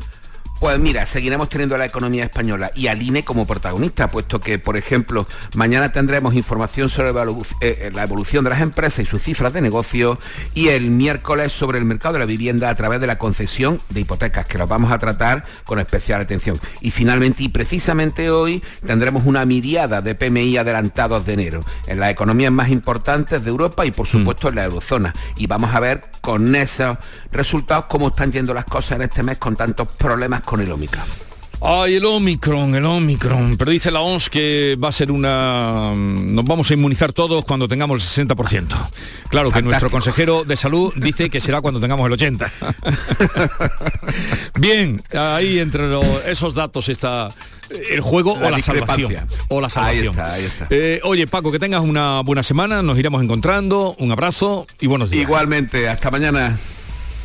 Pues 0.60 0.78
mira, 0.78 1.06
seguiremos 1.06 1.48
teniendo 1.48 1.76
a 1.76 1.78
la 1.78 1.86
economía 1.86 2.26
española 2.26 2.70
y 2.76 2.88
al 2.88 3.02
INE 3.02 3.24
como 3.24 3.48
protagonista, 3.48 4.10
puesto 4.10 4.42
que, 4.42 4.60
por 4.60 4.76
ejemplo, 4.76 5.26
mañana 5.56 5.94
tendremos 5.94 6.34
información 6.34 6.90
sobre 6.90 7.14
eh, 7.62 7.92
la 7.94 8.04
evolución 8.04 8.44
de 8.44 8.50
las 8.50 8.60
empresas 8.60 9.00
y 9.00 9.06
sus 9.06 9.22
cifras 9.22 9.54
de 9.54 9.62
negocio 9.62 10.20
y 10.54 10.68
el 10.68 10.92
miércoles 10.92 11.54
sobre 11.54 11.78
el 11.78 11.86
mercado 11.86 12.16
de 12.16 12.20
la 12.20 12.26
vivienda 12.26 12.70
a 12.70 12.76
través 12.76 13.00
de 13.00 13.08
la 13.08 13.18
concesión 13.18 13.80
de 13.88 14.02
hipotecas, 14.02 14.48
que 14.48 14.58
los 14.58 14.68
vamos 14.68 14.92
a 14.92 15.00
tratar 15.00 15.46
con 15.64 15.80
especial 15.80 16.20
atención. 16.20 16.60
Y 16.82 16.92
finalmente, 16.92 17.44
y 17.44 17.48
precisamente 17.48 18.30
hoy, 18.30 18.62
tendremos 18.86 19.26
una 19.26 19.46
miriada 19.46 20.02
de 20.02 20.14
PMI 20.14 20.58
adelantados 20.58 21.26
de 21.26 21.34
enero 21.34 21.64
en 21.88 22.02
las 22.02 22.12
economías 22.12 22.52
más 22.52 22.68
importantes 22.68 23.42
de 23.46 23.50
Europa 23.50 23.86
y, 23.86 23.92
por 23.92 24.08
supuesto, 24.08 24.50
en 24.50 24.56
la 24.56 24.66
eurozona. 24.66 25.16
Y 25.38 25.48
vamos 25.48 25.74
a 25.74 25.80
ver 25.80 26.10
con 26.20 26.54
esos 26.54 26.98
resultados 27.32 27.86
cómo 27.86 28.10
están 28.10 28.34
yendo 28.34 28.54
las 28.54 28.66
cosas 28.66 28.98
en 28.98 29.04
este 29.04 29.24
mes 29.24 29.38
con 29.38 29.56
tantos 29.56 29.88
problemas 29.96 30.42
con 30.50 30.62
el 30.62 30.72
Omicron. 30.72 31.04
Ay, 31.62 31.98
el 31.98 32.06
Omicron, 32.06 32.74
el 32.74 32.84
Omicron. 32.84 33.56
Pero 33.56 33.70
dice 33.70 33.92
la 33.92 34.00
OMS 34.00 34.32
que 34.32 34.76
va 34.84 34.88
a 34.88 34.92
ser 34.92 35.12
una... 35.12 35.94
Nos 35.96 36.44
vamos 36.44 36.72
a 36.72 36.74
inmunizar 36.74 37.14
todos 37.14 37.46
cuando 37.46 37.68
tengamos 37.68 38.18
el 38.18 38.28
60%. 38.28 38.90
Claro 39.30 39.52
que 39.52 39.62
nuestro 39.62 39.92
consejero 39.92 40.46
de 40.46 40.58
salud 40.58 40.92
dice 40.96 41.30
que 41.30 41.40
será 41.40 41.62
cuando 41.62 41.80
tengamos 41.80 42.12
el 42.12 42.18
80%. 42.18 42.50
Bien, 44.60 45.04
ahí 45.14 45.60
entre 45.60 45.84
esos 46.26 46.56
datos 46.56 46.90
está 46.90 47.30
el 47.70 48.02
juego 48.02 48.34
o 48.34 48.50
la 48.50 48.60
salvación. 48.60 49.28
O 49.50 49.62
la 49.62 49.70
salvación. 49.70 50.20
Ahí 50.20 50.26
está, 50.26 50.34
ahí 50.34 50.46
está. 50.46 50.68
Eh, 50.72 51.00
oye, 51.04 51.28
Paco, 51.28 51.52
que 51.52 51.60
tengas 51.60 51.84
una 51.84 52.22
buena 52.22 52.42
semana, 52.42 52.82
nos 52.82 52.98
iremos 52.98 53.22
encontrando, 53.22 53.96
un 54.00 54.12
abrazo 54.12 54.66
y 54.80 54.88
buenos 54.88 55.12
días. 55.12 55.26
Igualmente, 55.26 55.88
hasta 55.88 56.10
mañana. 56.10 56.58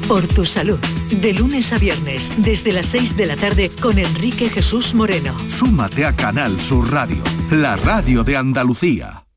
Por 0.09 0.27
tu 0.27 0.45
salud. 0.45 0.79
De 1.21 1.31
lunes 1.33 1.71
a 1.71 1.77
viernes, 1.77 2.33
desde 2.37 2.73
las 2.73 2.87
6 2.87 3.15
de 3.15 3.27
la 3.27 3.37
tarde, 3.37 3.71
con 3.81 3.99
Enrique 3.99 4.49
Jesús 4.49 4.93
Moreno. 4.93 5.33
Súmate 5.49 6.05
a 6.05 6.13
Canal 6.15 6.59
Sur 6.59 6.91
Radio, 6.91 7.23
la 7.51 7.77
radio 7.77 8.23
de 8.23 8.35
Andalucía. 8.35 9.28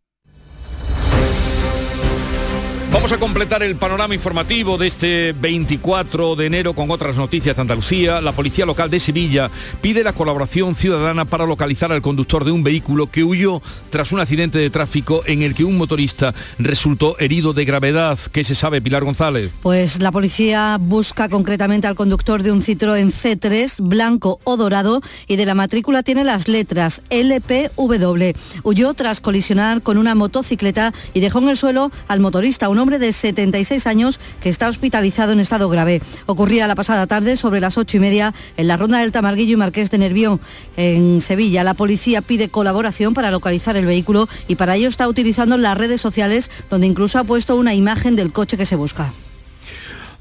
Vamos 2.92 3.10
a 3.10 3.16
completar 3.16 3.62
el 3.62 3.76
panorama 3.76 4.14
informativo 4.14 4.76
de 4.76 4.86
este 4.86 5.32
24 5.32 6.36
de 6.36 6.44
enero 6.44 6.74
con 6.74 6.90
otras 6.90 7.16
noticias 7.16 7.56
de 7.56 7.62
Andalucía. 7.62 8.20
La 8.20 8.32
Policía 8.32 8.66
Local 8.66 8.90
de 8.90 9.00
Sevilla 9.00 9.50
pide 9.80 10.04
la 10.04 10.12
colaboración 10.12 10.74
ciudadana 10.74 11.24
para 11.24 11.46
localizar 11.46 11.90
al 11.90 12.02
conductor 12.02 12.44
de 12.44 12.50
un 12.50 12.62
vehículo 12.62 13.06
que 13.06 13.24
huyó 13.24 13.62
tras 13.88 14.12
un 14.12 14.20
accidente 14.20 14.58
de 14.58 14.68
tráfico 14.68 15.22
en 15.24 15.40
el 15.40 15.54
que 15.54 15.64
un 15.64 15.78
motorista 15.78 16.34
resultó 16.58 17.18
herido 17.18 17.54
de 17.54 17.64
gravedad. 17.64 18.18
¿Qué 18.30 18.44
se 18.44 18.54
sabe, 18.54 18.82
Pilar 18.82 19.04
González? 19.04 19.50
Pues 19.62 20.02
la 20.02 20.12
policía 20.12 20.76
busca 20.78 21.30
concretamente 21.30 21.86
al 21.86 21.94
conductor 21.94 22.42
de 22.42 22.52
un 22.52 22.60
Citroën 22.60 23.10
C3 23.10 23.76
blanco 23.80 24.38
o 24.44 24.58
dorado 24.58 25.00
y 25.26 25.36
de 25.36 25.46
la 25.46 25.54
matrícula 25.54 26.02
tiene 26.02 26.24
las 26.24 26.46
letras 26.46 27.00
LPW. 27.08 28.32
Huyó 28.64 28.92
tras 28.92 29.22
colisionar 29.22 29.80
con 29.80 29.96
una 29.96 30.14
motocicleta 30.14 30.92
y 31.14 31.20
dejó 31.20 31.38
en 31.38 31.48
el 31.48 31.56
suelo 31.56 31.90
al 32.06 32.20
motorista, 32.20 32.68
hombre 32.82 32.98
de 32.98 33.12
76 33.12 33.86
años 33.86 34.20
que 34.40 34.48
está 34.48 34.68
hospitalizado 34.68 35.32
en 35.32 35.40
estado 35.40 35.68
grave. 35.68 36.02
Ocurría 36.26 36.66
la 36.66 36.74
pasada 36.74 37.06
tarde 37.06 37.36
sobre 37.36 37.60
las 37.60 37.78
ocho 37.78 37.96
y 37.96 38.00
media 38.00 38.34
en 38.56 38.68
la 38.68 38.76
ronda 38.76 38.98
del 38.98 39.12
Tamarguillo 39.12 39.54
y 39.54 39.56
Marqués 39.56 39.90
de 39.90 39.98
Nervión, 39.98 40.40
en 40.76 41.20
Sevilla. 41.20 41.64
La 41.64 41.74
policía 41.74 42.22
pide 42.22 42.48
colaboración 42.48 43.14
para 43.14 43.30
localizar 43.30 43.76
el 43.76 43.86
vehículo 43.86 44.28
y 44.48 44.56
para 44.56 44.76
ello 44.76 44.88
está 44.88 45.08
utilizando 45.08 45.56
las 45.56 45.78
redes 45.78 46.00
sociales 46.00 46.50
donde 46.68 46.86
incluso 46.86 47.18
ha 47.18 47.24
puesto 47.24 47.56
una 47.56 47.74
imagen 47.74 48.16
del 48.16 48.32
coche 48.32 48.56
que 48.56 48.66
se 48.66 48.76
busca. 48.76 49.12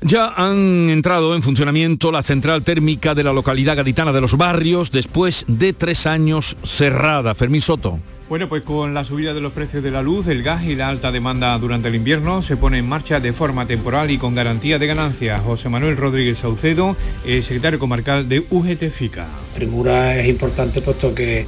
Ya 0.04 0.34
han 0.36 0.90
entrado 0.90 1.36
en 1.36 1.44
funcionamiento 1.44 2.12
la 2.12 2.24
central 2.24 2.64
térmica 2.64 3.14
de 3.14 3.24
la 3.24 3.34
localidad 3.34 3.78
gaditana 3.78 4.12
de 4.12 4.20
Los 4.20 4.36
Barrios 4.36 4.90
después 4.90 5.46
de 5.48 5.74
tres 5.74 6.08
años 6.08 6.58
cerrada. 6.64 7.36
Fermín 7.36 7.62
Soto. 7.62 8.00
Bueno, 8.28 8.50
pues 8.50 8.64
con 8.64 8.96
la 8.96 9.06
subida 9.06 9.36
de 9.36 9.42
los 9.42 9.54
precios 9.54 9.84
de 9.84 9.92
la 9.92 10.02
luz, 10.02 10.26
el 10.28 10.42
gas 10.42 10.64
y 10.64 10.76
la 10.76 10.90
alta 10.90 11.12
demanda 11.12 11.56
durante 11.60 11.90
el 11.90 11.96
invierno 11.96 12.42
se 12.42 12.58
pone 12.58 12.80
en 12.80 12.90
marcha 12.90 13.20
de 13.20 13.32
forma 13.32 13.68
temporal 13.68 14.10
y 14.10 14.18
con 14.18 14.34
garantía 14.34 14.80
de 14.80 14.88
ganancias. 14.88 15.40
José 15.42 15.70
Manuel 15.70 15.98
Rodríguez 15.98 16.40
Saucedo, 16.40 16.96
secretario 17.24 17.78
comarcal 17.78 18.28
de 18.28 18.44
UGT 18.50 18.90
FICA. 18.90 19.28
Premura 19.54 20.16
es 20.16 20.28
importante 20.28 20.82
puesto 20.82 21.14
que 21.14 21.46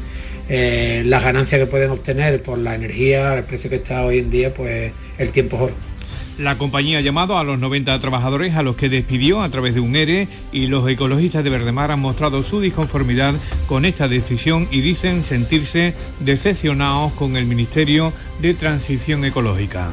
eh, 0.48 1.04
las 1.06 1.24
ganancias 1.24 1.60
que 1.60 1.68
pueden 1.68 1.90
obtener 1.90 2.44
por 2.44 2.60
la 2.60 2.76
energía, 2.76 3.36
el 3.36 3.46
precio 3.46 3.70
que 3.70 3.78
está 3.78 4.04
hoy 4.04 4.20
en 4.20 4.30
día, 4.30 4.54
pues 4.54 4.92
el 5.18 5.30
tiempo 5.30 5.56
es 5.56 5.62
oro. 5.64 5.93
La 6.40 6.58
compañía 6.58 6.98
ha 6.98 7.02
llamado 7.02 7.38
a 7.38 7.44
los 7.44 7.60
90 7.60 8.00
trabajadores 8.00 8.56
a 8.56 8.64
los 8.64 8.76
que 8.76 8.90
despidió 8.90 9.44
a 9.44 9.50
través 9.50 9.76
de 9.76 9.82
un 9.82 9.96
ERE 9.96 10.28
y 10.52 10.66
los 10.66 10.90
ecologistas 10.90 11.44
de 11.44 11.52
Verdemar 11.52 11.92
han 11.92 12.00
mostrado 12.00 12.42
su 12.42 12.60
disconformidad 12.60 13.36
con 13.68 13.86
esta 13.86 14.08
decisión 14.08 14.68
y 14.72 14.82
dicen 14.82 15.22
sentirse 15.22 15.94
decepcionados 16.22 17.14
con 17.14 17.38
el 17.38 17.46
Ministerio 17.46 18.14
de 18.42 18.54
Transición 18.54 19.24
Ecológica. 19.26 19.90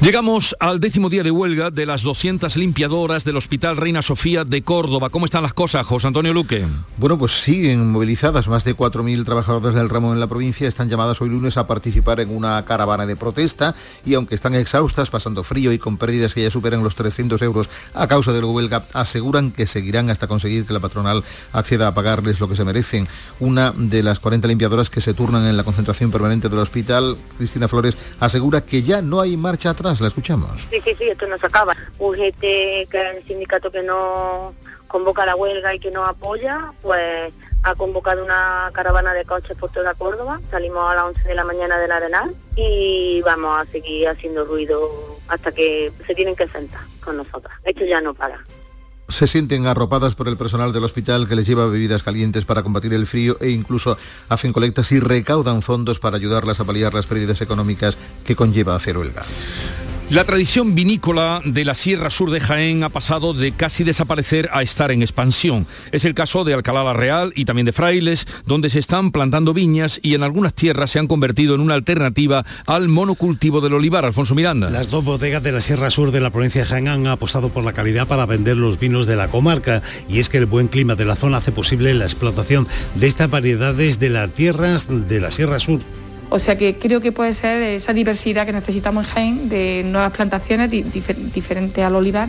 Llegamos 0.00 0.56
al 0.60 0.80
décimo 0.80 1.08
día 1.08 1.22
de 1.22 1.30
huelga 1.30 1.70
de 1.70 1.86
las 1.86 2.02
200 2.02 2.56
limpiadoras 2.56 3.24
del 3.24 3.36
Hospital 3.36 3.76
Reina 3.76 4.02
Sofía 4.02 4.44
de 4.44 4.62
Córdoba. 4.62 5.10
¿Cómo 5.10 5.24
están 5.24 5.42
las 5.42 5.54
cosas, 5.54 5.86
José 5.86 6.08
Antonio 6.08 6.32
Luque? 6.32 6.66
Bueno, 6.96 7.16
pues 7.16 7.32
siguen 7.32 7.90
movilizadas. 7.90 8.48
Más 8.48 8.64
de 8.64 8.76
4.000 8.76 9.24
trabajadores 9.24 9.74
del 9.74 9.88
ramo 9.88 10.12
en 10.12 10.20
la 10.20 10.26
provincia 10.26 10.68
están 10.68 10.88
llamadas 10.88 11.20
hoy 11.20 11.28
lunes 11.28 11.56
a 11.56 11.66
participar 11.66 12.20
en 12.20 12.34
una 12.34 12.64
caravana 12.64 13.06
de 13.06 13.16
protesta 13.16 13.74
y 14.04 14.14
aunque 14.14 14.34
están 14.34 14.54
exhaustas, 14.54 15.10
pasando 15.10 15.44
frío 15.44 15.72
y 15.72 15.78
con 15.78 15.96
pérdidas 15.96 16.34
que 16.34 16.42
ya 16.42 16.50
superan 16.50 16.82
los 16.82 16.94
300 16.94 17.40
euros 17.42 17.70
a 17.94 18.06
causa 18.06 18.32
del 18.32 18.44
huelga, 18.44 18.84
aseguran 18.92 19.52
que 19.52 19.66
seguirán 19.66 20.10
hasta 20.10 20.26
conseguir 20.26 20.66
que 20.66 20.72
la 20.72 20.80
patronal 20.80 21.24
acceda 21.52 21.88
a 21.88 21.94
pagarles 21.94 22.40
lo 22.40 22.48
que 22.48 22.56
se 22.56 22.64
merecen. 22.64 23.08
Una 23.40 23.72
de 23.76 24.02
las 24.02 24.20
40 24.20 24.48
limpiadoras 24.48 24.90
que 24.90 25.00
se 25.00 25.14
turnan 25.14 25.46
en 25.46 25.56
la 25.56 25.64
concentración 25.64 26.10
permanente 26.10 26.48
del 26.48 26.58
hospital, 26.58 27.16
Cristina 27.38 27.68
Flores, 27.74 27.96
asegura 28.20 28.60
que 28.60 28.82
ya 28.82 29.02
no 29.02 29.20
hay 29.20 29.36
marcha 29.36 29.70
atrás. 29.70 30.00
La 30.00 30.06
escuchamos. 30.06 30.68
Sí, 30.70 30.80
sí, 30.84 30.94
sí, 30.96 31.08
esto 31.08 31.26
no 31.26 31.36
se 31.38 31.46
acaba. 31.46 31.76
UGT, 31.98 32.40
que 32.40 32.88
es 32.90 33.16
el 33.16 33.26
sindicato 33.26 33.70
que 33.72 33.82
no 33.82 34.54
convoca 34.86 35.26
la 35.26 35.34
huelga 35.34 35.74
y 35.74 35.80
que 35.80 35.90
no 35.90 36.04
apoya, 36.04 36.72
pues 36.82 37.32
ha 37.64 37.74
convocado 37.74 38.22
una 38.22 38.70
caravana 38.72 39.12
de 39.12 39.24
coches 39.24 39.58
por 39.58 39.70
toda 39.72 39.94
Córdoba. 39.94 40.40
Salimos 40.52 40.88
a 40.88 40.94
las 40.94 41.04
11 41.06 41.28
de 41.28 41.34
la 41.34 41.44
mañana 41.44 41.78
del 41.78 41.90
Arenal 41.90 42.36
y 42.54 43.20
vamos 43.22 43.60
a 43.60 43.64
seguir 43.72 44.06
haciendo 44.06 44.44
ruido 44.44 44.88
hasta 45.26 45.50
que 45.50 45.90
se 46.06 46.14
tienen 46.14 46.36
que 46.36 46.46
sentar 46.46 46.82
con 47.02 47.16
nosotras. 47.16 47.58
Esto 47.64 47.84
ya 47.84 48.00
no 48.00 48.14
para 48.14 48.44
se 49.08 49.26
sienten 49.26 49.66
arropadas 49.66 50.14
por 50.14 50.28
el 50.28 50.36
personal 50.36 50.72
del 50.72 50.84
hospital 50.84 51.28
que 51.28 51.36
les 51.36 51.46
lleva 51.46 51.66
bebidas 51.66 52.02
calientes 52.02 52.44
para 52.44 52.62
combatir 52.62 52.94
el 52.94 53.06
frío 53.06 53.36
e 53.40 53.50
incluso 53.50 53.96
hacen 54.28 54.52
colectas 54.52 54.92
y 54.92 55.00
recaudan 55.00 55.62
fondos 55.62 55.98
para 55.98 56.16
ayudarlas 56.16 56.60
a 56.60 56.64
paliar 56.64 56.94
las 56.94 57.06
pérdidas 57.06 57.40
económicas 57.40 57.96
que 58.24 58.36
conlleva 58.36 58.76
hacer 58.76 58.98
huelga. 58.98 59.24
La 60.14 60.22
tradición 60.22 60.76
vinícola 60.76 61.42
de 61.44 61.64
la 61.64 61.74
Sierra 61.74 62.08
Sur 62.08 62.30
de 62.30 62.38
Jaén 62.38 62.84
ha 62.84 62.88
pasado 62.88 63.34
de 63.34 63.50
casi 63.50 63.82
desaparecer 63.82 64.48
a 64.52 64.62
estar 64.62 64.92
en 64.92 65.02
expansión. 65.02 65.66
Es 65.90 66.04
el 66.04 66.14
caso 66.14 66.44
de 66.44 66.54
Alcalá 66.54 66.84
la 66.84 66.92
Real 66.92 67.32
y 67.34 67.46
también 67.46 67.66
de 67.66 67.72
Frailes, 67.72 68.28
donde 68.46 68.70
se 68.70 68.78
están 68.78 69.10
plantando 69.10 69.52
viñas 69.52 69.98
y 70.04 70.14
en 70.14 70.22
algunas 70.22 70.54
tierras 70.54 70.92
se 70.92 71.00
han 71.00 71.08
convertido 71.08 71.56
en 71.56 71.60
una 71.60 71.74
alternativa 71.74 72.46
al 72.64 72.86
monocultivo 72.86 73.60
del 73.60 73.72
olivar. 73.72 74.04
Alfonso 74.04 74.36
Miranda. 74.36 74.70
Las 74.70 74.88
dos 74.88 75.04
bodegas 75.04 75.42
de 75.42 75.50
la 75.50 75.60
Sierra 75.60 75.90
Sur 75.90 76.12
de 76.12 76.20
la 76.20 76.30
provincia 76.30 76.60
de 76.60 76.68
Jaén 76.68 76.86
han 76.86 77.08
apostado 77.08 77.48
por 77.48 77.64
la 77.64 77.72
calidad 77.72 78.06
para 78.06 78.24
vender 78.24 78.56
los 78.56 78.78
vinos 78.78 79.06
de 79.06 79.16
la 79.16 79.26
comarca 79.26 79.82
y 80.08 80.20
es 80.20 80.28
que 80.28 80.38
el 80.38 80.46
buen 80.46 80.68
clima 80.68 80.94
de 80.94 81.06
la 81.06 81.16
zona 81.16 81.38
hace 81.38 81.50
posible 81.50 81.92
la 81.92 82.04
explotación 82.04 82.68
de 82.94 83.08
estas 83.08 83.30
variedades 83.30 83.98
de 83.98 84.10
las 84.10 84.30
tierras 84.30 84.86
de 84.88 85.20
la 85.20 85.32
Sierra 85.32 85.58
Sur. 85.58 85.80
O 86.34 86.40
sea 86.40 86.58
que 86.58 86.74
creo 86.78 87.00
que 87.00 87.12
puede 87.12 87.32
ser 87.32 87.62
esa 87.62 87.92
diversidad 87.92 88.44
que 88.44 88.52
necesitamos 88.52 89.06
en 89.06 89.12
Jaén 89.12 89.48
de 89.48 89.84
nuevas 89.86 90.10
plantaciones 90.10 90.68
diferentes 90.68 91.84
al 91.84 91.94
olivar, 91.94 92.28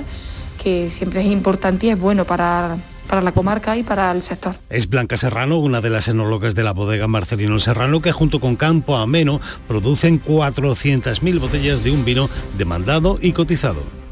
que 0.61 0.91
siempre 0.91 1.21
es 1.21 1.25
importante 1.25 1.87
y 1.87 1.89
es 1.89 1.99
bueno 1.99 2.23
para, 2.23 2.77
para 3.07 3.21
la 3.23 3.31
comarca 3.31 3.75
y 3.77 3.81
para 3.81 4.11
el 4.11 4.21
sector. 4.21 4.57
Es 4.69 4.89
Blanca 4.89 5.17
Serrano, 5.17 5.57
una 5.57 5.81
de 5.81 5.89
las 5.89 6.07
enólogas 6.07 6.53
de 6.53 6.61
la 6.61 6.73
bodega 6.73 7.07
Marcelino 7.07 7.57
Serrano, 7.57 7.99
que 7.99 8.11
junto 8.11 8.39
con 8.39 8.57
Campo 8.57 8.95
Ameno 8.95 9.41
producen 9.67 10.21
400.000 10.21 11.39
botellas 11.39 11.83
de 11.83 11.89
un 11.89 12.05
vino 12.05 12.29
demandado 12.59 13.17
y 13.19 13.31
cotizado. 13.31 14.04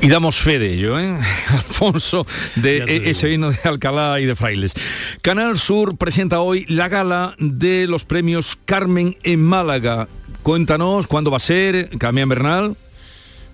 Y 0.00 0.08
damos 0.08 0.36
fe 0.36 0.58
de 0.58 0.74
ello, 0.74 0.98
¿eh? 0.98 1.16
Alfonso, 1.48 2.26
de 2.56 2.78
e- 2.78 3.10
ese 3.10 3.28
vino 3.28 3.50
de 3.50 3.58
Alcalá 3.64 4.20
y 4.20 4.26
de 4.26 4.36
Frailes. 4.36 4.74
Canal 5.22 5.58
Sur 5.58 5.96
presenta 5.96 6.40
hoy 6.40 6.64
la 6.68 6.88
gala 6.88 7.34
de 7.38 7.86
los 7.86 8.04
premios 8.04 8.58
Carmen 8.64 9.16
en 9.22 9.42
Málaga. 9.42 10.08
Cuéntanos 10.42 11.06
cuándo 11.06 11.30
va 11.30 11.38
a 11.38 11.40
ser, 11.40 11.90
Carmen 11.98 12.28
Bernal. 12.28 12.76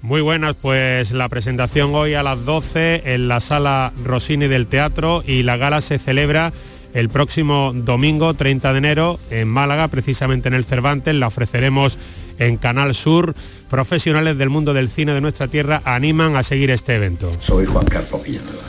Muy 0.03 0.21
buenas, 0.21 0.57
pues 0.61 1.13
la 1.13 1.29
presentación 1.29 1.95
hoy 1.95 2.15
a 2.15 2.25
las 2.25 2.45
12 2.45 3.15
en 3.15 3.29
la 3.29 3.39
sala 3.39 3.93
Rossini 4.05 4.49
del 4.49 4.67
Teatro 4.67 5.23
y 5.25 5.45
la 5.45 5.57
gala 5.57 5.81
se 5.81 5.99
celebra 5.99 6.53
el 6.93 7.09
próximo 7.09 7.73
domingo 7.73 8.35
30 8.35 8.73
de 8.73 8.79
enero 8.79 9.21
en 9.31 9.49
Málaga, 9.49 9.89
precisamente 9.89 10.49
en 10.49 10.55
el 10.55 10.65
Cervantes. 10.65 11.15
La 11.15 11.29
ofreceremos 11.29 11.99
en 12.39 12.57
Canal 12.57 12.95
Sur. 12.95 13.35
Profesionales 13.73 14.37
del 14.37 14.51
mundo 14.51 14.75
del 14.75 14.91
cine 14.91 15.15
de 15.15 15.23
nuestra 15.23 15.49
tierra 15.49 15.81
animan 15.87 16.37
a 16.37 16.43
seguir 16.43 16.71
este 16.71 16.95
evento. 16.95 17.33
Soy 17.41 17.65
Juan 17.65 17.87
Carlos 17.87 18.23
Villanueva 18.23 18.65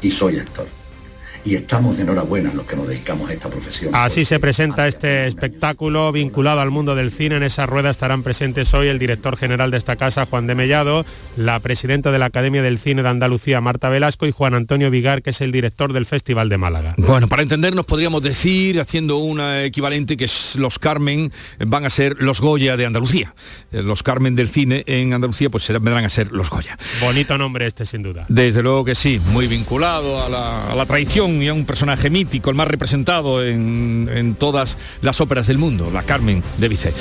y 0.00 0.10
soy 0.10 0.38
actor 0.38 0.66
y 1.46 1.54
estamos 1.54 1.96
de 1.96 2.02
enhorabuena 2.02 2.52
los 2.52 2.66
que 2.66 2.74
nos 2.74 2.88
dedicamos 2.88 3.30
a 3.30 3.32
esta 3.32 3.48
profesión. 3.48 3.94
Así 3.94 4.24
se 4.24 4.40
presenta 4.40 4.88
este 4.88 5.28
espectáculo 5.28 6.10
vinculado 6.10 6.60
al 6.60 6.72
mundo 6.72 6.96
del 6.96 7.12
cine. 7.12 7.36
En 7.36 7.44
esa 7.44 7.66
rueda 7.66 7.88
estarán 7.88 8.24
presentes 8.24 8.74
hoy 8.74 8.88
el 8.88 8.98
director 8.98 9.36
general 9.36 9.70
de 9.70 9.76
esta 9.76 9.94
casa, 9.94 10.26
Juan 10.26 10.48
de 10.48 10.56
Mellado, 10.56 11.06
la 11.36 11.60
presidenta 11.60 12.10
de 12.10 12.18
la 12.18 12.26
Academia 12.26 12.62
del 12.62 12.78
Cine 12.78 13.04
de 13.04 13.08
Andalucía, 13.10 13.60
Marta 13.60 13.88
Velasco, 13.88 14.26
y 14.26 14.32
Juan 14.32 14.54
Antonio 14.54 14.90
Vigar, 14.90 15.22
que 15.22 15.30
es 15.30 15.40
el 15.40 15.52
director 15.52 15.92
del 15.92 16.04
Festival 16.04 16.48
de 16.48 16.58
Málaga. 16.58 16.94
Bueno, 16.98 17.28
para 17.28 17.42
entendernos 17.42 17.86
podríamos 17.86 18.24
decir, 18.24 18.80
haciendo 18.80 19.18
una 19.18 19.62
equivalente, 19.62 20.16
que 20.16 20.28
los 20.56 20.80
Carmen 20.80 21.30
van 21.64 21.84
a 21.84 21.90
ser 21.90 22.16
los 22.18 22.40
Goya 22.40 22.76
de 22.76 22.86
Andalucía. 22.86 23.34
Eh, 23.70 23.82
los 23.82 24.02
Carmen 24.02 24.34
del 24.34 24.48
cine 24.48 24.82
en 24.86 25.12
Andalucía 25.12 25.48
pues 25.48 25.68
vendrán 25.68 26.04
a 26.04 26.10
ser 26.10 26.32
los 26.32 26.50
Goya. 26.50 26.76
Bonito 27.00 27.38
nombre 27.38 27.68
este, 27.68 27.86
sin 27.86 28.02
duda. 28.02 28.26
Desde 28.28 28.62
luego 28.62 28.84
que 28.84 28.96
sí, 28.96 29.20
muy 29.30 29.46
vinculado 29.46 30.24
a 30.24 30.28
la, 30.28 30.72
a 30.72 30.74
la 30.74 30.86
tradición 30.86 31.35
y 31.42 31.48
a 31.48 31.54
un 31.54 31.64
personaje 31.64 32.10
mítico, 32.10 32.50
el 32.50 32.56
más 32.56 32.68
representado 32.68 33.44
en, 33.44 34.36
todas 34.38 34.78
las 35.02 35.20
óperas 35.20 35.46
del 35.46 35.58
mundo, 35.58 35.90
la 35.92 36.02
Carmen 36.02 36.42
de 36.58 36.68
Bizet. 36.68 36.94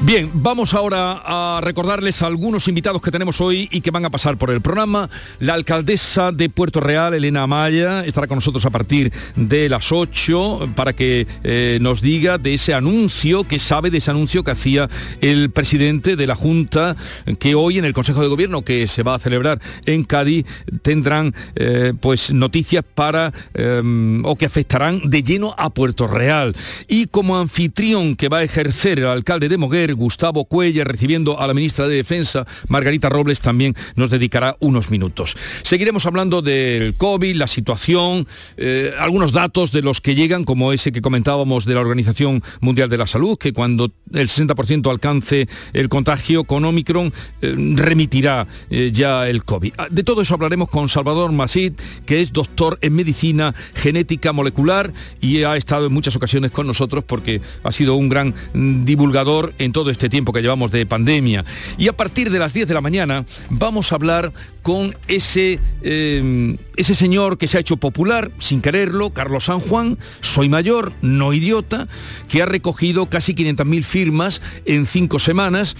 Bien, 0.00 0.30
vamos 0.32 0.74
ahora 0.74 1.22
a 1.24 1.60
recordarles 1.62 2.22
algunos 2.22 2.68
invitados 2.68 3.02
que 3.02 3.10
tenemos 3.10 3.40
hoy 3.40 3.68
y 3.70 3.80
que 3.80 3.90
van 3.90 4.04
a 4.04 4.10
pasar 4.10 4.36
por 4.36 4.50
el 4.50 4.60
programa. 4.60 5.08
La 5.40 5.54
alcaldesa 5.54 6.30
de 6.32 6.48
Puerto 6.48 6.80
Real, 6.80 7.14
Elena 7.14 7.42
Amaya, 7.42 8.04
estará 8.04 8.26
con 8.26 8.36
nosotros 8.36 8.64
a 8.64 8.70
partir 8.70 9.12
de 9.34 9.68
las 9.68 9.90
8 9.90 10.72
para 10.74 10.92
que 10.92 11.26
eh, 11.42 11.78
nos 11.80 12.00
diga 12.00 12.38
de 12.38 12.54
ese 12.54 12.74
anuncio, 12.74 13.44
que 13.44 13.58
sabe 13.58 13.90
de 13.90 13.98
ese 13.98 14.10
anuncio 14.10 14.44
que 14.44 14.52
hacía 14.52 14.88
el 15.20 15.50
presidente 15.50 16.16
de 16.16 16.26
la 16.26 16.34
Junta, 16.34 16.96
que 17.38 17.54
hoy 17.54 17.78
en 17.78 17.84
el 17.84 17.92
Consejo 17.92 18.22
de 18.22 18.28
Gobierno 18.28 18.62
que 18.62 18.86
se 18.86 19.02
va 19.02 19.14
a 19.14 19.18
celebrar 19.18 19.60
en 19.86 20.04
Cádiz 20.04 20.46
tendrán 20.82 21.34
eh, 21.56 21.92
pues 22.00 22.32
noticias 22.32 22.84
para 22.94 23.32
em, 23.58 24.24
o 24.24 24.36
que 24.36 24.46
afectarán 24.46 25.00
de 25.04 25.22
lleno 25.22 25.54
a 25.58 25.70
Puerto 25.70 26.06
Real. 26.06 26.54
Y 26.86 27.06
como 27.06 27.36
anfitrión 27.36 28.16
que 28.16 28.28
va 28.28 28.38
a 28.38 28.44
ejercer 28.44 29.00
el 29.00 29.06
alcalde 29.06 29.48
de 29.48 29.58
Moguer, 29.58 29.94
Gustavo 29.94 30.44
Cuella, 30.44 30.84
recibiendo 30.84 31.40
a 31.40 31.46
la 31.46 31.54
ministra 31.54 31.88
de 31.88 31.96
Defensa, 31.96 32.46
Margarita 32.68 33.08
Robles, 33.08 33.40
también 33.40 33.74
nos 33.96 34.10
dedicará 34.10 34.56
unos 34.60 34.90
minutos. 34.90 35.36
Seguiremos 35.62 36.06
hablando 36.06 36.40
del 36.40 36.94
COVID, 36.94 37.34
la 37.34 37.48
situación, 37.48 38.26
eh, 38.56 38.92
algunos 38.98 39.32
datos 39.32 39.72
de 39.72 39.82
los 39.82 40.00
que 40.00 40.14
llegan, 40.14 40.44
como 40.44 40.72
ese 40.72 40.92
que 40.92 41.02
comentábamos 41.02 41.64
de 41.64 41.74
la 41.74 41.80
Organización 41.80 42.42
Mundial 42.60 42.88
de 42.88 42.98
la 42.98 43.06
Salud, 43.06 43.36
que 43.38 43.52
cuando 43.52 43.90
el 44.12 44.28
60% 44.28 44.90
alcance 44.90 45.48
el 45.72 45.88
contagio 45.88 46.44
con 46.44 46.64
Omicron, 46.64 47.12
eh, 47.42 47.54
remitirá 47.74 48.46
eh, 48.70 48.90
ya 48.92 49.28
el 49.28 49.44
COVID. 49.44 49.72
Ah, 49.78 49.88
de 49.90 50.04
todo 50.04 50.22
eso 50.22 50.34
hablaremos 50.34 50.68
con 50.68 50.88
Salvador 50.88 51.32
Masid, 51.32 51.72
que 52.06 52.20
es 52.20 52.32
doctor 52.32 52.78
en 52.82 52.94
medicina 52.94 53.47
genética 53.74 54.32
molecular 54.32 54.92
y 55.20 55.42
ha 55.42 55.56
estado 55.56 55.86
en 55.86 55.92
muchas 55.92 56.16
ocasiones 56.16 56.50
con 56.50 56.66
nosotros 56.66 57.04
porque 57.04 57.40
ha 57.62 57.72
sido 57.72 57.94
un 57.94 58.08
gran 58.08 58.34
mm, 58.52 58.84
divulgador 58.84 59.54
en 59.58 59.72
todo 59.72 59.90
este 59.90 60.08
tiempo 60.08 60.32
que 60.32 60.42
llevamos 60.42 60.70
de 60.70 60.86
pandemia. 60.86 61.44
Y 61.76 61.88
a 61.88 61.96
partir 61.96 62.30
de 62.30 62.38
las 62.38 62.52
10 62.52 62.68
de 62.68 62.74
la 62.74 62.80
mañana 62.80 63.24
vamos 63.50 63.92
a 63.92 63.96
hablar 63.96 64.32
con 64.62 64.94
ese, 65.08 65.58
eh, 65.82 66.56
ese 66.76 66.94
señor 66.94 67.38
que 67.38 67.46
se 67.46 67.56
ha 67.56 67.60
hecho 67.60 67.78
popular 67.78 68.30
sin 68.38 68.60
quererlo, 68.60 69.10
Carlos 69.10 69.44
San 69.44 69.60
Juan, 69.60 69.98
soy 70.20 70.48
mayor, 70.48 70.92
no 71.00 71.32
idiota, 71.32 71.88
que 72.28 72.42
ha 72.42 72.46
recogido 72.46 73.06
casi 73.06 73.34
500.000 73.34 73.82
firmas 73.82 74.42
en 74.66 74.86
cinco 74.86 75.18
semanas 75.18 75.76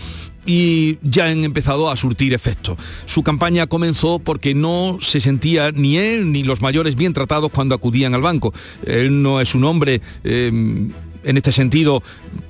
y 0.47 0.99
ya 1.03 1.27
han 1.27 1.45
empezado 1.45 1.91
a 1.91 1.97
surtir 1.97 2.35
efecto. 2.35 2.77
Su 3.05 3.23
campaña 3.23 3.67
comenzó 3.67 4.19
porque 4.19 4.55
no 4.55 4.99
se 5.01 5.21
sentía 5.21 5.73
ni 5.73 5.97
él 5.99 6.33
ni 6.33 6.43
los 6.43 6.61
mayores 6.61 6.97
bien 6.97 7.13
tratados 7.13 7.51
cuando 7.51 7.75
acudían 7.75 8.15
al 8.15 8.23
banco. 8.23 8.53
Él 8.85 9.23
no 9.23 9.41
es 9.41 9.55
un 9.55 9.65
hombre... 9.65 10.01
Eh, 10.25 10.91
en 11.25 11.37
este 11.37 11.53
sentido 11.53 12.03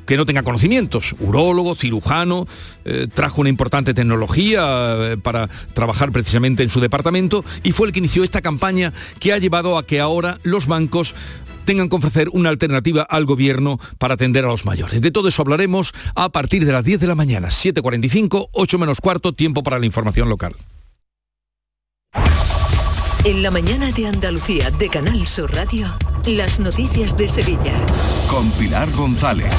que 0.06 0.16
no 0.16 0.24
tenga 0.24 0.42
conocimientos, 0.42 1.14
urólogo, 1.20 1.74
cirujano, 1.74 2.46
eh, 2.84 3.08
trajo 3.12 3.40
una 3.40 3.50
importante 3.50 3.94
tecnología 3.94 4.96
eh, 4.98 5.16
para 5.16 5.48
trabajar 5.74 6.12
precisamente 6.12 6.62
en 6.62 6.68
su 6.68 6.80
departamento 6.80 7.44
y 7.62 7.72
fue 7.72 7.88
el 7.88 7.92
que 7.92 7.98
inició 7.98 8.24
esta 8.24 8.40
campaña 8.40 8.92
que 9.20 9.32
ha 9.32 9.38
llevado 9.38 9.76
a 9.76 9.86
que 9.86 10.00
ahora 10.00 10.38
los 10.42 10.66
bancos 10.66 11.14
tengan 11.68 11.90
que 11.90 11.96
ofrecer 11.96 12.30
una 12.32 12.48
alternativa 12.48 13.02
al 13.02 13.26
gobierno 13.26 13.78
para 13.98 14.14
atender 14.14 14.42
a 14.46 14.48
los 14.48 14.64
mayores. 14.64 15.02
De 15.02 15.10
todo 15.10 15.28
eso 15.28 15.42
hablaremos 15.42 15.92
a 16.14 16.30
partir 16.30 16.64
de 16.64 16.72
las 16.72 16.82
10 16.82 16.98
de 16.98 17.06
la 17.06 17.14
mañana, 17.14 17.48
7.45, 17.48 18.48
8 18.52 18.78
menos 18.78 19.02
cuarto, 19.02 19.34
tiempo 19.34 19.62
para 19.62 19.78
la 19.78 19.84
información 19.84 20.30
local. 20.30 20.56
En 23.24 23.42
la 23.42 23.50
mañana 23.50 23.92
de 23.92 24.06
Andalucía 24.06 24.70
de 24.70 24.88
Canal 24.88 25.26
Sur 25.26 25.54
Radio, 25.54 25.88
las 26.24 26.58
noticias 26.58 27.14
de 27.18 27.28
Sevilla. 27.28 27.74
Con 28.30 28.50
Pilar 28.52 28.90
González. 28.92 29.52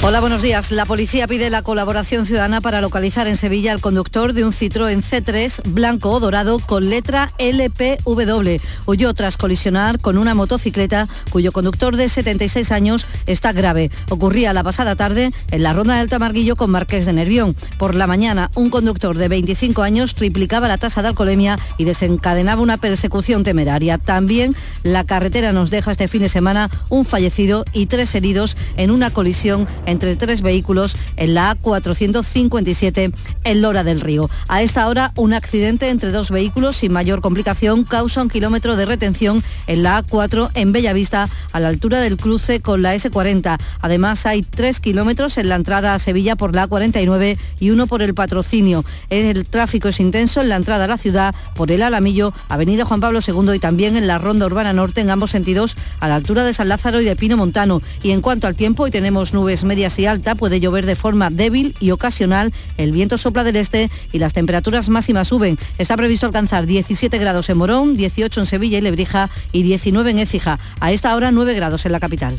Hola, 0.00 0.20
buenos 0.20 0.42
días. 0.42 0.70
La 0.70 0.86
policía 0.86 1.26
pide 1.26 1.50
la 1.50 1.62
colaboración 1.62 2.24
ciudadana 2.24 2.60
para 2.60 2.80
localizar 2.80 3.26
en 3.26 3.34
Sevilla 3.34 3.72
al 3.72 3.80
conductor 3.80 4.32
de 4.32 4.44
un 4.44 4.52
Citroën 4.52 5.02
C3 5.02 5.60
blanco 5.68 6.12
o 6.12 6.20
dorado 6.20 6.60
con 6.60 6.88
letra 6.88 7.32
LPW. 7.38 8.60
Huyó 8.86 9.12
tras 9.12 9.36
colisionar 9.36 9.98
con 9.98 10.16
una 10.16 10.34
motocicleta 10.34 11.08
cuyo 11.30 11.50
conductor 11.50 11.96
de 11.96 12.08
76 12.08 12.70
años 12.70 13.08
está 13.26 13.52
grave. 13.52 13.90
Ocurría 14.08 14.52
la 14.52 14.62
pasada 14.62 14.94
tarde 14.94 15.32
en 15.50 15.62
la 15.64 15.72
ronda 15.72 15.98
del 15.98 16.08
Tamarguillo 16.08 16.54
con 16.54 16.70
Marqués 16.70 17.04
de 17.04 17.12
Nervión. 17.12 17.56
Por 17.76 17.96
la 17.96 18.06
mañana, 18.06 18.52
un 18.54 18.70
conductor 18.70 19.18
de 19.18 19.26
25 19.26 19.82
años 19.82 20.14
triplicaba 20.14 20.68
la 20.68 20.78
tasa 20.78 21.02
de 21.02 21.08
alcoholemia 21.08 21.58
y 21.76 21.84
desencadenaba 21.84 22.62
una 22.62 22.76
persecución 22.76 23.42
temeraria. 23.42 23.98
También 23.98 24.54
la 24.84 25.02
carretera 25.02 25.52
nos 25.52 25.70
deja 25.70 25.90
este 25.90 26.06
fin 26.06 26.22
de 26.22 26.28
semana 26.28 26.70
un 26.88 27.04
fallecido 27.04 27.64
y 27.72 27.86
tres 27.86 28.14
heridos 28.14 28.56
en 28.76 28.92
una 28.92 29.10
colisión 29.10 29.66
entre 29.88 30.16
tres 30.16 30.42
vehículos 30.42 30.96
en 31.16 31.34
la 31.34 31.56
A457 31.56 33.12
en 33.44 33.62
Lora 33.62 33.84
del 33.84 34.00
Río. 34.00 34.30
A 34.46 34.62
esta 34.62 34.86
hora, 34.86 35.12
un 35.16 35.32
accidente 35.32 35.88
entre 35.88 36.10
dos 36.10 36.30
vehículos 36.30 36.76
sin 36.76 36.92
mayor 36.92 37.20
complicación 37.20 37.84
causa 37.84 38.22
un 38.22 38.28
kilómetro 38.28 38.76
de 38.76 38.86
retención 38.86 39.42
en 39.66 39.82
la 39.82 40.04
A4 40.04 40.50
en 40.54 40.72
Bellavista 40.72 41.28
a 41.52 41.60
la 41.60 41.68
altura 41.68 42.00
del 42.00 42.16
cruce 42.16 42.60
con 42.60 42.82
la 42.82 42.94
S40. 42.94 43.58
Además, 43.80 44.26
hay 44.26 44.42
tres 44.42 44.80
kilómetros 44.80 45.38
en 45.38 45.48
la 45.48 45.56
entrada 45.56 45.94
a 45.94 45.98
Sevilla 45.98 46.36
por 46.36 46.54
la 46.54 46.68
A49 46.68 47.38
y 47.58 47.70
uno 47.70 47.86
por 47.86 48.02
el 48.02 48.14
patrocinio. 48.14 48.84
El 49.08 49.46
tráfico 49.46 49.88
es 49.88 50.00
intenso 50.00 50.42
en 50.42 50.50
la 50.50 50.56
entrada 50.56 50.84
a 50.84 50.88
la 50.88 50.98
ciudad 50.98 51.34
por 51.54 51.72
el 51.72 51.82
Alamillo, 51.82 52.32
Avenida 52.48 52.84
Juan 52.84 53.00
Pablo 53.00 53.20
II 53.26 53.54
y 53.54 53.58
también 53.58 53.96
en 53.96 54.06
la 54.06 54.18
Ronda 54.18 54.46
Urbana 54.46 54.72
Norte 54.72 55.00
en 55.00 55.10
ambos 55.10 55.30
sentidos 55.30 55.76
a 56.00 56.08
la 56.08 56.16
altura 56.16 56.44
de 56.44 56.52
San 56.52 56.68
Lázaro 56.68 57.00
y 57.00 57.04
de 57.04 57.16
Pino 57.16 57.36
Montano. 57.36 57.80
Y 58.02 58.10
en 58.10 58.20
cuanto 58.20 58.46
al 58.46 58.54
tiempo, 58.54 58.82
hoy 58.82 58.90
tenemos 58.90 59.32
nubes 59.32 59.64
medias 59.64 59.77
y 59.78 60.06
alta, 60.06 60.34
puede 60.34 60.60
llover 60.60 60.86
de 60.86 60.96
forma 60.96 61.30
débil 61.30 61.74
y 61.78 61.92
ocasional, 61.92 62.52
el 62.76 62.90
viento 62.92 63.16
sopla 63.16 63.44
del 63.44 63.56
este 63.56 63.90
y 64.12 64.18
las 64.18 64.32
temperaturas 64.32 64.88
máximas 64.88 65.28
suben. 65.28 65.56
Está 65.78 65.96
previsto 65.96 66.26
alcanzar 66.26 66.66
17 66.66 67.16
grados 67.18 67.48
en 67.48 67.58
Morón, 67.58 67.96
18 67.96 68.40
en 68.40 68.46
Sevilla 68.46 68.78
y 68.78 68.80
Lebrija 68.80 69.30
y 69.52 69.62
19 69.62 70.10
en 70.10 70.18
Écija. 70.18 70.58
A 70.80 70.92
esta 70.92 71.14
hora 71.14 71.30
9 71.30 71.54
grados 71.54 71.86
en 71.86 71.92
la 71.92 72.00
capital. 72.00 72.38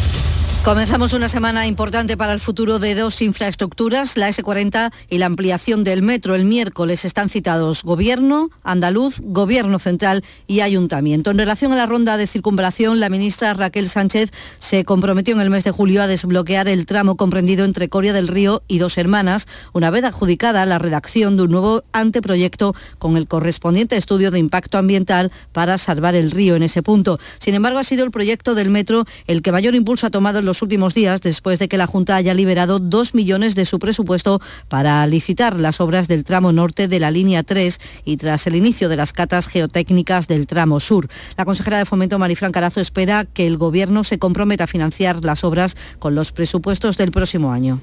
Comenzamos 0.63 1.13
una 1.13 1.27
semana 1.27 1.65
importante 1.65 2.17
para 2.17 2.33
el 2.33 2.39
futuro 2.39 2.77
de 2.77 2.93
dos 2.93 3.23
infraestructuras, 3.23 4.15
la 4.15 4.29
S40 4.29 4.93
y 5.09 5.17
la 5.17 5.25
ampliación 5.25 5.83
del 5.83 6.03
metro. 6.03 6.35
El 6.35 6.45
miércoles 6.45 7.03
están 7.03 7.29
citados 7.29 7.81
Gobierno 7.83 8.51
andaluz, 8.63 9.21
Gobierno 9.23 9.79
central 9.79 10.23
y 10.45 10.59
Ayuntamiento. 10.59 11.31
En 11.31 11.39
relación 11.39 11.73
a 11.73 11.75
la 11.75 11.87
ronda 11.87 12.15
de 12.15 12.27
circunvalación, 12.27 12.99
la 12.99 13.09
ministra 13.09 13.55
Raquel 13.55 13.89
Sánchez 13.89 14.29
se 14.59 14.85
comprometió 14.85 15.33
en 15.33 15.41
el 15.41 15.49
mes 15.49 15.63
de 15.63 15.71
julio 15.71 16.03
a 16.03 16.07
desbloquear 16.07 16.67
el 16.67 16.85
tramo 16.85 17.17
comprendido 17.17 17.65
entre 17.65 17.89
Coria 17.89 18.13
del 18.13 18.27
Río 18.27 18.61
y 18.67 18.77
Dos 18.77 18.99
Hermanas, 18.99 19.47
una 19.73 19.89
vez 19.89 20.03
adjudicada 20.03 20.67
la 20.67 20.77
redacción 20.77 21.37
de 21.37 21.43
un 21.43 21.51
nuevo 21.51 21.83
anteproyecto 21.91 22.75
con 22.99 23.17
el 23.17 23.27
correspondiente 23.27 23.97
estudio 23.97 24.29
de 24.29 24.37
impacto 24.37 24.77
ambiental 24.77 25.31
para 25.53 25.79
salvar 25.79 26.13
el 26.13 26.29
río 26.29 26.55
en 26.55 26.61
ese 26.61 26.83
punto. 26.83 27.17
Sin 27.39 27.55
embargo, 27.55 27.79
ha 27.79 27.83
sido 27.83 28.05
el 28.05 28.11
proyecto 28.11 28.53
del 28.53 28.69
metro 28.69 29.05
el 29.25 29.41
que 29.41 29.51
mayor 29.51 29.73
impulso 29.73 30.05
ha 30.05 30.11
tomado 30.11 30.37
en 30.37 30.45
los 30.45 30.50
últimos 30.61 30.93
días 30.93 31.21
después 31.21 31.59
de 31.59 31.67
que 31.67 31.77
la 31.77 31.87
Junta 31.87 32.15
haya 32.15 32.33
liberado 32.33 32.79
dos 32.79 33.13
millones 33.13 33.55
de 33.55 33.65
su 33.65 33.79
presupuesto 33.79 34.41
para 34.67 35.05
licitar 35.05 35.59
las 35.59 35.79
obras 35.79 36.07
del 36.07 36.23
tramo 36.23 36.51
norte 36.51 36.87
de 36.87 36.99
la 36.99 37.11
línea 37.11 37.43
3 37.43 37.79
y 38.05 38.17
tras 38.17 38.47
el 38.47 38.55
inicio 38.55 38.89
de 38.89 38.95
las 38.95 39.13
catas 39.13 39.47
geotécnicas 39.47 40.27
del 40.27 40.47
tramo 40.47 40.79
sur. 40.79 41.07
La 41.37 41.45
consejera 41.45 41.77
de 41.77 41.85
Fomento, 41.85 42.17
Marifran 42.19 42.51
Carazo, 42.51 42.81
espera 42.81 43.25
que 43.25 43.47
el 43.47 43.57
Gobierno 43.57 44.03
se 44.03 44.19
comprometa 44.19 44.63
a 44.63 44.67
financiar 44.67 45.23
las 45.23 45.43
obras 45.43 45.77
con 45.99 46.15
los 46.15 46.31
presupuestos 46.31 46.97
del 46.97 47.11
próximo 47.11 47.51
año. 47.51 47.79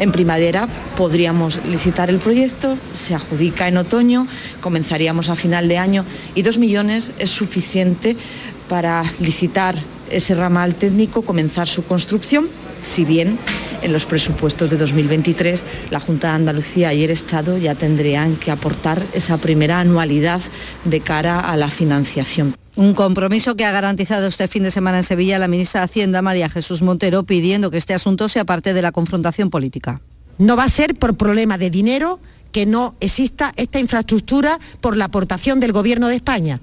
En 0.00 0.12
primavera 0.12 0.66
podríamos 0.96 1.62
licitar 1.66 2.08
el 2.08 2.20
proyecto, 2.20 2.78
se 2.94 3.14
adjudica 3.14 3.68
en 3.68 3.76
otoño, 3.76 4.26
comenzaríamos 4.62 5.28
a 5.28 5.36
final 5.36 5.68
de 5.68 5.76
año 5.76 6.06
y 6.34 6.40
dos 6.40 6.56
millones 6.56 7.12
es 7.18 7.28
suficiente 7.28 8.16
para 8.66 9.04
licitar 9.20 9.76
ese 10.10 10.34
ramal 10.34 10.74
técnico, 10.74 11.22
comenzar 11.22 11.68
su 11.68 11.84
construcción, 11.84 12.48
si 12.82 13.04
bien 13.04 13.38
en 13.82 13.92
los 13.92 14.06
presupuestos 14.06 14.70
de 14.70 14.76
2023 14.76 15.62
la 15.90 16.00
Junta 16.00 16.28
de 16.28 16.34
Andalucía 16.34 16.92
y 16.92 17.04
el 17.04 17.10
Estado 17.10 17.58
ya 17.58 17.74
tendrían 17.74 18.36
que 18.36 18.50
aportar 18.50 19.06
esa 19.12 19.38
primera 19.38 19.80
anualidad 19.80 20.40
de 20.84 21.00
cara 21.00 21.40
a 21.40 21.56
la 21.56 21.70
financiación. 21.70 22.54
Un 22.76 22.94
compromiso 22.94 23.56
que 23.56 23.64
ha 23.64 23.72
garantizado 23.72 24.26
este 24.26 24.48
fin 24.48 24.62
de 24.62 24.70
semana 24.70 24.98
en 24.98 25.02
Sevilla 25.02 25.38
la 25.38 25.48
ministra 25.48 25.80
de 25.80 25.86
Hacienda, 25.86 26.22
María 26.22 26.48
Jesús 26.48 26.82
Montero, 26.82 27.24
pidiendo 27.24 27.70
que 27.70 27.78
este 27.78 27.94
asunto 27.94 28.28
sea 28.28 28.44
parte 28.44 28.72
de 28.72 28.82
la 28.82 28.92
confrontación 28.92 29.50
política. 29.50 30.00
No 30.38 30.56
va 30.56 30.64
a 30.64 30.68
ser 30.70 30.94
por 30.94 31.16
problema 31.16 31.58
de 31.58 31.68
dinero 31.68 32.20
que 32.52 32.66
no 32.66 32.94
exista 33.00 33.52
esta 33.56 33.78
infraestructura 33.78 34.58
por 34.80 34.96
la 34.96 35.06
aportación 35.06 35.60
del 35.60 35.72
Gobierno 35.72 36.08
de 36.08 36.16
España. 36.16 36.60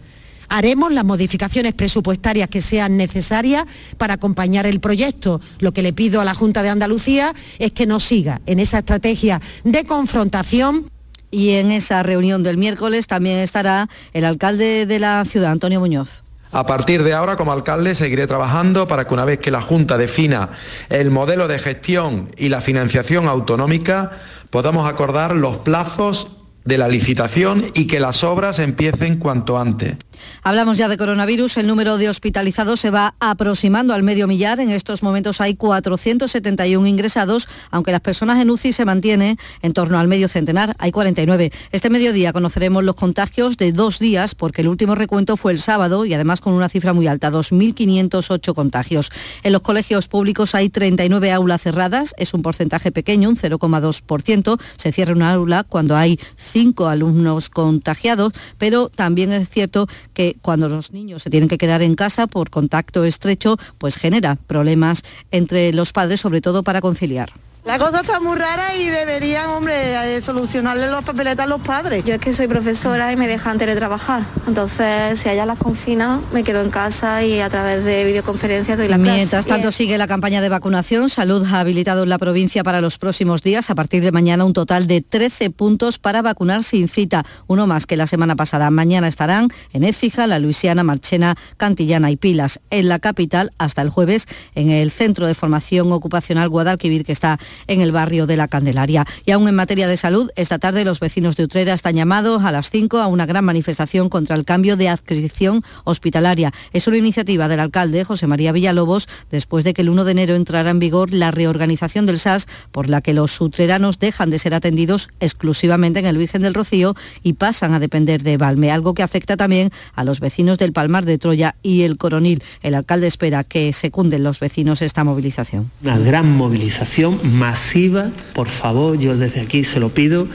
Haremos 0.49 0.91
las 0.91 1.05
modificaciones 1.05 1.73
presupuestarias 1.73 2.49
que 2.49 2.61
sean 2.61 2.97
necesarias 2.97 3.65
para 3.97 4.15
acompañar 4.15 4.65
el 4.65 4.79
proyecto. 4.79 5.41
Lo 5.59 5.71
que 5.71 5.81
le 5.81 5.93
pido 5.93 6.21
a 6.21 6.25
la 6.25 6.33
Junta 6.33 6.63
de 6.63 6.69
Andalucía 6.69 7.33
es 7.59 7.71
que 7.73 7.85
no 7.85 7.99
siga 7.99 8.41
en 8.45 8.59
esa 8.59 8.79
estrategia 8.79 9.41
de 9.63 9.83
confrontación. 9.85 10.89
Y 11.29 11.51
en 11.55 11.71
esa 11.71 12.03
reunión 12.03 12.41
del 12.41 12.57
miércoles 12.57 13.05
también 13.05 13.39
estará 13.39 13.89
el 14.13 14.23
alcalde 14.23 14.85
de 14.85 14.99
la 14.99 15.25
ciudad, 15.25 15.51
Antonio 15.51 15.81
Muñoz. 15.81 16.23
A 16.51 16.65
partir 16.65 17.03
de 17.03 17.13
ahora, 17.13 17.35
como 17.35 17.51
alcalde, 17.51 17.93
seguiré 17.95 18.25
trabajando 18.27 18.87
para 18.87 19.05
que 19.05 19.13
una 19.13 19.25
vez 19.25 19.39
que 19.39 19.51
la 19.51 19.61
Junta 19.61 19.97
defina 19.97 20.49
el 20.87 21.11
modelo 21.11 21.49
de 21.49 21.59
gestión 21.59 22.31
y 22.37 22.47
la 22.47 22.61
financiación 22.61 23.27
autonómica, 23.27 24.11
podamos 24.49 24.89
acordar 24.89 25.35
los 25.35 25.57
plazos 25.57 26.36
de 26.67 26.77
la 26.77 26.87
licitación 26.87 27.71
y 27.73 27.87
que 27.87 27.99
las 27.99 28.23
obras 28.23 28.59
empiecen 28.59 29.17
cuanto 29.17 29.57
antes. 29.57 29.95
Hablamos 30.43 30.77
ya 30.77 30.87
de 30.87 30.97
coronavirus. 30.97 31.57
El 31.57 31.67
número 31.67 31.97
de 31.97 32.09
hospitalizados 32.09 32.79
se 32.79 32.89
va 32.89 33.15
aproximando 33.19 33.93
al 33.93 34.03
medio 34.03 34.27
millar. 34.27 34.59
En 34.59 34.69
estos 34.69 35.03
momentos 35.03 35.41
hay 35.41 35.55
471 35.55 36.87
ingresados, 36.87 37.47
aunque 37.71 37.91
las 37.91 38.01
personas 38.01 38.41
en 38.41 38.49
UCI 38.49 38.73
se 38.73 38.85
mantienen 38.85 39.37
en 39.61 39.73
torno 39.73 39.99
al 39.99 40.07
medio 40.07 40.27
centenar. 40.27 40.75
Hay 40.79 40.91
49. 40.91 41.51
Este 41.71 41.89
mediodía 41.89 42.33
conoceremos 42.33 42.83
los 42.83 42.95
contagios 42.95 43.57
de 43.57 43.71
dos 43.71 43.99
días, 43.99 44.35
porque 44.35 44.61
el 44.61 44.67
último 44.67 44.95
recuento 44.95 45.37
fue 45.37 45.51
el 45.51 45.59
sábado 45.59 46.05
y 46.05 46.13
además 46.13 46.41
con 46.41 46.53
una 46.53 46.69
cifra 46.69 46.93
muy 46.93 47.07
alta, 47.07 47.31
2.508 47.31 48.53
contagios. 48.53 49.11
En 49.43 49.53
los 49.53 49.61
colegios 49.61 50.07
públicos 50.07 50.55
hay 50.55 50.69
39 50.69 51.31
aulas 51.31 51.61
cerradas. 51.61 52.13
Es 52.17 52.33
un 52.33 52.41
porcentaje 52.41 52.91
pequeño, 52.91 53.29
un 53.29 53.37
0,2%. 53.37 54.59
Se 54.77 54.91
cierra 54.91 55.13
una 55.13 55.33
aula 55.33 55.63
cuando 55.63 55.95
hay 55.95 56.19
cinco 56.57 56.87
alumnos 56.87 57.51
contagiados, 57.51 58.33
pero 58.57 58.89
también 58.89 59.31
es 59.31 59.47
cierto 59.47 59.87
que 60.15 60.37
cuando 60.41 60.67
los 60.67 60.91
niños 60.91 61.21
se 61.21 61.29
tienen 61.29 61.47
que 61.47 61.59
quedar 61.59 61.83
en 61.83 61.93
casa 61.93 62.25
por 62.25 62.49
contacto 62.49 63.03
estrecho, 63.03 63.57
pues 63.77 63.95
genera 63.95 64.37
problemas 64.47 65.03
entre 65.29 65.71
los 65.71 65.91
padres, 65.91 66.19
sobre 66.19 66.41
todo 66.41 66.63
para 66.63 66.81
conciliar. 66.81 67.29
La 67.67 67.79
cosa 67.79 67.99
está 67.99 68.21
muy 68.21 68.37
rara 68.37 68.77
y 68.77 68.85
deberían, 68.85 69.49
hombre, 69.49 70.15
eh, 70.15 70.21
solucionarle 70.21 70.89
los 70.89 71.03
papeletas 71.03 71.45
a 71.45 71.49
los 71.49 71.59
padres. 71.59 72.05
Yo 72.05 72.13
es 72.13 72.21
que 72.21 72.31
soy 72.31 72.47
profesora 72.47 73.11
y 73.11 73.17
me 73.17 73.27
dejan 73.27 73.57
teletrabajar. 73.57 74.23
Entonces, 74.47 75.19
si 75.19 75.27
allá 75.27 75.45
las 75.45 75.57
confinan, 75.57 76.21
me 76.31 76.45
quedo 76.45 76.61
en 76.61 76.69
casa 76.69 77.25
y 77.25 77.41
a 77.41 77.49
través 77.49 77.83
de 77.83 78.05
videoconferencias 78.05 78.77
doy 78.77 78.87
la 78.87 78.95
clase. 78.95 79.17
Mientras 79.17 79.45
tanto, 79.45 79.71
sigue 79.71 79.97
la 79.97 80.07
campaña 80.07 80.39
de 80.39 80.47
vacunación. 80.47 81.09
Salud 81.09 81.45
ha 81.45 81.59
habilitado 81.59 82.03
en 82.03 82.09
la 82.09 82.17
provincia 82.17 82.63
para 82.63 82.79
los 82.79 82.97
próximos 82.97 83.43
días, 83.43 83.69
a 83.69 83.75
partir 83.75 84.01
de 84.01 84.13
mañana, 84.13 84.45
un 84.45 84.53
total 84.53 84.87
de 84.87 85.01
13 85.01 85.49
puntos 85.49 85.99
para 85.99 86.21
vacunar 86.21 86.63
sin 86.63 86.87
cita, 86.87 87.25
uno 87.47 87.67
más 87.67 87.85
que 87.85 87.97
la 87.97 88.07
semana 88.07 88.37
pasada. 88.37 88.69
Mañana 88.69 89.09
estarán 89.09 89.49
en 89.73 89.83
Écija, 89.83 90.25
La 90.25 90.39
Luisiana, 90.39 90.85
Marchena, 90.85 91.35
Cantillana 91.57 92.11
y 92.11 92.15
Pilas. 92.15 92.61
En 92.69 92.87
la 92.87 92.99
capital, 92.99 93.51
hasta 93.57 93.81
el 93.81 93.89
jueves, 93.89 94.25
en 94.55 94.69
el 94.69 94.89
Centro 94.89 95.27
de 95.27 95.33
Formación 95.33 95.91
Ocupacional 95.91 96.47
Guadalquivir, 96.47 97.03
que 97.03 97.11
está 97.11 97.37
en 97.67 97.81
el 97.81 97.91
barrio 97.91 98.27
de 98.27 98.37
la 98.37 98.47
Candelaria. 98.47 99.05
Y 99.25 99.31
aún 99.31 99.47
en 99.47 99.55
materia 99.55 99.87
de 99.87 99.97
salud, 99.97 100.29
esta 100.35 100.59
tarde 100.59 100.85
los 100.85 100.99
vecinos 100.99 101.35
de 101.35 101.43
Utrera 101.43 101.73
están 101.73 101.95
llamados 101.95 102.43
a 102.43 102.51
las 102.51 102.69
5 102.69 102.97
a 102.99 103.07
una 103.07 103.25
gran 103.25 103.45
manifestación 103.45 104.09
contra 104.09 104.35
el 104.35 104.45
cambio 104.45 104.77
de 104.77 104.89
adscripción 104.89 105.63
hospitalaria. 105.83 106.51
Es 106.73 106.87
una 106.87 106.97
iniciativa 106.97 107.47
del 107.47 107.59
alcalde 107.59 108.03
José 108.03 108.27
María 108.27 108.51
Villalobos 108.51 109.07
después 109.31 109.63
de 109.63 109.73
que 109.73 109.81
el 109.81 109.89
1 109.89 110.03
de 110.03 110.11
enero 110.11 110.35
entrara 110.35 110.69
en 110.69 110.79
vigor 110.79 111.13
la 111.13 111.31
reorganización 111.31 112.05
del 112.05 112.19
SAS 112.19 112.47
por 112.71 112.89
la 112.89 113.01
que 113.01 113.13
los 113.13 113.39
utreranos 113.41 113.99
dejan 113.99 114.29
de 114.29 114.39
ser 114.39 114.53
atendidos 114.53 115.09
exclusivamente 115.19 115.99
en 115.99 116.05
el 116.05 116.17
Virgen 116.17 116.41
del 116.41 116.53
Rocío 116.53 116.95
y 117.23 117.33
pasan 117.33 117.73
a 117.73 117.79
depender 117.79 118.23
de 118.23 118.37
Valme, 118.37 118.71
algo 118.71 118.93
que 118.93 119.03
afecta 119.03 119.37
también 119.37 119.71
a 119.95 120.03
los 120.03 120.19
vecinos 120.19 120.57
del 120.57 120.73
Palmar 120.73 121.05
de 121.05 121.17
Troya 121.17 121.55
y 121.63 121.83
el 121.83 121.97
Coronil. 121.97 122.41
El 122.61 122.75
alcalde 122.75 123.07
espera 123.07 123.43
que 123.43 123.73
secunden 123.73 124.23
los 124.23 124.39
vecinos 124.39 124.81
esta 124.81 125.03
movilización. 125.03 125.71
Una 125.83 125.97
gran 125.97 126.35
movilización 126.35 127.19
masiva, 127.47 128.11
por 128.33 128.49
favor, 128.49 128.99
yo 128.99 129.15
desde 129.15 129.39
aquí 129.39 129.63
se 129.63 129.79
lo 129.79 129.89
pido, 129.89 130.27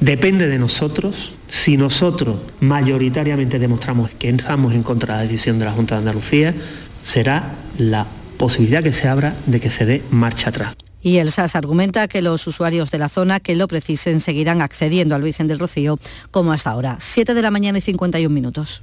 depende 0.00 0.48
de 0.48 0.58
nosotros. 0.58 1.34
Si 1.48 1.76
nosotros 1.76 2.36
mayoritariamente 2.60 3.60
demostramos 3.60 4.10
que 4.10 4.28
estamos 4.28 4.74
en 4.74 4.82
contra 4.82 5.14
de 5.14 5.18
la 5.18 5.30
decisión 5.30 5.60
de 5.60 5.66
la 5.66 5.72
Junta 5.72 5.94
de 5.94 5.98
Andalucía, 6.00 6.52
será 7.04 7.54
la 7.78 8.06
posibilidad 8.38 8.82
que 8.82 8.90
se 8.90 9.06
abra 9.06 9.36
de 9.46 9.60
que 9.60 9.70
se 9.70 9.84
dé 9.86 10.02
marcha 10.10 10.48
atrás. 10.48 10.74
Y 11.00 11.18
el 11.18 11.30
SAS 11.30 11.54
argumenta 11.54 12.08
que 12.08 12.22
los 12.22 12.44
usuarios 12.48 12.90
de 12.90 12.98
la 12.98 13.08
zona 13.08 13.38
que 13.38 13.54
lo 13.54 13.68
precisen 13.68 14.18
seguirán 14.18 14.62
accediendo 14.62 15.14
al 15.14 15.22
Virgen 15.22 15.46
del 15.46 15.60
Rocío 15.60 15.98
como 16.32 16.52
hasta 16.52 16.70
ahora. 16.70 16.96
7 16.98 17.34
de 17.34 17.42
la 17.42 17.52
mañana 17.52 17.78
y 17.78 17.82
51 17.82 18.32
minutos. 18.32 18.82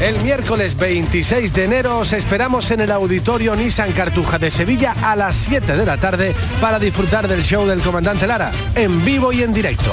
El 0.00 0.22
miércoles 0.22 0.76
26 0.76 1.52
de 1.52 1.64
enero 1.64 1.98
os 1.98 2.12
esperamos 2.12 2.70
en 2.70 2.80
el 2.80 2.92
auditorio 2.92 3.56
Nissan 3.56 3.90
Cartuja 3.90 4.38
de 4.38 4.48
Sevilla 4.48 4.94
a 5.02 5.16
las 5.16 5.34
7 5.34 5.76
de 5.76 5.84
la 5.84 5.96
tarde 5.96 6.36
para 6.60 6.78
disfrutar 6.78 7.26
del 7.26 7.42
show 7.42 7.66
del 7.66 7.80
comandante 7.80 8.28
Lara, 8.28 8.52
en 8.76 9.04
vivo 9.04 9.32
y 9.32 9.42
en 9.42 9.52
directo. 9.52 9.92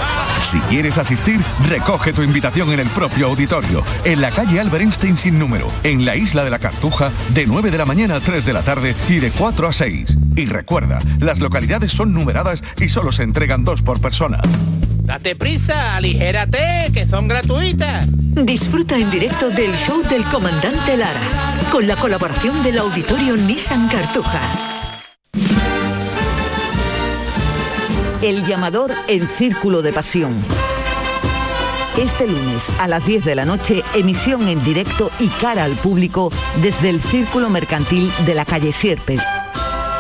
Si 0.52 0.60
quieres 0.60 1.00
asistir, 1.00 1.42
recoge 1.68 2.14
tu 2.14 2.22
invitación 2.22 2.72
en 2.72 2.82
el 2.82 2.90
propio 2.90 3.26
auditorio, 3.26 3.84
en 4.04 4.22
la 4.22 4.30
calle 4.30 4.60
Albert 4.60 4.84
Einstein 4.84 5.18
sin 5.18 5.40
número, 5.40 5.72
en 5.84 6.06
la 6.06 6.16
isla 6.16 6.44
de 6.44 6.52
la 6.52 6.60
Cartuja, 6.60 7.12
de 7.34 7.48
9 7.48 7.72
de 7.72 7.78
la 7.80 7.86
mañana 7.86 8.18
a 8.18 8.20
3 8.20 8.46
de 8.46 8.54
la 8.54 8.62
tarde 8.62 8.94
y 9.10 9.16
de 9.16 9.32
4 9.32 9.68
a 9.68 9.74
6. 9.74 10.18
Y 10.36 10.46
recuerda, 10.46 11.00
las 11.20 11.40
localidades 11.40 11.92
son 11.92 12.14
numeradas 12.14 12.62
y 12.78 12.90
solo 12.90 13.12
se 13.12 13.24
entregan 13.24 13.66
dos 13.66 13.82
por 13.82 14.00
persona. 14.00 14.40
Date 15.06 15.36
prisa, 15.36 15.96
aligérate, 15.96 16.92
que 16.94 17.06
son 17.06 17.28
gratuitas. 17.28 18.08
Disfruta 18.44 18.98
en 18.98 19.10
directo 19.12 19.50
del 19.50 19.74
show 19.78 19.95
del 20.04 20.26
comandante 20.26 20.98
Lara, 20.98 21.22
con 21.72 21.88
la 21.88 21.96
colaboración 21.96 22.62
del 22.64 22.78
auditorio 22.78 23.38
Nissan 23.38 23.88
Cartuja. 23.88 24.42
El 28.22 28.46
llamador 28.46 28.94
en 29.08 29.28
Círculo 29.28 29.82
de 29.82 29.94
Pasión. 29.94 30.36
Este 31.98 32.28
lunes 32.28 32.70
a 32.80 32.88
las 32.88 33.06
10 33.06 33.26
de 33.26 33.36
la 33.36 33.46
noche, 33.46 33.84
emisión 33.94 34.48
en 34.48 34.64
directo 34.64 35.12
y 35.20 35.28
cara 35.28 35.64
al 35.64 35.74
público 35.74 36.32
desde 36.62 36.90
el 36.90 37.02
Círculo 37.02 37.50
Mercantil 37.50 38.12
de 38.26 38.36
la 38.36 38.44
calle 38.46 38.74
Sierpes, 38.74 39.22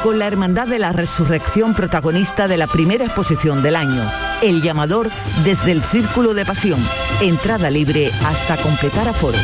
con 0.03 0.19
la 0.19 0.27
Hermandad 0.27 0.67
de 0.67 0.79
la 0.79 0.91
Resurrección 0.91 1.73
protagonista 1.73 2.47
de 2.47 2.57
la 2.57 2.67
primera 2.67 3.05
exposición 3.05 3.63
del 3.63 3.77
año, 3.77 4.03
El 4.41 4.61
llamador 4.61 5.09
desde 5.43 5.71
el 5.71 5.83
Círculo 5.83 6.33
de 6.33 6.45
Pasión, 6.45 6.79
entrada 7.21 7.69
libre 7.69 8.11
hasta 8.25 8.57
completar 8.57 9.07
aforo. 9.07 9.37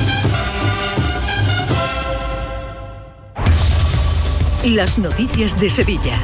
Las 4.66 5.00
noticias 5.00 5.60
de 5.60 5.70
Sevilla. 5.70 6.20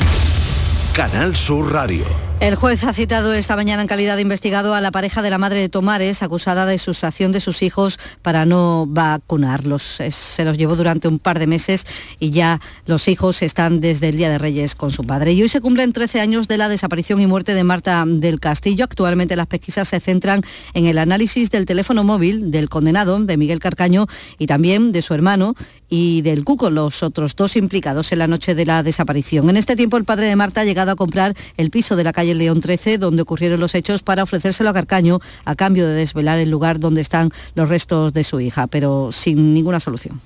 Canal 0.93 1.35
Sur 1.35 1.71
Radio. 1.71 2.26
El 2.39 2.55
juez 2.55 2.83
ha 2.83 2.93
citado 2.93 3.33
esta 3.33 3.55
mañana 3.55 3.81
en 3.81 3.87
calidad 3.87 4.15
de 4.15 4.21
investigado 4.21 4.75
a 4.75 4.79
la 4.79 4.91
pareja 4.91 5.23
de 5.23 5.31
la 5.31 5.39
madre 5.39 5.59
de 5.59 5.69
Tomares, 5.69 6.21
acusada 6.21 6.67
de 6.67 6.77
sustracción 6.77 7.31
de 7.31 7.39
sus 7.39 7.63
hijos 7.63 7.99
para 8.21 8.45
no 8.45 8.85
vacunarlos. 8.87 9.81
Se 10.09 10.45
los 10.45 10.55
llevó 10.55 10.75
durante 10.75 11.07
un 11.07 11.17
par 11.17 11.39
de 11.39 11.47
meses 11.47 11.87
y 12.19 12.29
ya 12.29 12.61
los 12.85 13.07
hijos 13.07 13.41
están 13.41 13.81
desde 13.81 14.09
el 14.09 14.17
Día 14.17 14.29
de 14.29 14.37
Reyes 14.37 14.75
con 14.75 14.91
su 14.91 15.03
padre. 15.03 15.33
Y 15.33 15.41
hoy 15.41 15.49
se 15.49 15.61
cumplen 15.61 15.93
13 15.93 16.21
años 16.21 16.47
de 16.47 16.57
la 16.57 16.69
desaparición 16.69 17.19
y 17.19 17.25
muerte 17.25 17.55
de 17.55 17.63
Marta 17.63 18.05
del 18.05 18.39
Castillo. 18.39 18.85
Actualmente 18.85 19.35
las 19.35 19.47
pesquisas 19.47 19.87
se 19.87 19.99
centran 19.99 20.41
en 20.75 20.85
el 20.85 20.99
análisis 20.99 21.49
del 21.49 21.65
teléfono 21.65 22.03
móvil 22.03 22.51
del 22.51 22.69
condenado, 22.69 23.19
de 23.19 23.35
Miguel 23.35 23.59
Carcaño, 23.59 24.05
y 24.37 24.45
también 24.45 24.91
de 24.91 25.01
su 25.01 25.15
hermano 25.15 25.55
y 25.89 26.21
del 26.21 26.43
Cuco, 26.43 26.69
los 26.69 27.03
otros 27.03 27.35
dos 27.35 27.55
implicados 27.55 28.11
en 28.11 28.19
la 28.19 28.27
noche 28.27 28.55
de 28.55 28.65
la 28.65 28.83
desaparición. 28.83 29.49
En 29.49 29.57
este 29.57 29.75
tiempo 29.75 29.97
el 29.97 30.05
padre 30.05 30.25
de 30.25 30.35
Marta 30.35 30.61
ha 30.61 30.65
llegado 30.65 30.91
a 30.91 30.95
comprar 30.95 31.33
el 31.57 31.69
piso 31.69 31.95
de 31.95 32.03
la 32.03 32.13
calle 32.13 32.33
León 32.35 32.61
13, 32.61 32.97
donde 32.97 33.21
ocurrieron 33.21 33.59
los 33.59 33.75
hechos, 33.75 34.03
para 34.03 34.23
ofrecérselo 34.23 34.69
a 34.69 34.73
Carcaño 34.73 35.19
a 35.45 35.55
cambio 35.55 35.87
de 35.87 35.93
desvelar 35.93 36.39
el 36.39 36.49
lugar 36.49 36.79
donde 36.79 37.01
están 37.01 37.31
los 37.55 37.69
restos 37.69 38.13
de 38.13 38.23
su 38.23 38.39
hija, 38.39 38.67
pero 38.67 39.11
sin 39.11 39.53
ninguna 39.53 39.79
solución. 39.79 40.19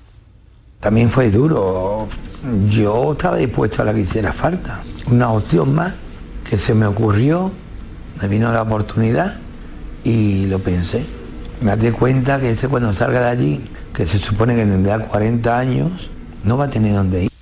También 0.80 1.10
fue 1.10 1.30
duro. 1.30 2.08
Yo 2.68 3.12
estaba 3.12 3.36
dispuesto 3.36 3.82
a 3.82 3.84
la 3.84 3.94
que 3.94 4.00
hiciera 4.00 4.32
falta. 4.32 4.80
Una 5.06 5.30
opción 5.30 5.74
más 5.74 5.94
que 6.48 6.58
se 6.58 6.74
me 6.74 6.86
ocurrió, 6.86 7.52
me 8.20 8.26
vino 8.26 8.52
la 8.52 8.62
oportunidad 8.62 9.36
y 10.02 10.46
lo 10.46 10.58
pensé. 10.58 11.04
Me 11.60 11.76
di 11.76 11.92
cuenta 11.92 12.40
que 12.40 12.50
ese 12.50 12.66
cuando 12.66 12.92
salga 12.92 13.20
de 13.20 13.28
allí, 13.28 13.60
que 13.94 14.06
se 14.06 14.18
supone 14.18 14.54
que 14.54 14.64
tendrá 14.64 14.98
40 14.98 15.58
años, 15.58 16.10
no 16.44 16.56
va 16.56 16.64
a 16.64 16.70
tener 16.70 16.94
dónde 16.94 17.24
ir. 17.24 17.32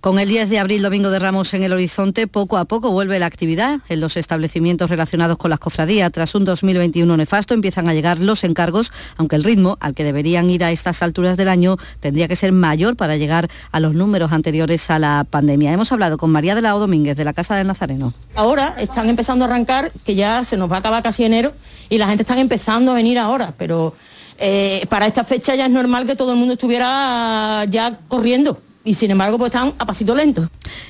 Con 0.00 0.18
el 0.18 0.30
10 0.30 0.48
de 0.48 0.58
abril, 0.58 0.80
Domingo 0.80 1.10
de 1.10 1.18
Ramos 1.18 1.52
en 1.52 1.62
el 1.62 1.74
horizonte, 1.74 2.26
poco 2.26 2.56
a 2.56 2.64
poco 2.64 2.90
vuelve 2.90 3.18
la 3.18 3.26
actividad 3.26 3.80
en 3.90 4.00
los 4.00 4.16
establecimientos 4.16 4.88
relacionados 4.88 5.36
con 5.36 5.50
las 5.50 5.58
cofradías. 5.58 6.10
Tras 6.10 6.34
un 6.34 6.46
2021 6.46 7.18
nefasto 7.18 7.52
empiezan 7.52 7.86
a 7.86 7.92
llegar 7.92 8.18
los 8.18 8.42
encargos, 8.42 8.92
aunque 9.18 9.36
el 9.36 9.44
ritmo 9.44 9.76
al 9.78 9.94
que 9.94 10.02
deberían 10.02 10.48
ir 10.48 10.64
a 10.64 10.70
estas 10.70 11.02
alturas 11.02 11.36
del 11.36 11.48
año 11.48 11.76
tendría 12.00 12.28
que 12.28 12.36
ser 12.36 12.52
mayor 12.52 12.96
para 12.96 13.18
llegar 13.18 13.50
a 13.72 13.78
los 13.78 13.92
números 13.92 14.32
anteriores 14.32 14.88
a 14.88 14.98
la 14.98 15.26
pandemia. 15.28 15.70
Hemos 15.70 15.92
hablado 15.92 16.16
con 16.16 16.30
María 16.30 16.54
de 16.54 16.62
la 16.62 16.74
O 16.76 16.80
Domínguez 16.80 17.18
de 17.18 17.24
la 17.26 17.34
Casa 17.34 17.56
del 17.56 17.66
Nazareno. 17.66 18.14
Ahora 18.34 18.76
están 18.78 19.10
empezando 19.10 19.44
a 19.44 19.48
arrancar, 19.48 19.92
que 20.06 20.14
ya 20.14 20.44
se 20.44 20.56
nos 20.56 20.72
va 20.72 20.76
a 20.76 20.78
acabar 20.78 21.02
casi 21.02 21.24
enero 21.24 21.52
y 21.90 21.98
la 21.98 22.08
gente 22.08 22.22
está 22.22 22.40
empezando 22.40 22.92
a 22.92 22.94
venir 22.94 23.18
ahora, 23.18 23.52
pero 23.58 23.94
eh, 24.40 24.86
para 24.88 25.06
esta 25.06 25.24
fecha 25.24 25.54
ya 25.54 25.66
es 25.66 25.70
normal 25.70 26.06
que 26.06 26.16
todo 26.16 26.32
el 26.32 26.38
mundo 26.38 26.54
estuviera 26.54 27.64
ya 27.68 28.00
corriendo 28.08 28.58
y 28.84 28.94
sin 28.94 29.10
embargo 29.10 29.38
pues 29.38 29.48
están 29.48 29.74
a 29.78 29.84
pasito 29.84 30.14
lento. 30.14 30.48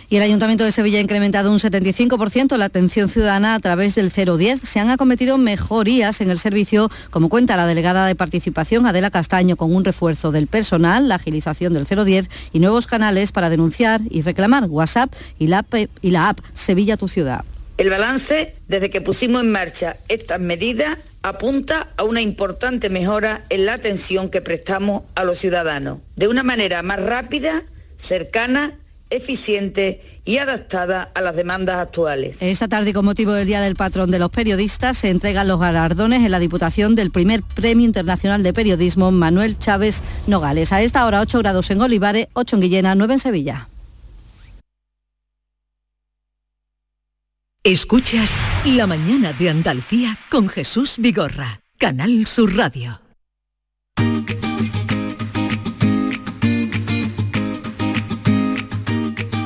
Y 0.08 0.16
el 0.16 0.22
Ayuntamiento 0.22 0.64
de 0.64 0.72
Sevilla 0.72 0.98
ha 0.98 1.02
incrementado 1.02 1.50
un 1.50 1.58
75% 1.58 2.56
la 2.56 2.66
atención 2.66 3.08
ciudadana 3.08 3.54
a 3.54 3.60
través 3.60 3.94
del 3.94 4.10
010. 4.10 4.60
Se 4.62 4.78
han 4.78 4.90
acometido 4.90 5.38
mejorías 5.38 6.20
en 6.20 6.30
el 6.30 6.38
servicio, 6.38 6.90
como 7.10 7.28
cuenta 7.28 7.56
la 7.56 7.66
delegada 7.66 8.06
de 8.06 8.14
participación 8.14 8.86
Adela 8.86 9.10
Castaño, 9.10 9.56
con 9.56 9.74
un 9.74 9.84
refuerzo 9.84 10.30
del 10.30 10.46
personal, 10.46 11.08
la 11.08 11.16
agilización 11.16 11.72
del 11.72 11.86
010 11.86 12.28
y 12.52 12.60
nuevos 12.60 12.86
canales 12.86 13.32
para 13.32 13.50
denunciar 13.50 14.00
y 14.08 14.22
reclamar 14.22 14.66
WhatsApp 14.68 15.12
y 15.38 15.48
la, 15.48 15.64
y 16.02 16.10
la 16.10 16.28
app 16.28 16.40
Sevilla 16.52 16.96
Tu 16.96 17.08
Ciudad. 17.08 17.44
El 17.76 17.88
balance, 17.88 18.54
desde 18.68 18.90
que 18.90 19.00
pusimos 19.00 19.42
en 19.42 19.50
marcha 19.50 19.96
estas 20.08 20.38
medidas, 20.38 20.98
apunta 21.22 21.88
a 21.96 22.04
una 22.04 22.20
importante 22.20 22.90
mejora 22.90 23.44
en 23.50 23.66
la 23.66 23.74
atención 23.74 24.30
que 24.30 24.40
prestamos 24.40 25.02
a 25.14 25.24
los 25.24 25.38
ciudadanos, 25.38 25.98
de 26.16 26.28
una 26.28 26.42
manera 26.42 26.82
más 26.82 27.02
rápida, 27.02 27.62
cercana 27.96 28.78
eficiente 29.10 30.00
y 30.24 30.38
adaptada 30.38 31.10
a 31.14 31.20
las 31.20 31.34
demandas 31.34 31.76
actuales. 31.78 32.40
Esta 32.40 32.68
tarde, 32.68 32.92
con 32.92 33.04
motivo 33.04 33.32
del 33.32 33.46
Día 33.46 33.60
del 33.60 33.74
Patrón 33.74 34.10
de 34.10 34.20
los 34.20 34.30
Periodistas, 34.30 34.98
se 34.98 35.10
entregan 35.10 35.48
los 35.48 35.60
galardones 35.60 36.24
en 36.24 36.30
la 36.30 36.38
Diputación 36.38 36.94
del 36.94 37.10
primer 37.10 37.42
Premio 37.42 37.84
Internacional 37.84 38.42
de 38.42 38.52
Periodismo 38.52 39.10
Manuel 39.10 39.58
Chávez 39.58 40.02
Nogales. 40.28 40.72
A 40.72 40.80
esta 40.80 41.04
hora 41.06 41.20
8 41.20 41.40
grados 41.40 41.70
en 41.70 41.80
Olivares, 41.80 42.28
8 42.34 42.56
en 42.56 42.62
Guillena, 42.62 42.94
9 42.94 43.14
en 43.14 43.18
Sevilla. 43.18 43.69
Escuchas 47.62 48.30
La 48.64 48.86
mañana 48.86 49.34
de 49.34 49.50
Andalucía 49.50 50.18
con 50.30 50.48
Jesús 50.48 50.94
Vigorra, 50.96 51.60
Canal 51.76 52.26
Sur 52.26 52.56
Radio. 52.56 53.02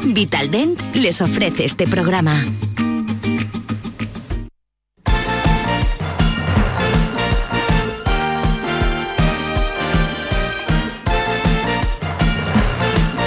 Vitaldent 0.05 0.81
les 0.95 1.21
ofrece 1.21 1.65
este 1.65 1.89
programa. 1.89 2.41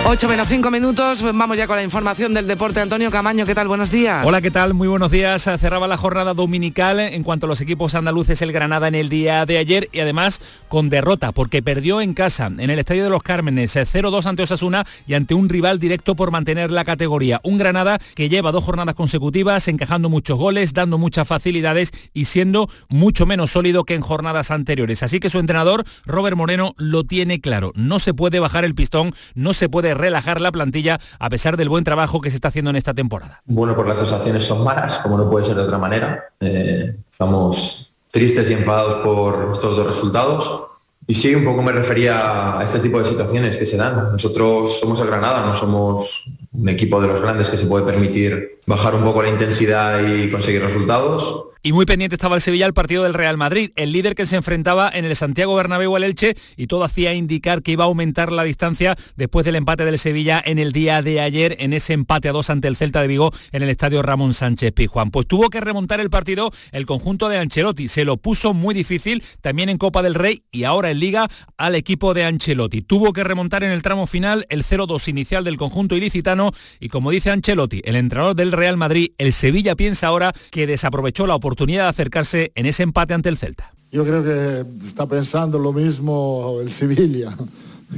8 0.10 0.30
menos 0.30 0.47
5 0.47 0.72
minutos, 0.72 1.22
vamos 1.22 1.58
ya 1.58 1.68
con 1.68 1.76
la 1.76 1.84
información 1.84 2.34
del 2.34 2.47
deporte. 2.47 2.80
Antonio 2.80 3.12
Camaño, 3.12 3.45
¿qué 3.45 3.53
tal? 3.53 3.68
Buenos 3.68 3.91
días. 3.91 4.26
Hola, 4.26 4.39
¿qué 4.39 4.51
tal? 4.51 4.74
Muy 4.74 4.88
buenos 4.88 5.12
días. 5.12 5.43
Cerraba 5.43 5.86
la 5.86 5.97
jornada 5.97 6.34
dominical 6.34 7.01
en 7.01 7.24
cuanto 7.24 7.45
a 7.45 7.49
los 7.49 7.60
equipos 7.60 7.93
andaluces 7.93 8.41
el 8.41 8.53
Granada 8.53 8.88
en 8.88 8.95
el 8.95 9.10
día 9.10 9.45
de 9.45 9.58
ayer 9.58 9.89
y 9.91 9.99
además 9.99 10.39
con 10.70 10.89
derrota 10.89 11.34
porque 11.34 11.62
perdió 11.62 11.99
en 11.99 12.14
casa 12.14 12.45
en 12.47 12.70
el 12.70 12.80
Estadio 12.80 13.03
de 13.03 13.10
los 13.10 13.22
Cármenes 13.22 13.76
0-2 13.76 14.26
ante 14.28 14.43
Osasuna 14.43 14.86
y 15.08 15.14
ante 15.14 15.34
un 15.34 15.49
rival 15.49 15.78
directo 15.78 16.16
por 16.16 16.32
mantener 16.32 16.72
la 16.72 16.86
categoría. 16.86 17.41
Un 17.43 17.58
Granada 17.58 17.99
que 18.16 18.30
lleva 18.30 18.53
dos 18.53 18.64
jornadas 18.64 18.95
consecutivas 18.95 19.68
encajando 19.68 20.08
muchos 20.08 20.39
goles, 20.39 20.74
dando 20.74 20.97
muchas 20.97 21.28
facilidades 21.28 21.91
y 22.14 22.26
siendo 22.26 22.70
mucho 22.88 23.26
menos 23.26 23.51
sólido 23.51 23.84
que 23.84 23.95
en 23.95 24.01
jornadas 24.01 24.51
anteriores. 24.51 25.03
Así 25.03 25.20
que 25.20 25.30
su 25.30 25.39
entrenador, 25.39 25.84
Robert 26.05 26.38
Moreno, 26.38 26.76
lo 26.78 27.03
tiene 27.03 27.41
claro. 27.41 27.74
No 27.76 27.99
se 27.99 28.14
puede 28.14 28.39
bajar 28.39 28.64
el 28.64 28.74
pistón, 28.74 29.14
no 29.36 29.51
se 29.51 29.68
puede 29.68 29.96
relajar 29.97 30.41
la 30.41 30.51
plantilla 30.51 30.99
a 31.19 31.29
pesar 31.29 31.57
del 31.57 31.69
buen 31.69 31.83
trabajo 31.83 32.21
que 32.21 32.29
se 32.29 32.35
está 32.35 32.49
haciendo 32.49 32.69
en 32.69 32.77
esta 32.77 32.93
temporada. 32.93 33.41
Bueno, 33.45 33.75
pues 33.75 33.87
las 33.87 33.97
sensaciones 33.97 34.43
son 34.43 34.63
malas, 34.63 34.99
como 34.99 35.17
no 35.17 35.29
puede 35.29 35.45
ser 35.45 35.55
de 35.55 35.63
otra 35.63 35.77
manera. 35.77 36.25
Eh, 36.39 36.95
estamos 37.09 37.93
tristes 38.11 38.49
y 38.49 38.53
enfadados 38.53 39.03
por 39.03 39.51
estos 39.53 39.75
dos 39.75 39.85
resultados. 39.85 40.63
Y 41.09 41.13
sí, 41.13 41.33
un 41.33 41.45
poco 41.45 41.61
me 41.61 41.71
refería 41.71 42.59
a 42.59 42.63
este 42.63 42.79
tipo 42.79 42.99
de 42.99 43.05
situaciones 43.05 43.55
que 43.55 43.65
se 43.65 43.77
dan. 43.77 44.11
Nosotros 44.11 44.79
somos 44.79 44.99
el 44.99 45.07
Granada, 45.07 45.45
no 45.45 45.55
somos 45.55 46.29
un 46.51 46.67
equipo 46.67 46.99
de 46.99 47.07
los 47.07 47.21
grandes 47.21 47.47
que 47.47 47.57
se 47.57 47.65
puede 47.65 47.85
permitir 47.85 48.59
bajar 48.65 48.93
un 48.93 49.03
poco 49.03 49.21
la 49.21 49.29
intensidad 49.29 50.01
y 50.05 50.29
conseguir 50.29 50.61
resultados. 50.63 51.45
Y 51.68 51.74
muy 51.74 51.86
pendiente 51.86 52.15
estaba 52.15 52.36
el 52.36 52.41
Sevilla 52.41 52.65
el 52.65 52.74
partido 52.74 53.03
del 53.03 53.13
Real 53.13 53.36
Madrid, 53.36 53.72
el 53.76 53.91
líder 53.91 54.15
que 54.15 54.26
se 54.26 54.38
enfrentaba 54.38 54.89
en 54.89 55.03
el 55.03 55.18
Santiago 55.18 55.53
Bernabéu 55.53 55.97
al 55.97 56.05
Elche 56.05 56.38
y 56.55 56.68
todo 56.68 56.86
hacía 56.86 57.13
indicar 57.13 57.61
que 57.61 57.74
iba 57.74 57.84
a 57.84 57.88
aumentar 57.88 58.32
la 58.32 58.43
distancia 58.43 58.95
después 59.18 59.45
del 59.45 59.57
empate 59.57 59.84
del 59.84 59.99
Sevilla 59.99 60.41
en 60.45 60.59
el 60.59 60.72
día 60.72 61.01
de 61.01 61.20
ayer 61.20 61.57
en 61.59 61.74
ese 61.74 61.91
empate 61.91 62.30
a 62.30 62.32
dos 62.32 62.49
ante 62.49 62.70
el 62.70 62.78
Celta 62.78 63.01
de 63.01 63.09
Vigo 63.09 63.34
en 63.51 63.63
el 63.63 63.70
estadio 63.70 64.01
Ramón 64.01 64.34
Sánchez 64.34 64.72
Pizjuán. 64.72 65.11
Pues 65.11 65.28
tuvo 65.28 65.49
que 65.49 65.59
remontar 65.59 65.99
el 65.99 66.09
partido 66.09 66.51
el 66.72 66.86
conjunto 66.86 67.28
de 67.28 67.38
Ancelotti, 67.38 67.89
se 67.89 68.05
lo 68.05 68.15
puso 68.15 68.53
muy 68.53 68.74
difícil 68.74 69.22
también 69.41 69.68
en 69.68 69.78
Copa 69.78 70.01
del 70.01 70.13
Rey 70.13 70.43
y 70.53 70.63
ahora 70.63 70.89
en 70.89 71.01
Liga 71.01 71.28
al 71.57 71.76
equipo 71.76 72.13
de 72.13 72.24
Ancelotti. 72.24 72.82
Tuvo 72.82 73.11
que 73.11 73.26
remontar 73.26 73.65
en 73.65 73.72
el 73.72 73.82
tramo 73.82 74.07
final 74.07 74.45
el 74.47 74.63
0-2 74.63 75.09
inicial 75.09 75.43
del 75.43 75.57
conjunto 75.57 75.97
ilicitano 75.97 76.53
y 76.80 76.88
como 76.88 77.11
dice 77.11 77.30
Ancelotti, 77.30 77.82
el 77.84 77.97
entrenador 77.97 78.38
del 78.38 78.53
Real 78.53 78.78
Madrid, 78.78 79.11
el 79.18 79.34
Sevilla 79.34 79.76
piensa 79.76 80.07
ahora 80.07 80.32
que 80.49 80.65
desaprovechó 80.65 81.28
la 81.28 81.36
oportunidad 81.36 81.57
oportunidad 81.58 81.86
de 81.86 81.89
acercarse 81.89 82.51
en 82.53 82.68
ese 82.68 82.84
empate 82.84 83.16
ante 83.16 83.30
el 83.30 83.38
Celta. 83.38 83.72
Yo 83.91 84.05
creo 84.05 84.24
que 84.24 84.64
está 84.86 85.08
pensando 85.08 85.58
lo 85.58 85.74
mismo 85.74 86.60
el 86.62 86.72
Sevilla, 86.72 87.36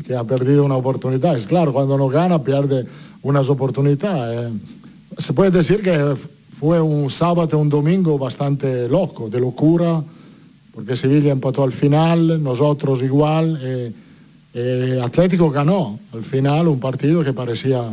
que 0.08 0.16
ha 0.16 0.24
perdido 0.24 0.64
una 0.64 0.78
oportunidad. 0.78 1.36
Es 1.36 1.46
claro, 1.46 1.74
cuando 1.74 1.98
no 1.98 2.08
gana 2.08 2.42
pierde 2.42 2.86
unas 3.22 3.50
oportunidades. 3.50 4.54
Se 5.18 5.34
puede 5.34 5.52
decir 5.52 5.82
que 5.82 6.16
fue 6.58 6.80
un 6.80 7.10
sábado, 7.10 7.58
un 7.58 7.68
domingo 7.68 8.18
bastante 8.18 8.88
loco, 8.88 9.30
de 9.30 9.42
locura, 9.42 10.02
porque 10.74 10.96
Sevilla 10.96 11.34
empató 11.34 11.64
al 11.64 11.74
final, 11.74 12.42
nosotros 12.42 13.04
igual. 13.04 13.60
Eh, 13.62 13.92
eh, 14.54 15.02
Atlético 15.04 15.52
ganó 15.52 16.00
al 16.14 16.24
final 16.24 16.70
un 16.70 16.80
partido 16.80 17.26
que 17.26 17.34
parecía 17.34 17.92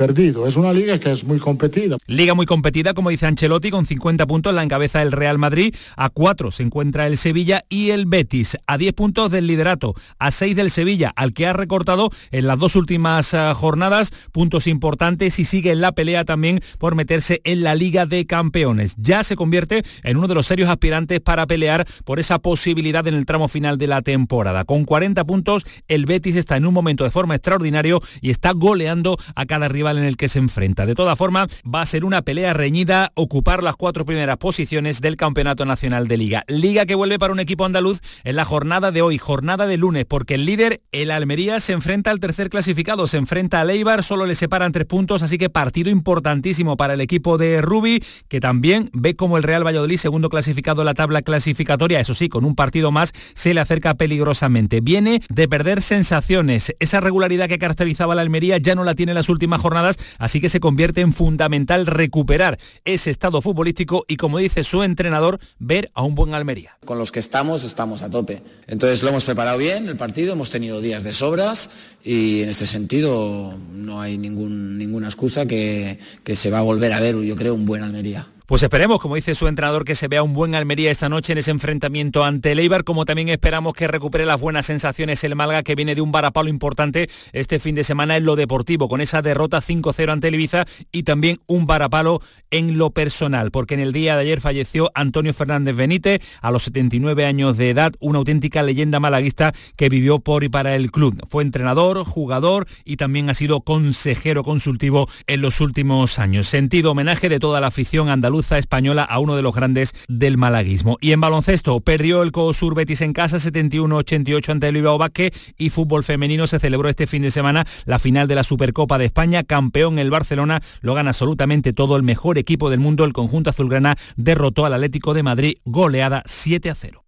perdido. 0.00 0.46
Es 0.46 0.56
una 0.56 0.72
liga 0.72 0.98
que 0.98 1.12
es 1.12 1.24
muy 1.24 1.38
competida. 1.38 1.98
Liga 2.06 2.32
muy 2.32 2.46
competida, 2.46 2.94
como 2.94 3.10
dice 3.10 3.26
Ancelotti, 3.26 3.70
con 3.70 3.84
50 3.84 4.26
puntos 4.26 4.54
la 4.54 4.62
encabeza 4.62 5.02
el 5.02 5.12
Real 5.12 5.36
Madrid, 5.36 5.74
a 5.94 6.08
4 6.08 6.50
se 6.50 6.62
encuentra 6.62 7.06
el 7.06 7.18
Sevilla 7.18 7.64
y 7.68 7.90
el 7.90 8.06
Betis, 8.06 8.56
a 8.66 8.78
10 8.78 8.94
puntos 8.94 9.30
del 9.30 9.46
liderato, 9.46 9.94
a 10.18 10.30
6 10.30 10.56
del 10.56 10.70
Sevilla, 10.70 11.12
al 11.16 11.34
que 11.34 11.46
ha 11.46 11.52
recortado 11.52 12.10
en 12.30 12.46
las 12.46 12.58
dos 12.58 12.76
últimas 12.76 13.34
eh, 13.34 13.52
jornadas 13.54 14.10
puntos 14.32 14.66
importantes 14.68 15.38
y 15.38 15.44
sigue 15.44 15.70
en 15.70 15.82
la 15.82 15.92
pelea 15.92 16.24
también 16.24 16.62
por 16.78 16.94
meterse 16.94 17.42
en 17.44 17.62
la 17.62 17.74
Liga 17.74 18.06
de 18.06 18.24
Campeones. 18.24 18.94
Ya 18.96 19.22
se 19.22 19.36
convierte 19.36 19.82
en 20.02 20.16
uno 20.16 20.28
de 20.28 20.34
los 20.34 20.46
serios 20.46 20.70
aspirantes 20.70 21.20
para 21.20 21.46
pelear 21.46 21.86
por 22.06 22.20
esa 22.20 22.38
posibilidad 22.38 23.06
en 23.06 23.12
el 23.12 23.26
tramo 23.26 23.48
final 23.48 23.76
de 23.76 23.88
la 23.88 24.00
temporada. 24.00 24.64
Con 24.64 24.86
40 24.86 25.22
puntos, 25.24 25.64
el 25.88 26.06
Betis 26.06 26.36
está 26.36 26.56
en 26.56 26.64
un 26.64 26.72
momento 26.72 27.04
de 27.04 27.10
forma 27.10 27.34
extraordinario 27.34 28.00
y 28.22 28.30
está 28.30 28.52
goleando 28.52 29.18
a 29.34 29.44
cada 29.44 29.68
rival 29.68 29.89
en 29.98 30.04
el 30.04 30.16
que 30.16 30.28
se 30.28 30.38
enfrenta. 30.38 30.86
De 30.86 30.94
todas 30.94 31.18
formas, 31.18 31.48
va 31.62 31.82
a 31.82 31.86
ser 31.86 32.04
una 32.04 32.22
pelea 32.22 32.52
reñida 32.52 33.12
ocupar 33.14 33.62
las 33.62 33.76
cuatro 33.76 34.04
primeras 34.04 34.36
posiciones 34.36 35.00
del 35.00 35.16
Campeonato 35.16 35.64
Nacional 35.64 36.08
de 36.08 36.16
Liga. 36.16 36.44
Liga 36.48 36.86
que 36.86 36.94
vuelve 36.94 37.18
para 37.18 37.32
un 37.32 37.40
equipo 37.40 37.64
andaluz 37.64 38.00
en 38.24 38.36
la 38.36 38.44
jornada 38.44 38.90
de 38.90 39.02
hoy, 39.02 39.18
jornada 39.18 39.66
de 39.66 39.76
lunes, 39.76 40.04
porque 40.06 40.34
el 40.34 40.46
líder, 40.46 40.80
el 40.92 41.10
Almería, 41.10 41.60
se 41.60 41.72
enfrenta 41.72 42.10
al 42.10 42.20
tercer 42.20 42.50
clasificado, 42.50 43.06
se 43.06 43.16
enfrenta 43.16 43.60
al 43.60 43.70
Eibar, 43.70 44.02
solo 44.02 44.26
le 44.26 44.34
separan 44.34 44.72
tres 44.72 44.86
puntos, 44.86 45.22
así 45.22 45.38
que 45.38 45.50
partido 45.50 45.90
importantísimo 45.90 46.76
para 46.76 46.94
el 46.94 47.00
equipo 47.00 47.38
de 47.38 47.62
Rubi, 47.62 48.02
que 48.28 48.40
también 48.40 48.90
ve 48.92 49.16
como 49.16 49.36
el 49.36 49.42
Real 49.42 49.66
Valladolid, 49.66 49.98
segundo 49.98 50.28
clasificado 50.28 50.82
en 50.82 50.86
la 50.86 50.94
tabla 50.94 51.22
clasificatoria, 51.22 52.00
eso 52.00 52.14
sí, 52.14 52.28
con 52.28 52.44
un 52.44 52.54
partido 52.54 52.90
más 52.92 53.12
se 53.34 53.54
le 53.54 53.60
acerca 53.60 53.94
peligrosamente. 53.94 54.80
Viene 54.80 55.20
de 55.28 55.48
perder 55.48 55.82
sensaciones, 55.82 56.74
esa 56.78 57.00
regularidad 57.00 57.48
que 57.48 57.58
caracterizaba 57.58 58.14
la 58.14 58.22
Almería 58.22 58.58
ya 58.58 58.74
no 58.74 58.84
la 58.84 58.94
tiene 58.94 59.12
en 59.12 59.16
las 59.16 59.28
últimas 59.28 59.60
jornadas 59.60 59.79
así 60.18 60.40
que 60.40 60.48
se 60.48 60.60
convierte 60.60 61.00
en 61.00 61.12
fundamental 61.12 61.86
recuperar 61.86 62.58
ese 62.84 63.10
estado 63.10 63.42
futbolístico 63.42 64.04
y, 64.08 64.16
como 64.16 64.38
dice 64.38 64.64
su 64.64 64.82
entrenador, 64.82 65.40
ver 65.58 65.90
a 65.94 66.02
un 66.02 66.14
buen 66.14 66.34
Almería. 66.34 66.76
Con 66.84 66.98
los 66.98 67.12
que 67.12 67.20
estamos, 67.20 67.64
estamos 67.64 68.02
a 68.02 68.10
tope. 68.10 68.42
Entonces 68.66 69.02
lo 69.02 69.10
hemos 69.10 69.24
preparado 69.24 69.58
bien, 69.58 69.88
el 69.88 69.96
partido, 69.96 70.32
hemos 70.32 70.50
tenido 70.50 70.80
días 70.80 71.02
de 71.02 71.12
sobras 71.12 71.70
y 72.02 72.42
en 72.42 72.48
este 72.48 72.66
sentido 72.66 73.58
no 73.72 74.00
hay 74.00 74.18
ninguna 74.18 75.06
excusa 75.06 75.46
que 75.46 75.98
se 76.34 76.50
va 76.50 76.58
a 76.58 76.62
volver 76.62 76.92
a 76.92 77.00
ver, 77.00 77.16
yo 77.16 77.36
creo, 77.36 77.54
un 77.54 77.66
buen 77.66 77.82
Almería. 77.82 78.28
Pues 78.50 78.64
esperemos, 78.64 78.98
como 78.98 79.14
dice 79.14 79.36
su 79.36 79.46
entrenador, 79.46 79.84
que 79.84 79.94
se 79.94 80.08
vea 80.08 80.24
un 80.24 80.34
buen 80.34 80.56
Almería 80.56 80.90
esta 80.90 81.08
noche 81.08 81.34
en 81.34 81.38
ese 81.38 81.52
enfrentamiento 81.52 82.24
ante 82.24 82.50
el 82.50 82.82
como 82.82 83.04
también 83.04 83.28
esperamos 83.28 83.74
que 83.74 83.86
recupere 83.86 84.26
las 84.26 84.40
buenas 84.40 84.66
sensaciones 84.66 85.22
el 85.22 85.36
Malga, 85.36 85.62
que 85.62 85.76
viene 85.76 85.94
de 85.94 86.00
un 86.00 86.10
varapalo 86.10 86.48
importante 86.48 87.08
este 87.32 87.60
fin 87.60 87.76
de 87.76 87.84
semana 87.84 88.16
en 88.16 88.24
lo 88.24 88.34
deportivo, 88.34 88.88
con 88.88 89.00
esa 89.00 89.22
derrota 89.22 89.60
5-0 89.60 90.10
ante 90.10 90.26
el 90.26 90.34
Ibiza 90.34 90.64
y 90.90 91.04
también 91.04 91.38
un 91.46 91.66
varapalo 91.66 92.22
en 92.50 92.76
lo 92.76 92.90
personal, 92.90 93.52
porque 93.52 93.74
en 93.74 93.80
el 93.80 93.92
día 93.92 94.16
de 94.16 94.22
ayer 94.22 94.40
falleció 94.40 94.90
Antonio 94.96 95.32
Fernández 95.32 95.76
Benítez 95.76 96.20
a 96.42 96.50
los 96.50 96.64
79 96.64 97.26
años 97.26 97.56
de 97.56 97.70
edad, 97.70 97.92
una 98.00 98.18
auténtica 98.18 98.64
leyenda 98.64 98.98
malaguista 98.98 99.52
que 99.76 99.88
vivió 99.88 100.18
por 100.18 100.42
y 100.42 100.48
para 100.48 100.74
el 100.74 100.90
club. 100.90 101.22
Fue 101.28 101.44
entrenador, 101.44 102.04
jugador 102.04 102.66
y 102.84 102.96
también 102.96 103.30
ha 103.30 103.34
sido 103.34 103.60
consejero 103.60 104.42
consultivo 104.42 105.08
en 105.28 105.40
los 105.40 105.60
últimos 105.60 106.18
años. 106.18 106.48
Sentido 106.48 106.90
homenaje 106.90 107.28
de 107.28 107.38
toda 107.38 107.60
la 107.60 107.68
afición 107.68 108.08
española 108.42 109.04
a 109.04 109.18
uno 109.18 109.36
de 109.36 109.42
los 109.42 109.54
grandes 109.54 109.92
del 110.08 110.36
malaguismo. 110.36 110.98
Y 111.00 111.12
en 111.12 111.20
baloncesto 111.20 111.80
perdió 111.80 112.22
el 112.22 112.32
COSUR 112.32 112.74
Betis 112.74 113.00
en 113.00 113.12
casa 113.12 113.38
71-88 113.38 114.48
ante 114.50 114.68
el 114.68 114.74
Bilbao 114.74 114.98
Basque 114.98 115.32
y 115.56 115.70
fútbol 115.70 116.04
femenino 116.04 116.46
se 116.46 116.58
celebró 116.58 116.88
este 116.88 117.06
fin 117.06 117.22
de 117.22 117.30
semana 117.30 117.64
la 117.84 117.98
final 117.98 118.28
de 118.28 118.34
la 118.34 118.44
Supercopa 118.44 118.98
de 118.98 119.06
España. 119.06 119.44
Campeón 119.44 119.98
el 119.98 120.10
Barcelona 120.10 120.60
lo 120.80 120.94
gana 120.94 121.10
absolutamente 121.10 121.72
todo 121.72 121.96
el 121.96 122.02
mejor 122.02 122.38
equipo 122.38 122.70
del 122.70 122.80
mundo. 122.80 123.04
El 123.04 123.12
conjunto 123.12 123.50
azulgrana 123.50 123.96
derrotó 124.16 124.66
al 124.66 124.74
Atlético 124.74 125.14
de 125.14 125.22
Madrid 125.22 125.54
goleada 125.64 126.22
7 126.26 126.70
a 126.70 126.74
0. 126.74 127.04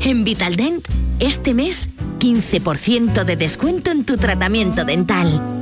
En 0.00 0.24
Vitaldent, 0.24 0.86
este 1.20 1.54
mes, 1.54 1.88
15% 2.18 3.24
de 3.24 3.36
descuento 3.36 3.90
en 3.90 4.04
tu 4.04 4.16
tratamiento 4.16 4.84
dental. 4.84 5.61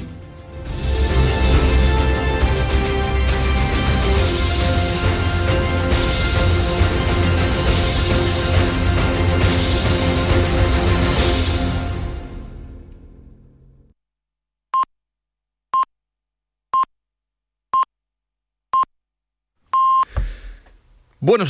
Buenos 21.23 21.49